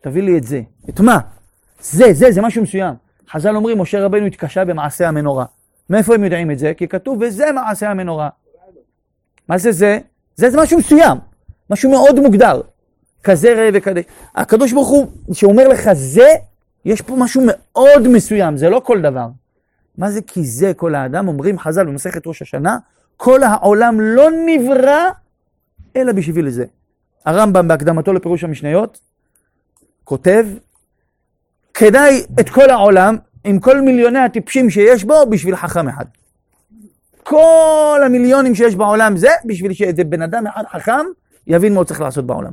תביא 0.00 0.22
לי 0.22 0.38
את 0.38 0.44
זה. 0.44 0.60
את 0.88 1.00
מה? 1.00 1.18
זה, 1.80 2.12
זה, 2.12 2.32
זה 2.32 2.42
משהו 2.42 2.62
מסוים. 2.62 2.94
חז"ל 3.30 3.56
אומרים, 3.56 3.78
משה 3.78 4.04
רבנו 4.04 4.26
התקשה 4.26 4.64
במעשה 4.64 5.08
המנורה. 5.08 5.44
מאיפה 5.90 6.14
הם 6.14 6.24
יודעים 6.24 6.50
את 6.50 6.58
זה? 6.58 6.74
כי 6.74 6.88
כתוב, 6.88 7.18
וזה 7.20 7.52
מעשה 7.52 7.90
המנורה. 7.90 8.28
מה 9.48 9.58
זה 9.58 9.72
זה? 9.72 9.98
זה 10.36 10.50
זה 10.50 10.60
משהו 10.60 10.78
מסוים, 10.78 11.18
משהו 11.70 11.90
מאוד 11.90 12.20
מוגדר. 12.20 12.60
כזה 13.22 13.54
ראה 13.54 13.70
וכזה. 13.74 14.00
הקדוש 14.34 14.72
ברוך 14.72 14.88
הוא, 14.88 15.06
שאומר 15.32 15.68
לך 15.68 15.92
זה, 15.92 16.28
יש 16.84 17.00
פה 17.00 17.16
משהו 17.16 17.42
מאוד 17.46 18.08
מסוים, 18.08 18.56
זה 18.56 18.70
לא 18.70 18.80
כל 18.84 19.00
דבר. 19.00 19.26
מה 19.98 20.10
זה 20.10 20.20
כי 20.26 20.44
זה 20.44 20.74
כל 20.74 20.94
האדם? 20.94 21.28
אומרים 21.28 21.58
חז"ל 21.58 21.86
במסכת 21.86 22.26
ראש 22.26 22.42
השנה, 22.42 22.78
כל 23.16 23.42
העולם 23.42 24.00
לא 24.00 24.28
נברא 24.46 25.10
אלא 25.96 26.12
בשביל 26.12 26.50
זה. 26.50 26.64
הרמב"ם 27.26 27.68
בהקדמתו 27.68 28.12
לפירוש 28.12 28.44
המשניות 28.44 29.00
כותב, 30.04 30.46
כדאי 31.74 32.24
את 32.40 32.48
כל 32.48 32.70
העולם, 32.70 33.16
עם 33.44 33.58
כל 33.58 33.80
מיליוני 33.80 34.18
הטיפשים 34.18 34.70
שיש 34.70 35.04
בו, 35.04 35.26
בשביל 35.30 35.56
חכם 35.56 35.88
אחד. 35.88 36.04
כל 37.22 38.00
המיליונים 38.04 38.54
שיש 38.54 38.74
בעולם 38.74 39.16
זה, 39.16 39.30
בשביל 39.44 39.72
שאיזה 39.72 40.04
בן 40.04 40.22
אדם 40.22 40.46
אחד 40.46 40.62
חכם, 40.70 41.06
יבין 41.46 41.72
מה 41.72 41.78
הוא 41.78 41.84
צריך 41.84 42.00
לעשות 42.00 42.26
בעולם. 42.26 42.52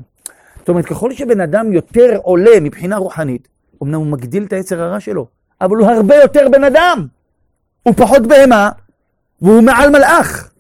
זאת 0.60 0.70
אומרת, 0.70 0.86
ככל 0.86 1.14
שבן 1.14 1.42
אדם 1.42 1.74
יותר 1.74 2.18
עולה 2.24 2.60
מבחינה 2.62 2.98
רוחנית, 2.98 3.48
אמנם 3.84 3.96
הוא 3.96 4.08
מגדיל 4.08 4.44
את 4.44 4.54
היצר 4.54 4.82
הרע 4.82 5.00
שלו, 5.00 5.28
אבל 5.62 5.78
הוא 5.78 5.88
הרבה 5.88 6.16
יותר 6.16 6.48
בן 6.52 6.64
אדם. 6.64 7.08
הוא 7.84 7.94
פחות 7.98 8.28
בהמה, 8.28 8.70
והוא 9.42 9.62
מעל 9.62 9.90
מלאך. 9.90 10.52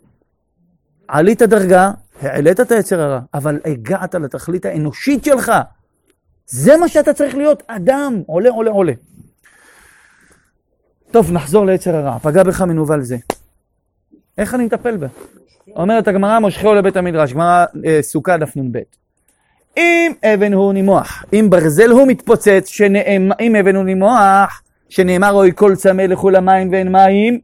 עלית 1.07 1.41
דרגה, 1.41 1.91
העלית 2.21 2.59
את 2.59 2.71
היצר 2.71 3.01
הרע, 3.01 3.19
אבל 3.33 3.59
הגעת 3.65 4.15
לתכלית 4.15 4.65
האנושית 4.65 5.23
שלך. 5.23 5.51
זה 6.45 6.77
מה 6.77 6.87
שאתה 6.87 7.13
צריך 7.13 7.35
להיות, 7.35 7.63
אדם, 7.67 8.21
עולה, 8.25 8.49
עולה, 8.49 8.71
עולה. 8.71 8.93
טוב, 11.11 11.31
נחזור 11.31 11.65
ליצר 11.65 11.95
הרע. 11.95 12.19
פגע 12.19 12.43
בך 12.43 12.61
מנוול 12.61 13.01
זה. 13.01 13.17
איך 14.37 14.53
אני 14.53 14.65
מטפל 14.65 14.97
בה? 14.97 15.07
אומרת 15.75 16.07
הגמרא, 16.07 16.39
מושכהו 16.39 16.73
לבית 16.73 16.97
המדרש, 16.97 17.33
גמרא 17.33 17.65
אה, 17.85 18.01
סוכה 18.01 18.37
דף 18.37 18.57
נ"ב. 18.57 18.79
אם 19.77 20.11
אבן 20.23 20.53
הוא 20.53 20.73
נימוח, 20.73 21.23
אם 21.33 21.47
ברזל 21.49 21.89
הוא 21.89 22.07
מתפוצץ, 22.07 22.67
שנאמר, 22.67 23.35
אם 23.39 23.55
אבן 23.55 23.75
הוא 23.75 23.83
נימוח, 23.83 24.61
שנאמר 24.89 25.31
אוי 25.31 25.51
כל 25.55 25.75
צמא 25.75 26.01
לכו 26.01 26.29
למים 26.29 26.71
ואין 26.71 26.91
מים, 26.91 27.39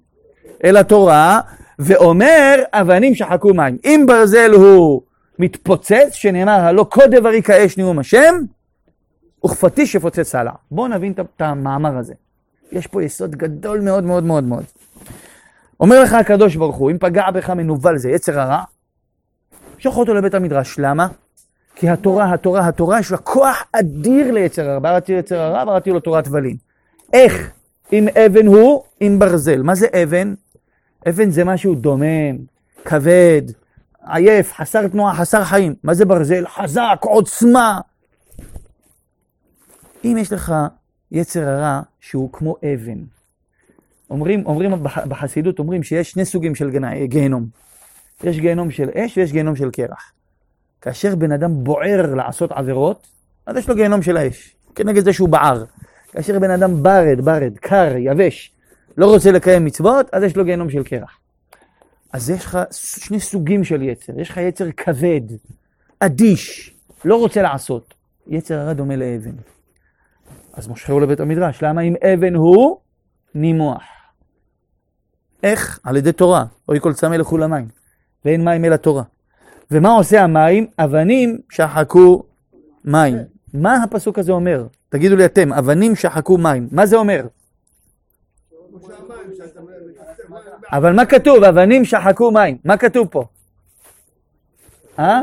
אל 0.63 0.77
התורה, 0.77 1.39
ואומר 1.79 2.55
אבנים 2.73 3.15
שחקו 3.15 3.53
מים. 3.53 3.77
אם 3.85 4.03
ברזל 4.07 4.51
הוא 4.53 5.01
מתפוצץ, 5.39 6.13
שנאמר 6.13 6.51
הלא 6.51 6.85
כה 6.91 7.07
דברי 7.07 7.41
כאש 7.41 7.77
נאום 7.77 7.99
השם, 7.99 8.35
וכפתי 9.45 9.87
שפוצץ 9.87 10.21
סלע. 10.21 10.51
בואו 10.71 10.87
נבין 10.87 11.11
את 11.11 11.41
המאמר 11.41 11.97
הזה. 11.97 12.13
יש 12.71 12.87
פה 12.87 13.03
יסוד 13.03 13.35
גדול 13.35 13.79
מאוד 13.79 14.03
מאוד 14.03 14.23
מאוד 14.23 14.43
מאוד. 14.43 14.63
אומר 15.79 16.03
לך 16.03 16.13
הקדוש 16.13 16.55
ברוך 16.55 16.75
הוא, 16.75 16.91
אם 16.91 16.97
פגע 16.97 17.31
בך 17.31 17.49
מנוול 17.49 17.97
זה 17.97 18.09
יצר 18.09 18.39
הרע, 18.39 18.63
שוך 19.77 19.97
אותו 19.97 20.13
לבית 20.13 20.33
המדרש. 20.33 20.79
למה? 20.79 21.07
כי 21.75 21.89
התורה, 21.89 22.33
התורה, 22.33 22.67
התורה, 22.67 22.99
יש 22.99 23.11
לה 23.11 23.17
כוח 23.17 23.63
אדיר 23.71 24.31
ליצר 24.31 24.69
הרע. 24.69 24.79
בראתי 24.79 25.11
יצר 25.11 25.39
הרע, 25.39 25.65
בראתי 25.65 25.89
לו 25.89 25.99
תורת 25.99 26.27
ולין. 26.31 26.57
איך? 27.13 27.51
אם 27.93 28.07
אבן 28.25 28.47
הוא, 28.47 28.83
אם 29.01 29.15
ברזל. 29.19 29.61
מה 29.61 29.75
זה 29.75 29.87
אבן? 30.03 30.33
אבן 31.09 31.29
זה 31.31 31.43
משהו 31.43 31.75
דומם, 31.75 32.37
כבד, 32.85 33.41
עייף, 34.07 34.53
חסר 34.53 34.87
תנועה, 34.87 35.15
חסר 35.15 35.43
חיים. 35.43 35.75
מה 35.83 35.93
זה 35.93 36.05
ברזל? 36.05 36.47
חזק, 36.47 36.99
עוצמה. 37.01 37.79
אם 40.05 40.17
יש 40.19 40.33
לך 40.33 40.53
יצר 41.11 41.47
הרע 41.47 41.81
שהוא 41.99 42.29
כמו 42.33 42.55
אבן, 42.73 42.97
אומרים, 44.09 44.45
אומרים 44.45 44.83
בח- 44.83 45.05
בחסידות, 45.07 45.59
אומרים 45.59 45.83
שיש 45.83 46.11
שני 46.11 46.25
סוגים 46.25 46.55
של 46.55 46.69
גיהנום. 47.03 47.45
יש 48.23 48.39
גיהנום 48.39 48.71
של 48.71 48.89
אש 48.95 49.17
ויש 49.17 49.31
גיהנום 49.31 49.55
של 49.55 49.69
קרח. 49.71 50.11
כאשר 50.85 51.15
בן 51.15 51.31
אדם 51.31 51.63
בוער 51.63 52.15
לעשות 52.15 52.51
עבירות, 52.51 53.07
אז 53.45 53.57
יש 53.57 53.69
לו 53.69 53.75
גיהנום 53.75 54.01
של 54.01 54.17
האש, 54.17 54.55
כנגד 54.75 55.03
זה 55.03 55.13
שהוא 55.13 55.29
בער. 55.29 55.63
כאשר 56.11 56.39
בן 56.39 56.51
אדם 56.51 56.83
ברד, 56.83 57.21
ברד, 57.21 57.57
קר, 57.61 57.95
יבש, 57.97 58.51
לא 58.97 59.05
רוצה 59.05 59.31
לקיים 59.31 59.65
מצוות, 59.65 60.09
אז 60.13 60.23
יש 60.23 60.35
לו 60.35 60.45
גיהנום 60.45 60.69
של 60.69 60.83
קרח. 60.83 61.17
אז 62.13 62.29
יש 62.29 62.45
לך 62.45 62.59
שני 62.71 63.19
סוגים 63.19 63.63
של 63.63 63.81
יצר. 63.81 64.19
יש 64.19 64.29
לך 64.29 64.37
יצר 64.37 64.71
כבד, 64.71 65.21
אדיש, 65.99 66.75
לא 67.05 67.15
רוצה 67.15 67.41
לעשות. 67.41 67.93
יצר 68.27 68.59
הרע 68.59 68.73
דומה 68.73 68.95
לאבן. 68.95 69.35
אז 70.53 70.67
מושכהו 70.67 70.99
לבית 70.99 71.19
המדרש. 71.19 71.63
למה 71.63 71.81
אם 71.81 71.93
אבן 72.13 72.35
הוא 72.35 72.79
נימוח? 73.35 73.83
איך? 75.43 75.79
על 75.83 75.97
ידי 75.97 76.11
תורה. 76.11 76.45
אוי 76.69 76.79
כל 76.79 76.93
צמא 76.93 77.15
לכו 77.15 77.37
למים. 77.37 77.67
ואין 78.25 78.45
מים 78.45 78.65
אלא 78.65 78.75
תורה. 78.75 79.03
ומה 79.71 79.89
עושה 79.89 80.23
המים? 80.23 80.67
אבנים 80.79 81.37
שחקו 81.49 82.23
מים. 82.85 83.17
מה 83.53 83.83
הפסוק 83.83 84.19
הזה 84.19 84.31
אומר? 84.31 84.65
תגידו 84.89 85.15
לי 85.15 85.25
אתם, 85.25 85.53
אבנים 85.53 85.95
שחקו 85.95 86.37
מים, 86.37 86.67
מה 86.71 86.85
זה 86.85 86.95
אומר? 86.95 87.25
אבל 90.71 90.93
מה 90.93 91.05
כתוב? 91.05 91.43
אבנים 91.43 91.85
שחקו 91.85 92.31
מים, 92.31 92.57
מה 92.65 92.77
כתוב 92.77 93.07
פה? 93.07 93.25
אה? 94.99 95.21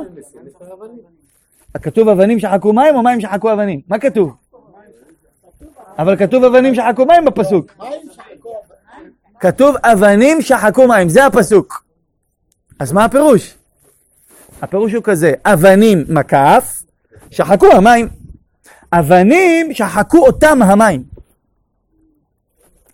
כתוב 1.82 2.08
אבנים 2.08 2.40
שחקו 2.40 2.72
מים 2.72 2.94
או 2.94 3.02
מים 3.02 3.20
שחקו 3.20 3.52
אבנים? 3.52 3.80
מה 3.88 3.98
כתוב? 3.98 4.32
אבל 5.98 6.16
כתוב 6.16 6.44
אבנים 6.44 6.74
שחקו 6.74 7.06
מים 7.06 7.24
בפסוק. 7.24 7.72
כתוב 9.40 9.76
אבנים 9.82 10.42
שחקו 10.42 10.88
מים, 10.88 11.08
זה 11.08 11.26
הפסוק. 11.26 11.84
אז 12.78 12.92
מה 12.92 13.04
הפירוש? 13.04 13.54
הפירוש 14.62 14.92
הוא 14.92 15.02
כזה, 15.04 15.32
אבנים 15.44 16.04
מקף, 16.08 16.82
שחקו 17.30 17.66
המים. 17.72 18.08
אבנים 18.92 19.74
שחקו 19.74 20.26
אותם 20.26 20.62
המים. 20.62 21.02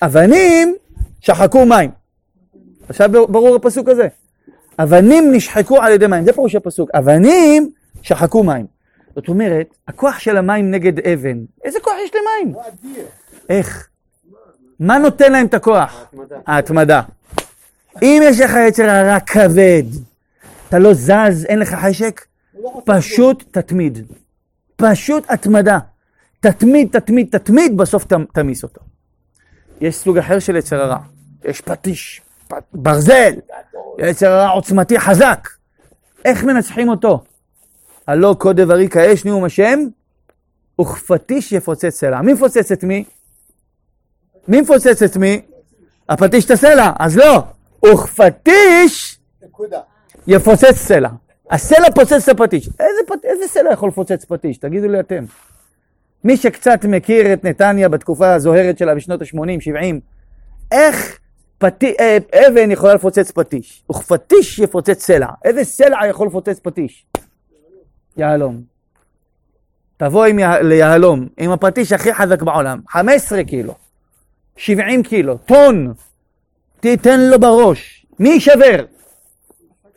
אבנים 0.02 0.74
שחקו 1.20 1.66
מים. 1.66 1.90
עכשיו 2.88 3.10
ברור 3.12 3.56
הפסוק 3.56 3.88
הזה. 3.88 4.08
אבנים 4.78 5.32
נשחקו 5.32 5.82
על 5.82 5.92
ידי 5.92 6.06
מים, 6.06 6.24
זה 6.24 6.32
פירוש 6.32 6.54
הפסוק. 6.54 6.90
אבנים 6.94 7.70
שחקו 8.02 8.42
מים. 8.42 8.66
זאת 9.14 9.28
אומרת, 9.28 9.74
הכוח 9.88 10.18
של 10.18 10.36
המים 10.36 10.70
נגד 10.70 11.06
אבן, 11.06 11.38
איזה 11.64 11.78
כוח 11.82 11.94
יש 12.04 12.10
למים? 12.14 12.54
איך? 13.48 13.88
מה 14.80 14.98
נותן 14.98 15.32
להם 15.32 15.46
את 15.46 15.54
הכוח? 15.54 16.12
ההתמדה. 16.46 17.02
אם 18.02 18.22
יש 18.24 18.40
לך 18.40 18.56
יצר 18.68 18.90
הרע 18.90 19.20
כבד, 19.20 19.82
אתה 20.68 20.78
לא 20.78 20.94
זז, 20.94 21.44
אין 21.48 21.58
לך 21.58 21.74
חשק, 21.74 22.24
לא 22.62 22.82
פשוט 22.86 23.44
תתמיד. 23.50 23.98
פשוט 24.76 25.24
התמדה. 25.28 25.78
תתמיד, 26.40 26.88
תתמיד, 26.98 27.28
תתמיד, 27.38 27.76
בסוף 27.76 28.04
ת- 28.04 28.12
תמיס 28.32 28.62
אותו. 28.62 28.80
יש 29.80 29.96
סוג 29.96 30.18
אחר 30.18 30.38
של 30.38 30.56
יצר 30.56 30.80
הרע. 30.82 30.98
יש 31.44 31.60
פטיש, 31.60 32.20
פ- 32.48 32.54
ברזל, 32.72 33.32
יצר 33.98 34.30
הרע 34.32 34.48
עוצמתי 34.48 34.98
חזק. 35.00 35.48
איך 36.24 36.44
מנצחים 36.44 36.88
אותו? 36.88 37.24
הלא 38.06 38.36
כה 38.40 38.52
דברי 38.52 38.88
כאש 38.88 39.24
נאום 39.24 39.44
השם, 39.44 39.78
וכפטיש 40.80 41.52
יפוצץ 41.52 41.88
סלע. 41.88 42.22
מי 42.22 42.32
מפוצץ 42.32 42.72
את 42.72 42.84
מי? 42.84 43.04
מי 44.48 44.60
מפוצץ 44.60 45.02
את 45.02 45.16
מי? 45.16 45.40
הפטיש 46.08 46.44
את 46.44 46.50
הסלע, 46.50 46.92
אז 46.98 47.16
לא. 47.16 47.44
וכפטיש 47.92 49.18
נקודה. 49.44 49.80
יפוצץ 50.28 50.76
סלע. 50.76 51.08
הסלע 51.50 51.90
פוצץ 51.94 52.28
את 52.28 52.40
הפטיש. 52.40 52.68
איזה, 52.68 53.00
פט... 53.06 53.24
איזה 53.24 53.48
סלע 53.48 53.72
יכול 53.72 53.88
לפוצץ 53.88 54.24
פטיש? 54.24 54.58
תגידו 54.58 54.88
לי 54.88 55.00
אתם. 55.00 55.24
מי 56.24 56.36
שקצת 56.36 56.84
מכיר 56.84 57.32
את 57.32 57.44
נתניה 57.44 57.88
בתקופה 57.88 58.34
הזוהרת 58.34 58.78
שלה 58.78 58.94
בשנות 58.94 59.22
ה-80, 59.22 59.60
70, 59.60 60.00
איך 60.72 61.18
פט... 61.58 61.84
אה, 61.84 62.18
אבן 62.48 62.70
יכולה 62.70 62.94
לפוצץ 62.94 63.30
פטיש? 63.30 63.84
וכפטיש 63.90 64.58
יפוצץ 64.58 65.02
סלע. 65.02 65.26
איזה 65.44 65.64
סלע 65.64 66.06
יכול 66.08 66.26
לפוצץ 66.26 66.60
פטיש? 66.62 67.06
יהלום. 68.16 68.62
תבוא 69.96 70.24
עם 70.24 70.38
יה... 70.38 70.60
ליהלום, 70.62 71.28
עם 71.38 71.50
הפטיש 71.50 71.92
הכי 71.92 72.14
חזק 72.14 72.42
בעולם, 72.42 72.80
15 72.88 73.44
קילו, 73.44 73.74
70 74.56 75.02
קילו, 75.02 75.38
טון, 75.38 75.92
תיתן 76.80 77.20
לו 77.20 77.40
בראש. 77.40 78.06
מי 78.18 78.28
יישבר? 78.28 78.84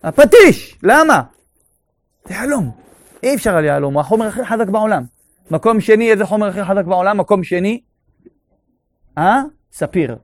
הפטיש, 0.04 0.78
למה? 0.84 1.22
זה 2.28 2.34
יהלום. 2.34 2.72
אי 3.24 3.36
אפשר 3.36 3.56
על 3.56 3.66
יהלום, 3.66 3.93
הוא 3.93 4.02
החומר 4.02 4.28
הכי 4.28 4.45
חזק 4.45 4.68
בעולם. 4.68 5.04
מקום 5.52 5.82
שני, 5.82 6.12
איזה 6.12 6.26
חומר 6.26 6.47
הכי 6.47 6.64
חזק 6.64 6.86
בעולם? 6.86 7.18
מקום 7.18 7.43
שני, 7.43 7.82
אה? 9.18 9.41
ספיר. 9.74 10.16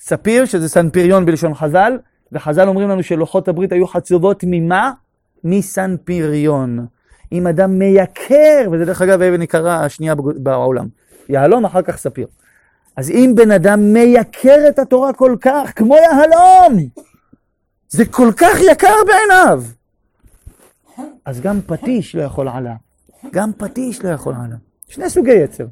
ספיר, 0.00 0.44
שזה 0.44 0.68
סנפיריון 0.68 1.26
בלשון 1.26 1.54
חז"ל, 1.54 1.98
וחז"ל 2.32 2.68
אומרים 2.68 2.88
לנו 2.88 3.02
שלוחות 3.02 3.48
הברית 3.48 3.72
היו 3.72 3.86
חצובות 3.86 4.44
ממה? 4.46 4.92
מסנפיריון. 5.44 6.86
אם 7.32 7.46
אדם 7.46 7.78
מייקר, 7.78 8.68
וזה 8.72 8.84
דרך 8.84 9.02
אגב 9.02 9.22
אבן 9.22 9.42
יקרה 9.42 9.84
השנייה 9.84 10.14
בעולם. 10.14 10.86
יהלום, 11.28 11.64
אחר 11.64 11.82
כך 11.82 11.96
ספיר. 11.96 12.26
אז 12.96 13.10
אם 13.10 13.32
בן 13.36 13.50
אדם 13.50 13.92
מייקר 13.92 14.68
את 14.68 14.78
התורה 14.78 15.12
כל 15.12 15.36
כך, 15.40 15.72
כמו 15.76 15.96
יהלום, 15.96 16.88
זה 17.88 18.04
כל 18.04 18.32
כך 18.36 18.58
יקר 18.72 18.94
בעיניו. 19.06 19.62
אז 21.24 21.40
גם 21.40 21.60
פטיש 21.66 22.14
לא 22.14 22.22
יכול 22.22 22.48
עלה. 22.48 22.74
גם 23.32 23.52
פטיש 23.52 24.04
לא 24.04 24.08
יכול 24.08 24.34
עלה. 24.34 24.56
שני 24.88 25.10
סוגי 25.10 25.34
יצר. 25.34 25.66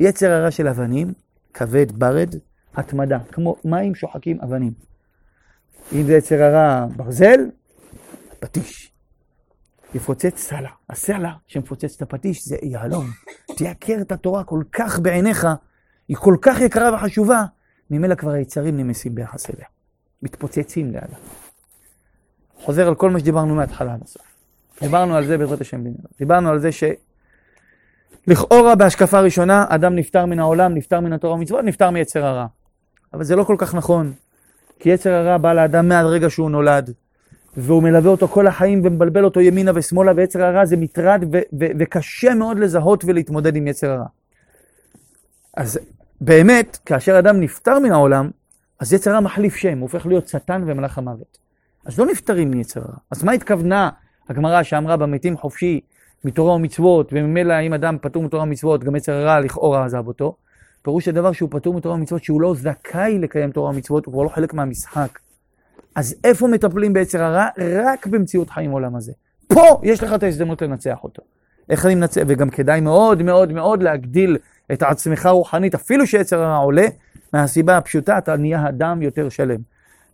יצר 0.00 0.30
הרע 0.30 0.50
של 0.50 0.68
אבנים, 0.68 1.12
כבד, 1.54 1.92
ברד, 1.98 2.34
התמדה, 2.74 3.18
כמו 3.32 3.56
מים 3.64 3.94
שוחקים 3.94 4.40
אבנים. 4.40 4.72
אם 5.92 6.02
זה 6.02 6.12
יצר 6.12 6.42
הרע 6.42 6.86
ברזל, 6.96 7.40
פטיש. 8.40 8.92
יפוצץ 9.94 10.36
סלע. 10.36 10.70
הסלע 10.90 11.30
שמפוצץ 11.46 11.96
את 11.96 12.02
הפטיש 12.02 12.48
זה 12.48 12.56
יהלום. 12.62 13.06
תייקר 13.56 14.00
את 14.00 14.12
התורה 14.12 14.44
כל 14.44 14.62
כך 14.72 14.98
בעיניך, 14.98 15.46
היא 16.08 16.16
כל 16.16 16.36
כך 16.42 16.60
יקרה 16.60 16.94
וחשובה, 16.94 17.44
ממילא 17.90 18.14
כבר 18.14 18.30
היצרים 18.30 18.76
נמסים 18.76 19.14
ביחס 19.14 19.50
אליה. 19.50 19.66
מתפוצצים 20.22 20.86
לידה. 20.86 21.16
חוזר 22.66 22.88
על 22.88 22.94
כל 22.94 23.10
מה 23.10 23.18
שדיברנו 23.18 23.54
מההתחלה 23.54 23.94
עד 23.94 24.02
הסוף. 24.04 24.22
דיברנו 24.80 25.16
על 25.16 25.26
זה 25.26 25.38
בעזרת 25.38 25.60
השם 25.60 25.80
בניין. 25.80 25.96
דיברנו 26.18 26.50
על 26.50 26.58
זה 26.58 26.70
שלכאורה 28.26 28.74
בהשקפה 28.74 29.20
ראשונה, 29.20 29.64
אדם 29.68 29.96
נפטר 29.96 30.26
מן 30.26 30.38
העולם, 30.38 30.74
נפטר 30.74 31.00
מן 31.00 31.12
התורה 31.12 31.34
ומצוות, 31.34 31.64
נפטר 31.64 31.90
מיצר 31.90 32.24
הרע. 32.24 32.46
אבל 33.14 33.24
זה 33.24 33.36
לא 33.36 33.44
כל 33.44 33.54
כך 33.58 33.74
נכון, 33.74 34.12
כי 34.78 34.88
יצר 34.88 35.12
הרע 35.12 35.38
בא 35.38 35.52
לאדם 35.52 35.88
מהרגע 35.88 36.30
שהוא 36.30 36.50
נולד, 36.50 36.92
והוא 37.56 37.82
מלווה 37.82 38.10
אותו 38.10 38.28
כל 38.28 38.46
החיים 38.46 38.80
ומבלבל 38.84 39.24
אותו 39.24 39.40
ימינה 39.40 39.72
ושמאלה, 39.74 40.12
ויצר 40.16 40.42
הרע 40.42 40.64
זה 40.64 40.76
מטרד 40.76 41.24
ו- 41.32 41.38
ו- 41.60 41.72
וקשה 41.78 42.34
מאוד 42.34 42.58
לזהות 42.58 43.04
ולהתמודד 43.04 43.56
עם 43.56 43.66
יצר 43.66 43.90
הרע. 43.90 44.06
אז 45.56 45.78
באמת, 46.20 46.78
כאשר 46.84 47.18
אדם 47.18 47.40
נפטר 47.40 47.78
מן 47.78 47.92
העולם, 47.92 48.30
אז 48.80 48.92
יצר 48.92 49.10
הרע 49.10 49.20
מחליף 49.20 49.56
שם, 49.56 49.78
הוא 49.78 49.82
הופך 49.82 50.06
להיות 50.06 50.28
שטן 50.28 50.62
ומלאך 50.66 50.98
המוות. 50.98 51.45
אז 51.86 51.98
לא 51.98 52.06
נפטרים 52.06 52.50
מיצר 52.50 52.80
הרע. 52.80 52.96
אז 53.10 53.24
מה 53.24 53.32
התכוונה 53.32 53.90
הגמרא 54.28 54.62
שאמרה 54.62 54.96
במתים 54.96 55.36
חופשי 55.36 55.80
מתורה 56.24 56.54
ומצוות, 56.54 57.08
וממילא 57.12 57.60
אם 57.60 57.72
אדם 57.72 57.96
פטור 58.02 58.22
מתורה 58.22 58.42
ומצוות, 58.42 58.84
גם 58.84 58.96
יצר 58.96 59.12
הרע 59.12 59.40
לכאורה 59.40 59.84
עזב 59.84 60.06
אותו? 60.06 60.36
פירוש 60.82 61.08
הדבר 61.08 61.32
שהוא 61.32 61.48
פטור 61.52 61.74
מתורה 61.74 61.94
ומצוות, 61.94 62.24
שהוא 62.24 62.40
לא 62.40 62.54
זכאי 62.54 63.18
לקיים 63.18 63.50
תורה 63.50 63.70
ומצוות, 63.70 64.06
הוא 64.06 64.12
כבר 64.12 64.22
לא 64.22 64.28
חלק 64.28 64.54
מהמשחק. 64.54 65.18
אז 65.94 66.14
איפה 66.24 66.48
מטפלים 66.48 66.92
ביצר 66.92 67.22
הרע? 67.22 67.48
רק 67.58 68.06
במציאות 68.06 68.50
חיים 68.50 68.70
עולם 68.70 68.96
הזה. 68.96 69.12
פה 69.48 69.80
יש 69.82 70.02
לך 70.02 70.14
את 70.14 70.22
ההזדמנות 70.22 70.62
לנצח 70.62 70.98
אותו. 71.04 71.22
איך 71.70 71.86
אני 71.86 71.94
מנצח? 71.94 72.20
וגם 72.26 72.50
כדאי 72.50 72.80
מאוד 72.80 73.22
מאוד 73.22 73.52
מאוד 73.52 73.82
להגדיל 73.82 74.38
את 74.72 74.82
עצמך 74.82 75.26
רוחנית, 75.26 75.74
אפילו 75.74 76.06
שיצר 76.06 76.42
הרע 76.42 76.56
עולה, 76.56 76.86
מהסיבה 77.32 77.76
הפשוטה, 77.76 78.18
אתה 78.18 78.36
נהיה 78.36 78.68
אדם 78.68 79.02
יותר 79.02 79.28
שלם. 79.28 79.60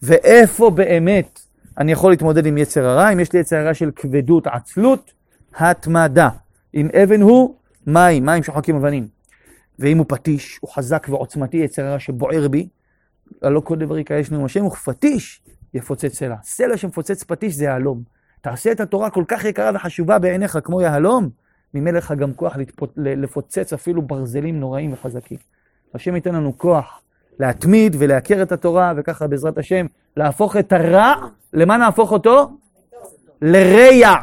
ואיפה 0.03 0.71
באמת 0.71 1.41
אני 1.79 1.93
יכול 1.93 2.13
להתמודד 2.13 2.47
עם 2.47 2.59
יצר 2.59 2.87
הרע? 2.87 3.13
אם 3.13 3.21
יש 3.21 3.33
לי 3.33 3.41
יצר 3.41 3.57
הרע 3.57 3.75
של 3.75 3.91
כבדות, 3.97 4.47
עצלות, 4.47 5.13
התמדה. 5.57 6.29
אם 6.75 6.89
אבן 7.03 7.21
הוא, 7.21 7.55
מים, 7.87 8.27
מים 8.27 8.43
שוחקים 8.43 8.77
אבנים. 8.77 9.09
ואם 9.79 9.99
הוא 9.99 10.07
פטיש, 10.09 10.59
הוא 10.61 10.71
חזק 10.71 11.07
ועוצמתי, 11.11 11.57
יצר 11.57 11.85
הרע 11.85 11.99
שבוער 11.99 12.49
בי, 12.49 12.69
הלא 13.43 13.61
כל 13.61 13.79
דברי 13.79 14.05
כאש 14.05 14.31
נאום 14.31 14.45
השם, 14.45 14.67
וכפטיש 14.67 15.43
יפוצץ 15.75 16.15
סלע. 16.15 16.37
סלע 16.43 16.77
שמפוצץ 16.77 17.25
פטיש 17.25 17.55
זה 17.55 17.65
יהלום. 17.65 18.03
תעשה 18.41 18.73
את 18.73 18.81
התורה 18.81 19.11
כל 19.11 19.25
כך 19.29 19.45
יקרה 19.45 19.71
וחשובה 19.75 20.19
בעיניך 20.19 20.59
כמו 20.65 20.81
יהלום, 20.81 21.29
ממילא 21.75 21.99
לך 21.99 22.15
גם 22.19 22.35
כוח. 22.35 22.57
לפוצץ 22.97 23.73
אפילו 23.73 24.03
ברזלים 24.03 24.61
נוראים 24.61 24.93
וחזקים. 24.93 25.39
השם 25.95 26.15
ייתן 26.15 26.35
לנו 26.35 26.59
כוח 26.59 27.03
להתמיד 27.41 27.97
ולעקר 27.99 28.43
את 28.43 28.53
התורה, 28.53 28.93
וככה 28.97 29.27
בעזרת 29.27 29.59
השם 29.59 29.87
להפוך 30.17 30.57
את 30.57 30.73
הרע, 30.73 31.15
למה 31.53 31.77
נהפוך 31.77 32.13
אותו? 32.13 32.51
לרע. 33.43 34.17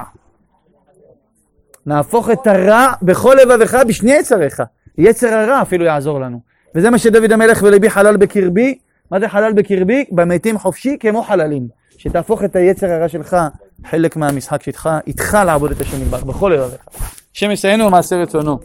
נהפוך 1.86 2.30
את 2.30 2.48
הרע 2.48 2.94
בכל 3.02 3.38
לבביך 3.42 3.78
בשני 3.88 4.12
יצריך. 4.12 4.64
יצר 4.98 5.28
הרע 5.28 5.62
אפילו 5.62 5.86
יעזור 5.86 6.20
לנו. 6.20 6.40
וזה 6.76 6.90
מה 6.90 6.98
שדוד 6.98 7.32
המלך 7.32 7.64
וליבי 7.64 7.90
חלל 7.90 8.18
בקרבי. 8.18 8.78
מה 9.12 9.20
זה 9.20 9.30
חלל 9.30 9.54
בקרבי? 9.54 10.06
במתים 10.12 10.58
חופשי 10.58 10.98
כמו 11.00 11.24
חללים. 11.24 11.68
שתהפוך 11.98 12.44
את 12.44 12.56
היצר 12.56 12.92
הרע 12.92 13.08
שלך 13.10 13.38
חלק 13.86 14.16
מהמשחק 14.16 14.64
שלך, 14.64 14.90
איתך 15.08 15.38
לעבוד 15.46 15.72
את 15.72 15.82
השם 15.82 16.02
יתברך 16.02 16.24
בכל 16.24 16.50
לבביך. 16.56 16.82
השם 17.36 17.52
יסיינו 17.52 17.86
ומעשה 17.86 18.16
רצונו. 18.16 18.60